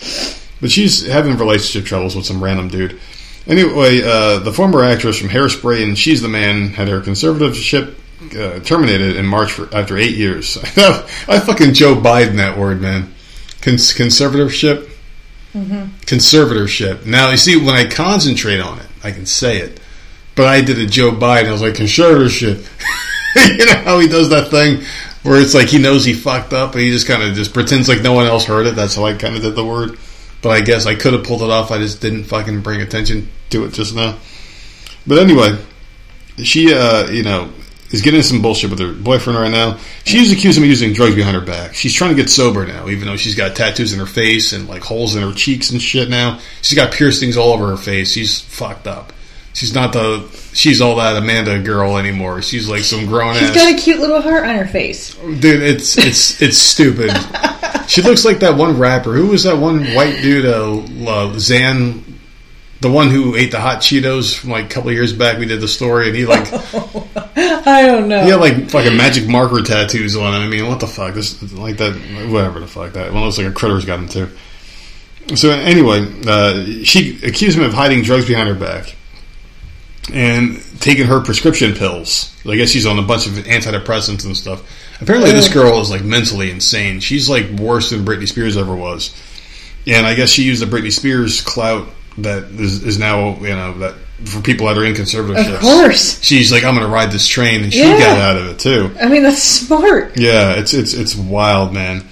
[0.61, 3.01] but she's having relationship troubles with some random dude.
[3.47, 7.95] Anyway, uh, the former actress from Hairspray and She's the Man had her conservatorship
[8.36, 10.59] uh, terminated in March for, after eight years.
[10.77, 13.15] I fucking Joe Biden that word, man.
[13.62, 14.90] Cons- conservatorship.
[15.53, 17.07] Conservatorship.
[17.07, 19.81] Now you see, when I concentrate on it, I can say it.
[20.35, 21.47] But I did a Joe Biden.
[21.47, 22.66] I was like conservatorship.
[23.59, 24.85] you know how he does that thing
[25.23, 27.89] where it's like he knows he fucked up, and he just kind of just pretends
[27.89, 28.77] like no one else heard it.
[28.77, 29.99] That's how I kind of did the word.
[30.41, 31.70] But I guess I could have pulled it off.
[31.70, 34.16] I just didn't fucking bring attention to it just now.
[35.07, 35.59] But anyway,
[36.37, 37.53] she, uh, you know,
[37.90, 39.78] is getting some bullshit with her boyfriend right now.
[40.05, 41.74] She's accusing him of using drugs behind her back.
[41.74, 44.69] She's trying to get sober now, even though she's got tattoos in her face and
[44.69, 46.39] like holes in her cheeks and shit now.
[46.62, 48.12] She's got piercings all over her face.
[48.12, 49.12] She's fucked up.
[49.55, 52.43] She's not the she's all that Amanda girl anymore.
[52.43, 55.15] She's like some grown She's ass got a cute little heart on her face.
[55.16, 55.62] dude.
[55.62, 57.10] It's it's it's stupid.
[57.89, 59.15] she looks like that one rapper.
[59.15, 60.44] Who was that one white dude?
[60.47, 62.02] Uh, uh, Xan,
[62.80, 65.38] the one who ate the hot Cheetos from like a couple years back.
[65.38, 66.46] We did the story, and he like
[67.36, 68.22] I don't know.
[68.22, 70.42] he had like fucking magic marker tattoos on him.
[70.42, 71.14] I mean, what the fuck?
[71.14, 71.94] This like that,
[72.30, 74.28] whatever the fuck that one looks like a critter's got him too.
[75.36, 78.94] So anyway, uh, she accused him of hiding drugs behind her back
[80.12, 82.34] and taking her prescription pills.
[82.46, 84.62] I guess she's on a bunch of antidepressants and stuff.
[85.02, 87.00] Apparently, this girl is like mentally insane.
[87.00, 89.14] She's like worse than Britney Spears ever was.
[89.86, 91.88] And I guess she used the Britney Spears clout
[92.23, 95.55] that is, is now you know that for people that are in conservatorships.
[95.55, 96.20] Of course.
[96.23, 97.99] she's like, I'm going to ride this train, and she Yeah.
[97.99, 98.90] got out of it too.
[99.01, 100.19] I mean, that's smart.
[100.19, 102.05] Yeah, it's it's it's wild, man.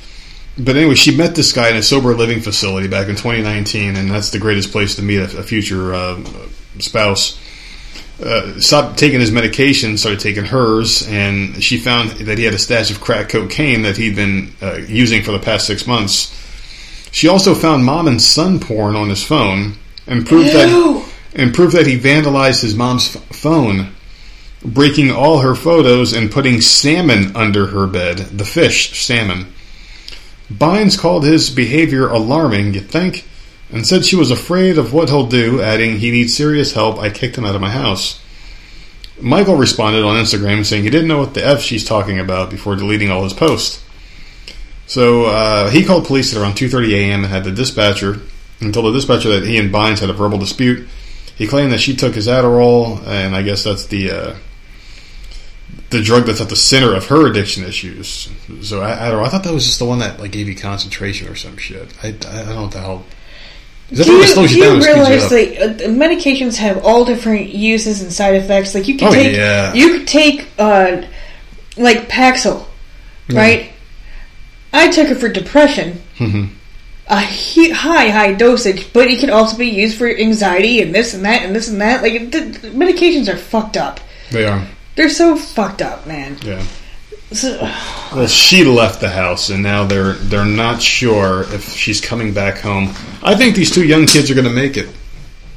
[0.59, 4.11] But anyway, she met this guy in a sober living facility back in 2019, and
[4.11, 6.19] that's the greatest place to meet a, a future uh,
[6.79, 7.39] spouse.
[8.23, 12.59] Uh, stopped taking his medication, started taking hers, and she found that he had a
[12.59, 16.33] stash of crack cocaine that he'd been uh, using for the past six months.
[17.13, 19.75] She also found mom and son porn on his phone,
[20.07, 20.53] and proved Ew.
[20.53, 23.93] that and proved that he vandalized his mom's phone
[24.67, 29.53] breaking all her photos and putting salmon under her bed, the fish salmon.
[30.53, 33.27] Bynes called his behavior alarming, you think,
[33.71, 36.99] and said she was afraid of what he'll do, adding, He needs serious help.
[36.99, 38.23] I kicked him out of my house.
[39.21, 42.77] Michael responded on Instagram saying he didn't know what the F she's talking about before
[42.77, 43.83] deleting all his posts.
[44.87, 47.25] So uh, he called police at around 2:30 a.m.
[47.25, 48.21] and had the dispatcher
[48.61, 50.89] and told the dispatcher that he and Bynes had a verbal dispute.
[51.37, 54.37] He claimed that she took his Adderall, and I guess that's the uh,
[55.91, 58.29] the drug that's at the center of her addiction issues.
[58.63, 61.35] So Adderall, I thought that was just the one that like gave you concentration or
[61.35, 61.93] some shit.
[62.03, 63.05] I, I don't know what the hell.
[63.91, 67.05] Is that Do you, slows do you down you realize that uh, medications have all
[67.05, 68.75] different uses and side effects?
[68.75, 69.73] Like you can Oh, take, yeah.
[69.75, 71.03] you could take, uh,
[71.77, 72.67] like Paxil,
[73.31, 73.71] right?
[74.73, 76.49] I took it for depression, Mhm.
[77.09, 81.15] A he- high, high dosage, but it can also be used for anxiety and this
[81.15, 82.03] and that and this and that.
[82.03, 84.01] Like the, the medications are fucked up.
[84.31, 84.67] They are.
[84.97, 86.37] They're so fucked up, man.
[86.43, 86.65] Yeah.
[87.33, 87.59] So,
[88.15, 92.59] Well, she left the house, and now they're they're not sure if she's coming back
[92.59, 92.91] home.
[93.23, 94.87] I think these two young kids are going to make it.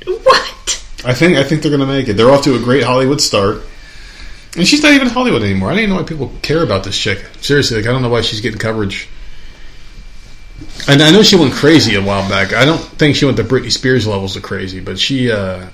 [0.06, 0.84] what?
[1.06, 2.14] I think I think they're going to make it.
[2.14, 3.62] They're off to a great Hollywood start,
[4.58, 5.70] and she's not even Hollywood anymore.
[5.70, 7.24] I don't even know why people care about this chick.
[7.40, 9.08] Seriously, like I don't know why she's getting coverage.
[10.88, 12.54] And I know she went crazy a while back.
[12.54, 15.68] I don't think she went to Britney Spears levels of crazy, but she, uh,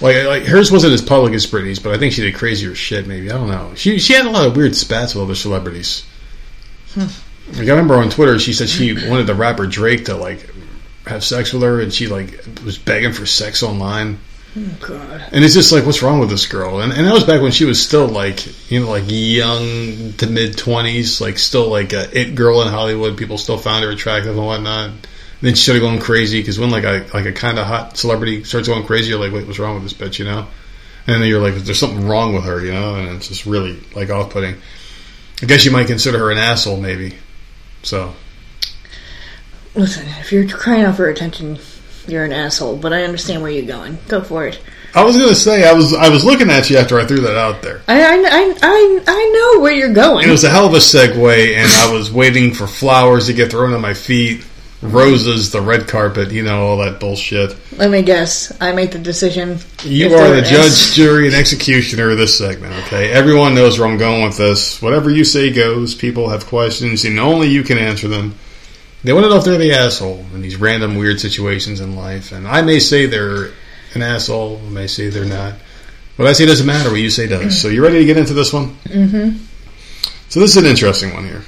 [0.00, 3.06] like, like hers wasn't as public as Britney's, but I think she did crazier shit.
[3.06, 3.72] Maybe I don't know.
[3.74, 6.04] She she had a lot of weird spats with other celebrities.
[6.96, 10.48] Like I remember on Twitter, she said she wanted the rapper Drake to like
[11.06, 14.18] have sex with her, and she like was begging for sex online.
[14.54, 15.28] Oh God.
[15.32, 16.80] And it's just like, what's wrong with this girl?
[16.80, 20.26] And, and that was back when she was still like, you know, like young to
[20.26, 23.16] mid twenties, like still like a it girl in Hollywood.
[23.16, 24.90] People still found her attractive and whatnot.
[24.90, 25.06] And
[25.40, 28.44] then she started going crazy because when like a like a kind of hot celebrity
[28.44, 30.18] starts going crazy, you're like, wait, what's wrong with this bitch?
[30.18, 30.46] You know?
[31.06, 32.96] And then you're like, there's something wrong with her, you know?
[32.96, 34.56] And it's just really like off putting.
[35.42, 37.16] I guess you might consider her an asshole, maybe.
[37.82, 38.14] So
[39.74, 41.58] Listen, if you're crying out for attention,
[42.06, 42.76] you're an asshole.
[42.76, 43.98] But I understand where you're going.
[44.08, 44.60] Go for it.
[44.94, 47.36] I was gonna say I was I was looking at you after I threw that
[47.36, 47.80] out there.
[47.88, 50.28] I I I I, I know where you're going.
[50.28, 53.50] It was a hell of a segue, and I was waiting for flowers to get
[53.50, 54.44] thrown on my feet,
[54.82, 57.56] roses, the red carpet, you know, all that bullshit.
[57.78, 58.52] Let me guess.
[58.60, 59.58] I make the decision.
[59.82, 63.10] You are the is- judge, jury, and executioner of this segment, okay?
[63.10, 64.82] Everyone knows where I'm going with this.
[64.82, 65.94] Whatever you say goes.
[65.94, 68.34] People have questions, and only you can answer them.
[69.04, 72.32] They want to know if they're the asshole in these random weird situations in life,
[72.32, 73.46] and I may say they're
[73.94, 75.54] an asshole, I may say they're not.
[76.16, 77.60] What I say doesn't matter, what you say does.
[77.60, 78.76] So you ready to get into this one?
[78.84, 79.38] Mm-hmm.
[80.28, 81.42] So this is an interesting one here.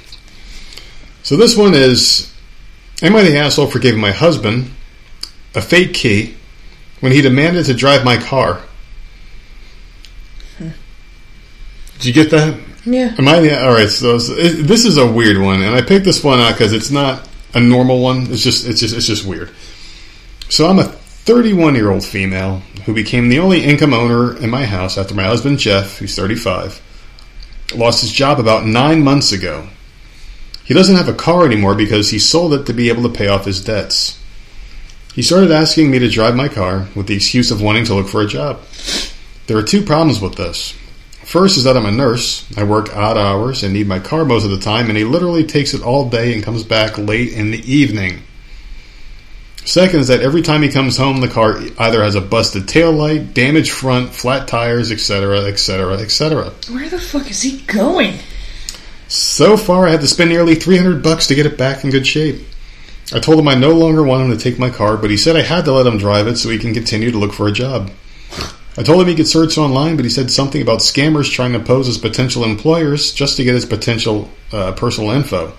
[1.23, 2.31] So this one is
[3.01, 4.71] Am I the asshole for giving my husband
[5.53, 6.35] a fake key
[7.01, 8.61] when he demanded to drive my car?
[10.57, 12.59] Did you get that?
[12.85, 13.15] Yeah.
[13.17, 13.89] Am I the all right?
[13.89, 17.27] So this is a weird one, and I picked this one out because it's not
[17.55, 18.31] a normal one.
[18.31, 19.49] It's just it's just it's just weird.
[20.49, 24.65] So I'm a 31 year old female who became the only income owner in my
[24.65, 26.81] house after my husband Jeff, who's 35,
[27.75, 29.67] lost his job about nine months ago.
[30.63, 33.27] He doesn't have a car anymore because he sold it to be able to pay
[33.27, 34.19] off his debts.
[35.13, 38.07] He started asking me to drive my car with the excuse of wanting to look
[38.07, 38.61] for a job.
[39.47, 40.75] There are two problems with this.
[41.35, 42.49] First is that I'm a nurse.
[42.55, 45.43] I work odd hours and need my car most of the time, and he literally
[45.43, 48.21] takes it all day and comes back late in the evening.
[49.65, 52.93] Second is that every time he comes home, the car either has a busted tail
[52.93, 56.53] light, damaged front, flat tires, etc., etc., etc.
[56.69, 58.17] Where the fuck is he going?
[59.09, 62.07] So far, I had to spend nearly 300 bucks to get it back in good
[62.07, 62.47] shape.
[63.13, 65.35] I told him I no longer want him to take my car, but he said
[65.35, 67.51] I had to let him drive it so he can continue to look for a
[67.51, 67.91] job.
[68.77, 71.59] I told him he could search online, but he said something about scammers trying to
[71.59, 75.53] pose as potential employers just to get his potential uh, personal info.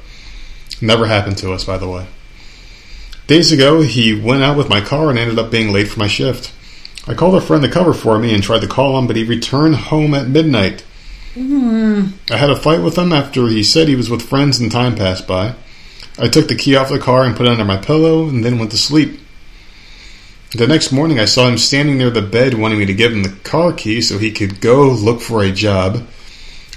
[0.83, 2.07] Never happened to us, by the way.
[3.27, 6.07] Days ago, he went out with my car and ended up being late for my
[6.07, 6.53] shift.
[7.09, 9.25] I called a friend to cover for me and tried to call him, but he
[9.25, 10.83] returned home at midnight.
[11.35, 12.09] Hmm.
[12.31, 14.95] I had a fight with him after he said he was with friends and time
[14.95, 15.55] passed by.
[16.19, 18.59] I took the key off the car and put it under my pillow and then
[18.59, 19.21] went to sleep.
[20.53, 23.25] The next morning, I saw him standing near the bed wanting me to give him
[23.25, 26.07] the car key so he could go look for a job.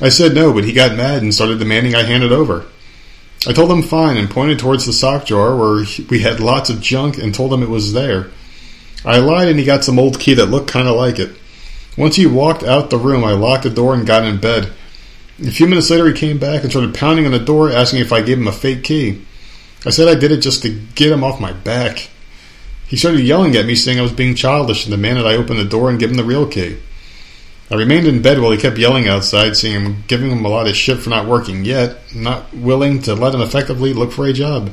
[0.02, 2.66] I said no, but he got mad and started demanding I hand it over.
[3.48, 6.82] I told him fine and pointed towards the sock drawer where we had lots of
[6.82, 8.32] junk and told him it was there.
[9.06, 11.38] I lied and he got some old key that looked kind of like it.
[11.96, 14.72] Once he walked out the room, I locked the door and got in bed.
[15.46, 18.12] A few minutes later, he came back and started pounding on the door, asking if
[18.12, 19.22] I gave him a fake key.
[19.86, 22.10] I said I did it just to get him off my back.
[22.90, 25.64] He started yelling at me, saying I was being childish and demanded I open the
[25.64, 26.80] door and give him the real key.
[27.70, 30.68] I remained in bed while he kept yelling outside, saying I'm giving him a lot
[30.68, 34.34] of shit for not working yet, not willing to let him effectively look for a
[34.34, 34.72] job.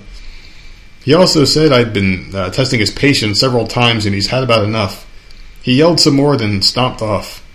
[1.05, 4.65] He also said I'd been uh, testing his patience several times and he's had about
[4.65, 5.07] enough.
[5.63, 7.47] He yelled some more, then stomped off.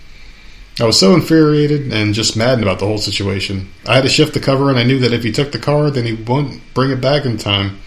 [0.80, 3.70] I was so infuriated and just maddened about the whole situation.
[3.88, 5.92] I had to shift the cover, and I knew that if he took the car,
[5.92, 7.80] then he wouldn't bring it back in time.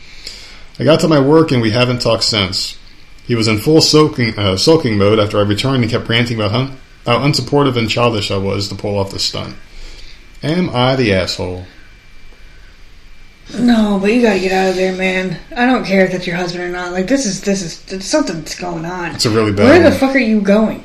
[0.79, 2.79] I got to my work, and we haven't talked since.
[3.27, 6.51] He was in full soaking, uh, sulking mode after I returned and kept ranting about
[6.51, 6.77] hun-
[7.07, 9.57] how unsupportive and childish I was to pull off the stunt.
[10.43, 11.65] Am I the asshole?
[13.59, 15.39] No, but you gotta get out of there, man.
[15.55, 16.93] I don't care if that's your husband or not.
[16.93, 19.13] Like this is this is something's going on.
[19.15, 19.99] It's a really bad Where the one.
[19.99, 20.83] fuck are you going?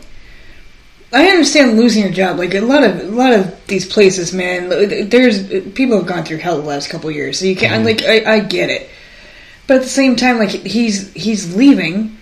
[1.11, 2.38] I understand losing your job.
[2.38, 4.70] Like a lot of a lot of these places, man.
[5.10, 7.86] There's people have gone through hell the last couple years, so you can't.
[7.86, 8.03] Mm-hmm.
[8.03, 8.90] Like I, I get it,
[9.70, 12.18] but at the same time, like he's he's leaving.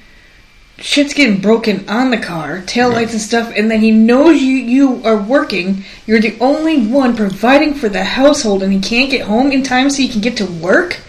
[0.80, 4.54] Shit's getting broken on the car, tail lights and stuff, and then he knows you
[4.58, 5.84] you are working.
[6.06, 9.90] You're the only one providing for the household, and he can't get home in time
[9.90, 11.00] so he can get to work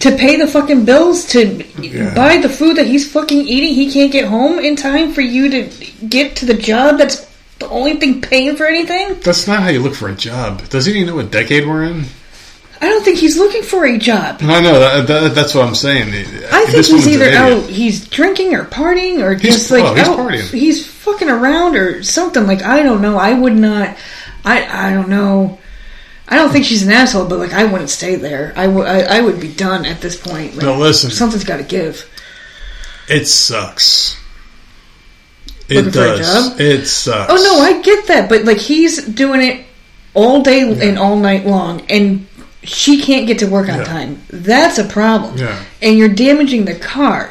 [0.00, 2.12] to pay the fucking bills to Yeah.
[2.14, 3.74] buy the food that he's fucking eating.
[3.74, 5.62] He can't get home in time for you to
[6.08, 6.98] get to the job.
[6.98, 7.24] That's
[7.60, 9.16] the only thing paying for anything.
[9.22, 10.68] That's not how you look for a job.
[10.70, 12.06] Does he even know what decade we're in?
[12.80, 14.38] I don't think he's looking for a job.
[14.42, 16.08] I know that, that, that's what I'm saying.
[16.08, 19.94] I think This he's either out, he's drinking or partying, or He's- just like oh,
[19.94, 20.50] he's out, partying.
[20.50, 22.46] he's fucking around or something.
[22.46, 23.16] Like I don't know.
[23.16, 23.96] I would not.
[24.44, 25.58] I I don't know.
[26.28, 28.52] I don't think she's an asshole, but like I wouldn't stay there.
[28.56, 30.54] I would I, I would be done at this point.
[30.54, 31.10] Like, No, listen.
[31.10, 32.08] something's got to give.
[33.08, 34.16] It sucks.
[35.68, 36.48] It Looking a does.
[36.50, 36.60] job?
[36.60, 37.32] It sucks.
[37.32, 39.64] Oh no, I get that, but like he's doing it
[40.12, 42.26] all day and all night long, and
[42.64, 43.84] she can't get to work on Yeah.
[43.84, 44.22] time.
[44.30, 45.38] That's a problem.
[45.38, 45.56] Yeah.
[45.82, 47.30] And you're damaging the car.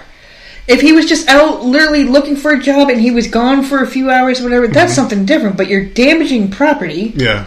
[0.68, 3.84] If he was just out literally looking for a job and he was gone for
[3.84, 5.02] a few hours, or whatever, that's mm-hmm.
[5.02, 5.58] something different.
[5.58, 7.46] But you're damaging property, Yeah.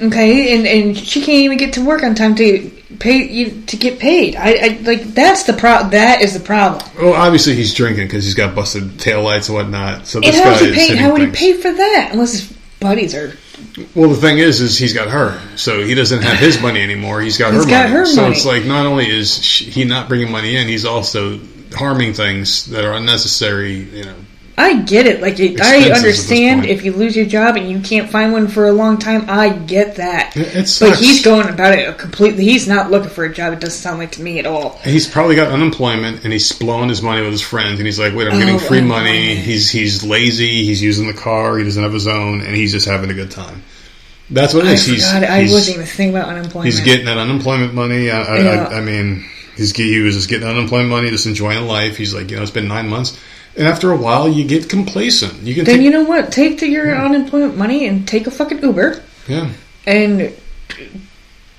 [0.00, 0.54] okay?
[0.54, 3.98] And and she can't even get to work on time to pay you to get
[3.98, 4.36] paid.
[4.36, 5.88] I, I like that's the pro.
[5.88, 6.82] That is the problem.
[7.00, 10.06] Well, obviously he's drinking because he's got busted taillights and whatnot.
[10.06, 10.96] So And this how guy would he is pay?
[10.96, 12.10] How would he pay for that?
[12.12, 12.53] Unless
[12.84, 13.32] buddies are
[13.94, 17.20] Well, the thing is, is he's got her, so he doesn't have his money anymore.
[17.20, 17.98] He's got He's her got money.
[18.00, 18.34] her so money.
[18.36, 21.40] it's like not only is she, he not bringing money in, he's also
[21.72, 23.72] harming things that are unnecessary.
[23.98, 24.16] You know,
[24.56, 25.20] I get it.
[25.20, 28.08] Like it, I Expenses at this understand if you lose your job and you can't
[28.08, 29.24] find one for a long time.
[29.28, 30.36] I get that.
[30.36, 32.44] It- it but he's going about it completely.
[32.44, 33.52] He's not looking for a job.
[33.52, 34.78] It doesn't sound like to me at all.
[34.84, 37.78] he's probably got unemployment and he's blowing his money with his friends.
[37.80, 40.64] And he's like, "Wait, I'm getting Oh, free oh, money." He's he's lazy.
[40.64, 41.58] He's using the car.
[41.58, 43.62] He doesn't have his own, and he's just having a good time.
[44.30, 44.88] That's what it is.
[44.88, 44.92] I.
[44.92, 45.04] He's.
[45.12, 46.72] I he's- wasn't even thinking about unemployment.
[46.72, 48.10] He's getting that unemployment money.
[48.10, 48.68] I, I, Yeah.
[48.70, 51.96] I, I mean, he's he was just getting unemployment money, just enjoying life.
[51.96, 53.18] He's like, you know, it's been nine months,
[53.56, 55.42] and after a while, you get complacent.
[55.42, 56.32] You can then take, you know what?
[56.32, 59.52] Take the, your unemployment money and take a fucking Uber yeah,
[59.86, 60.32] and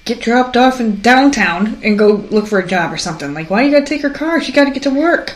[0.04, 3.34] get dropped off in downtown and go look for a job or something.
[3.34, 4.42] Like, why you gotta take her car?
[4.42, 5.36] She gotta get to work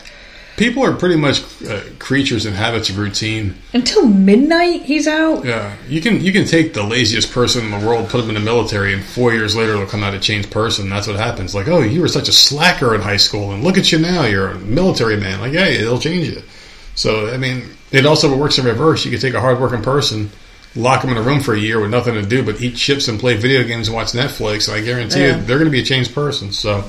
[0.60, 3.56] people are pretty much uh, creatures and habits of routine.
[3.73, 4.84] until midnight.
[4.84, 5.44] He's out.
[5.45, 8.36] Yeah, you can you can take the laziest person in the world, put them in
[8.36, 10.90] the military, and four years later they'll come out a changed person.
[10.90, 11.56] That's what happens.
[11.56, 14.26] Like, oh, you were such a slacker in high school, and look at you now.
[14.26, 15.40] You're a military man.
[15.40, 16.44] Like, hey, it'll change you.
[16.94, 19.06] So, I mean, it also works in reverse.
[19.06, 20.30] You can take a hardworking person,
[20.76, 23.07] lock them in a room for a year with nothing to do but eat chips
[23.07, 24.68] and play video games and watch Netflix.
[24.68, 25.38] And I guarantee Yeah.
[25.38, 26.52] you, they're going to be a changed person.
[26.52, 26.84] So.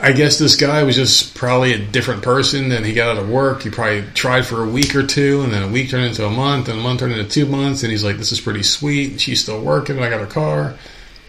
[0.00, 2.70] I guess this guy was just probably a different person.
[2.72, 3.62] And he got out of work.
[3.62, 6.30] He probably tried for a week or two, and then a week turned into a
[6.30, 7.82] month, and a month turned into two months.
[7.82, 9.98] And he's like, "This is pretty sweet." She's still working.
[10.02, 10.74] I got her car.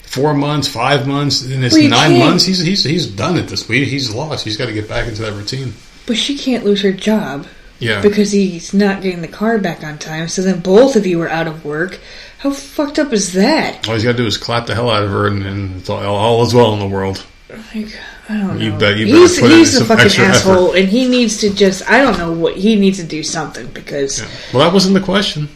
[0.04, 2.46] Four months, five months, and it's Well, nine can't- months.
[2.46, 3.68] He's he's he's done at this.
[3.68, 4.44] He's lost.
[4.46, 5.74] He's got to get back into that routine.
[6.08, 7.46] But she can't lose her job
[7.78, 10.28] Yeah, because he's not getting the car back on time.
[10.28, 12.00] So then both of you are out of work.
[12.40, 13.88] How fucked up is that?
[13.88, 15.90] all he's got to do is clap the hell out of her, and, and it's
[15.90, 17.24] all, all is well in the world.
[17.54, 17.96] Oh like,
[18.30, 18.64] I don't know.
[18.64, 21.90] You bet- you he's he's a fucking asshole, and he needs to just.
[21.90, 24.20] I don't know what he needs to do something because.
[24.22, 24.28] Yeah.
[24.54, 25.50] Well, that wasn't the question.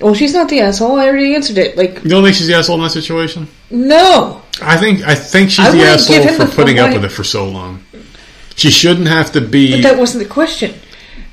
[0.00, 0.98] Well, she's not the asshole.
[0.98, 1.76] I already answered it.
[1.76, 3.48] Like, You don't think she's the asshole in that situation?
[3.70, 4.40] no.
[4.62, 7.48] I think I think she's I the asshole for putting up with it for so
[7.48, 7.82] long.
[8.54, 9.72] She shouldn't have to be.
[9.72, 10.74] But that wasn't the question.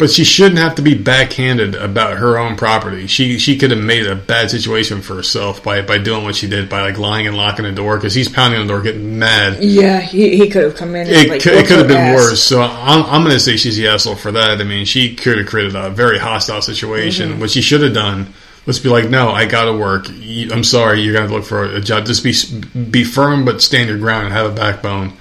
[0.02, 3.06] But she shouldn't have to be backhanded about her own property.
[3.06, 6.48] She she could have made a bad situation for herself by, by doing what she
[6.48, 9.20] did by like lying and locking the door because he's pounding on the door, getting
[9.20, 9.64] mad.
[9.64, 11.06] Yeah, he, he could have come in.
[11.06, 12.16] And, It, like, could, it could have been ass.
[12.16, 12.42] worse.
[12.42, 14.60] So I'm, I'm going to say she's the asshole for that.
[14.60, 17.30] I mean, she could have created a very hostile situation.
[17.30, 17.40] Mm-hmm.
[17.40, 18.34] What she should have done
[18.66, 20.08] was be like, "No, I got to work.
[20.10, 22.08] I'm sorry, you're going to look for a job.
[22.08, 22.34] Just be
[22.90, 25.14] be firm, but stand your ground and have a backbone."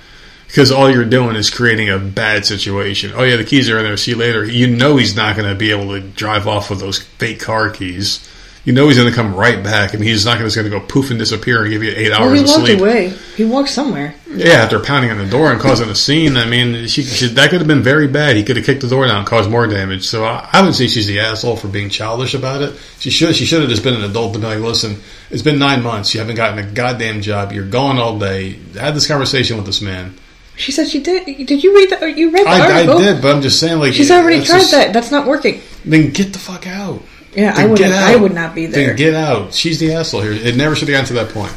[0.51, 3.12] Because all you're doing is creating a bad situation.
[3.14, 3.97] Oh yeah, the keys are in there.
[3.97, 4.44] See you later.
[4.44, 7.70] You know he's not going to be able to drive off with those fake car
[7.70, 8.27] keys.
[8.64, 9.94] You know he's going to come right back.
[9.94, 12.24] I mean, he's not going to go poof and disappear and give you eight Well,
[12.24, 12.78] hours he of walked sleep.
[12.81, 13.09] away.
[13.36, 14.14] He walked somewhere.
[14.28, 17.48] Yeah, after pounding on the door and causing a scene, I mean, she, she, that
[17.51, 18.36] could have been very bad.
[18.36, 20.06] He could have kicked the door down and caused more damage.
[20.06, 22.78] So I, I would say she's the asshole for being childish about it.
[22.98, 24.97] She should she should have just been an adult and be like, listen,
[25.31, 26.12] it's been nine months.
[26.12, 27.52] You haven't gotten a goddamn job.
[27.52, 28.59] You're gone all day.
[28.74, 30.14] Had this conversation with this man.
[30.60, 31.46] She said she did.
[31.46, 32.18] Did you read that?
[32.18, 32.98] You read the I, I article?
[32.98, 34.92] did, but I'm just saying, like, She's already tried just- that.
[34.92, 35.62] That's not working.
[35.84, 37.02] Then get the fuck out.
[37.34, 37.80] Yeah, I would.
[37.80, 38.88] I would not be there.
[38.88, 39.54] Then get out.
[39.54, 40.32] She's the asshole here.
[40.32, 41.54] It never should have gotten to that point.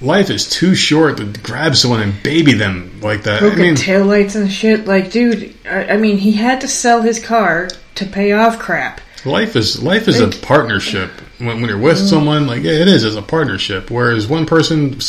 [0.00, 3.40] Life is too short to grab someone and baby them like that.
[3.40, 4.86] Broken I mean, taillights and shit.
[4.86, 9.00] Like, dude, I, I mean, he had to sell his car to pay off crap.
[9.24, 11.10] Life is life is a partnership.
[11.38, 12.08] When, when you're with mm.
[12.08, 13.90] someone, like yeah, it is, it's a partnership.
[13.90, 15.00] Whereas one person,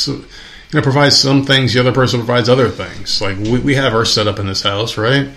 [0.78, 3.20] know, provides some things, the other person provides other things.
[3.20, 5.28] Like we, we have our setup in this house, right?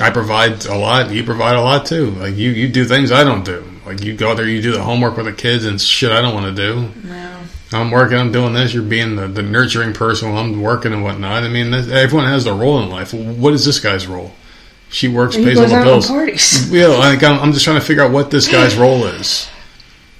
[0.00, 1.12] I provide a lot.
[1.12, 2.10] You provide a lot too.
[2.10, 3.64] Like you, you do things I don't do.
[3.86, 6.20] Like you go out there, you do the homework with the kids and shit I
[6.20, 7.08] don't want to do.
[7.08, 7.40] No.
[7.72, 8.72] I'm working, I'm doing this.
[8.74, 11.42] You're being the, the nurturing person while I'm working and whatnot.
[11.42, 13.12] I mean, everyone has their role in life.
[13.14, 14.32] What is this guy's role?
[14.90, 16.70] She works, He pays all the bills.
[16.70, 19.48] Yeah, like I'm, I'm just trying to figure out what this guy's role is.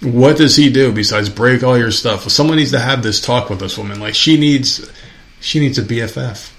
[0.04, 2.28] What does he do besides break all your stuff?
[2.30, 4.00] Someone needs to have this talk with this woman.
[4.00, 4.90] Like she needs,
[5.40, 6.52] she needs a BFF.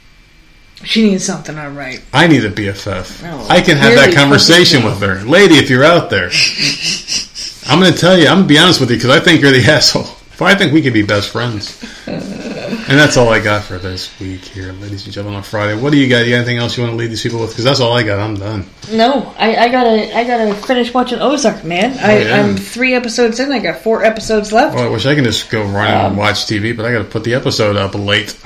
[0.83, 2.03] She needs something all right.
[2.13, 3.21] I need a BFF.
[3.23, 5.55] Oh, I can have that conversation with her, lady.
[5.55, 6.29] If you're out there,
[7.67, 8.27] I'm going to tell you.
[8.27, 10.07] I'm going to be honest with you because I think you're the asshole.
[10.37, 11.81] But I think we could be best friends.
[12.87, 15.37] And that's all I got for this week here, ladies and gentlemen.
[15.37, 16.19] On Friday, what do you got?
[16.25, 17.49] You got anything else you want to leave these people with?
[17.49, 18.19] Because that's all I got.
[18.19, 18.67] I'm done.
[18.91, 21.97] No, I, I gotta, I gotta finish watching Ozark, man.
[21.97, 22.35] I, Oh, yeah.
[22.43, 23.51] I'm three episodes in.
[23.51, 24.75] I got four episodes left.
[24.75, 26.99] Well, I wish I could just go run Um, and watch TV, but I got
[26.99, 28.37] to put the episode up late.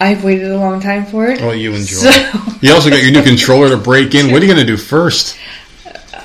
[0.00, 1.42] I've waited a long time for it.
[1.42, 1.96] Oh, you enjoy.
[2.10, 2.10] So,
[2.62, 4.32] You also got your new controller to break in.
[4.32, 5.36] What are you going to do first?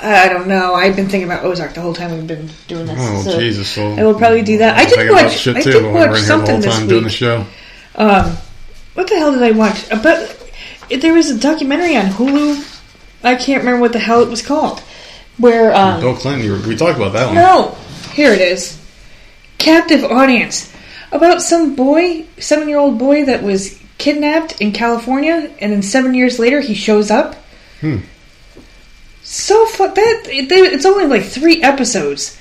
[0.02, 0.74] I don't know.
[0.76, 2.96] I've been thinking about Ozark the whole time we've been doing this.
[3.00, 3.68] Oh, so Jesus.
[3.68, 4.78] So I will probably do that.
[4.78, 7.16] I did watch- I did watch something this time doing the week.
[7.16, 7.46] show.
[7.96, 8.38] Um,
[8.94, 9.92] what the hell did I watch?
[9.92, 10.38] Uh, But
[11.02, 12.66] there was a documentary on Hulu.
[13.24, 14.80] I can't remember what the hell it was called.
[15.38, 17.36] Where um, Bill Clinton, you were, we talked about that one.
[17.36, 17.76] no,
[18.14, 18.78] here it is.
[19.58, 20.72] Captive audience
[21.12, 26.62] about some boy, seven-year-old boy that was kidnapped in California, and then seven years later
[26.62, 27.36] he shows up.
[27.82, 27.98] Hmm.
[29.32, 32.36] So fu- that it, it's only like three episodes.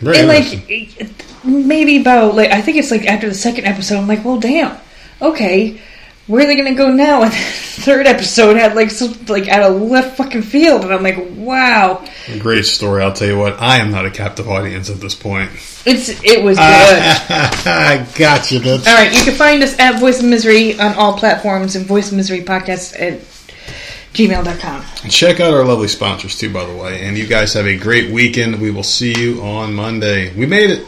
[0.00, 1.08] Very and like
[1.42, 4.76] maybe about like I think it's like after the second episode, I'm like, well, damn,
[5.22, 5.80] okay,
[6.26, 7.22] where are they gonna go now?
[7.28, 11.02] And the third episode had like some like out of left fucking field, and I'm
[11.02, 12.04] like, wow,
[12.40, 13.02] Great story.
[13.02, 13.54] I'll tell you what.
[13.62, 15.50] I am not a captive audience at this point.
[15.86, 16.64] it's it was good.
[17.00, 18.86] I got you, bitch.
[18.86, 22.10] all right, you can find us at Voice of Misery on all platforms and Voice
[22.10, 23.20] of Misery podcast at
[24.12, 24.84] gmail.com.
[25.10, 27.04] Check out our lovely sponsors too, by the way.
[27.04, 28.60] And you guys have a great weekend.
[28.60, 30.34] We will see you on Monday.
[30.34, 30.86] We made it.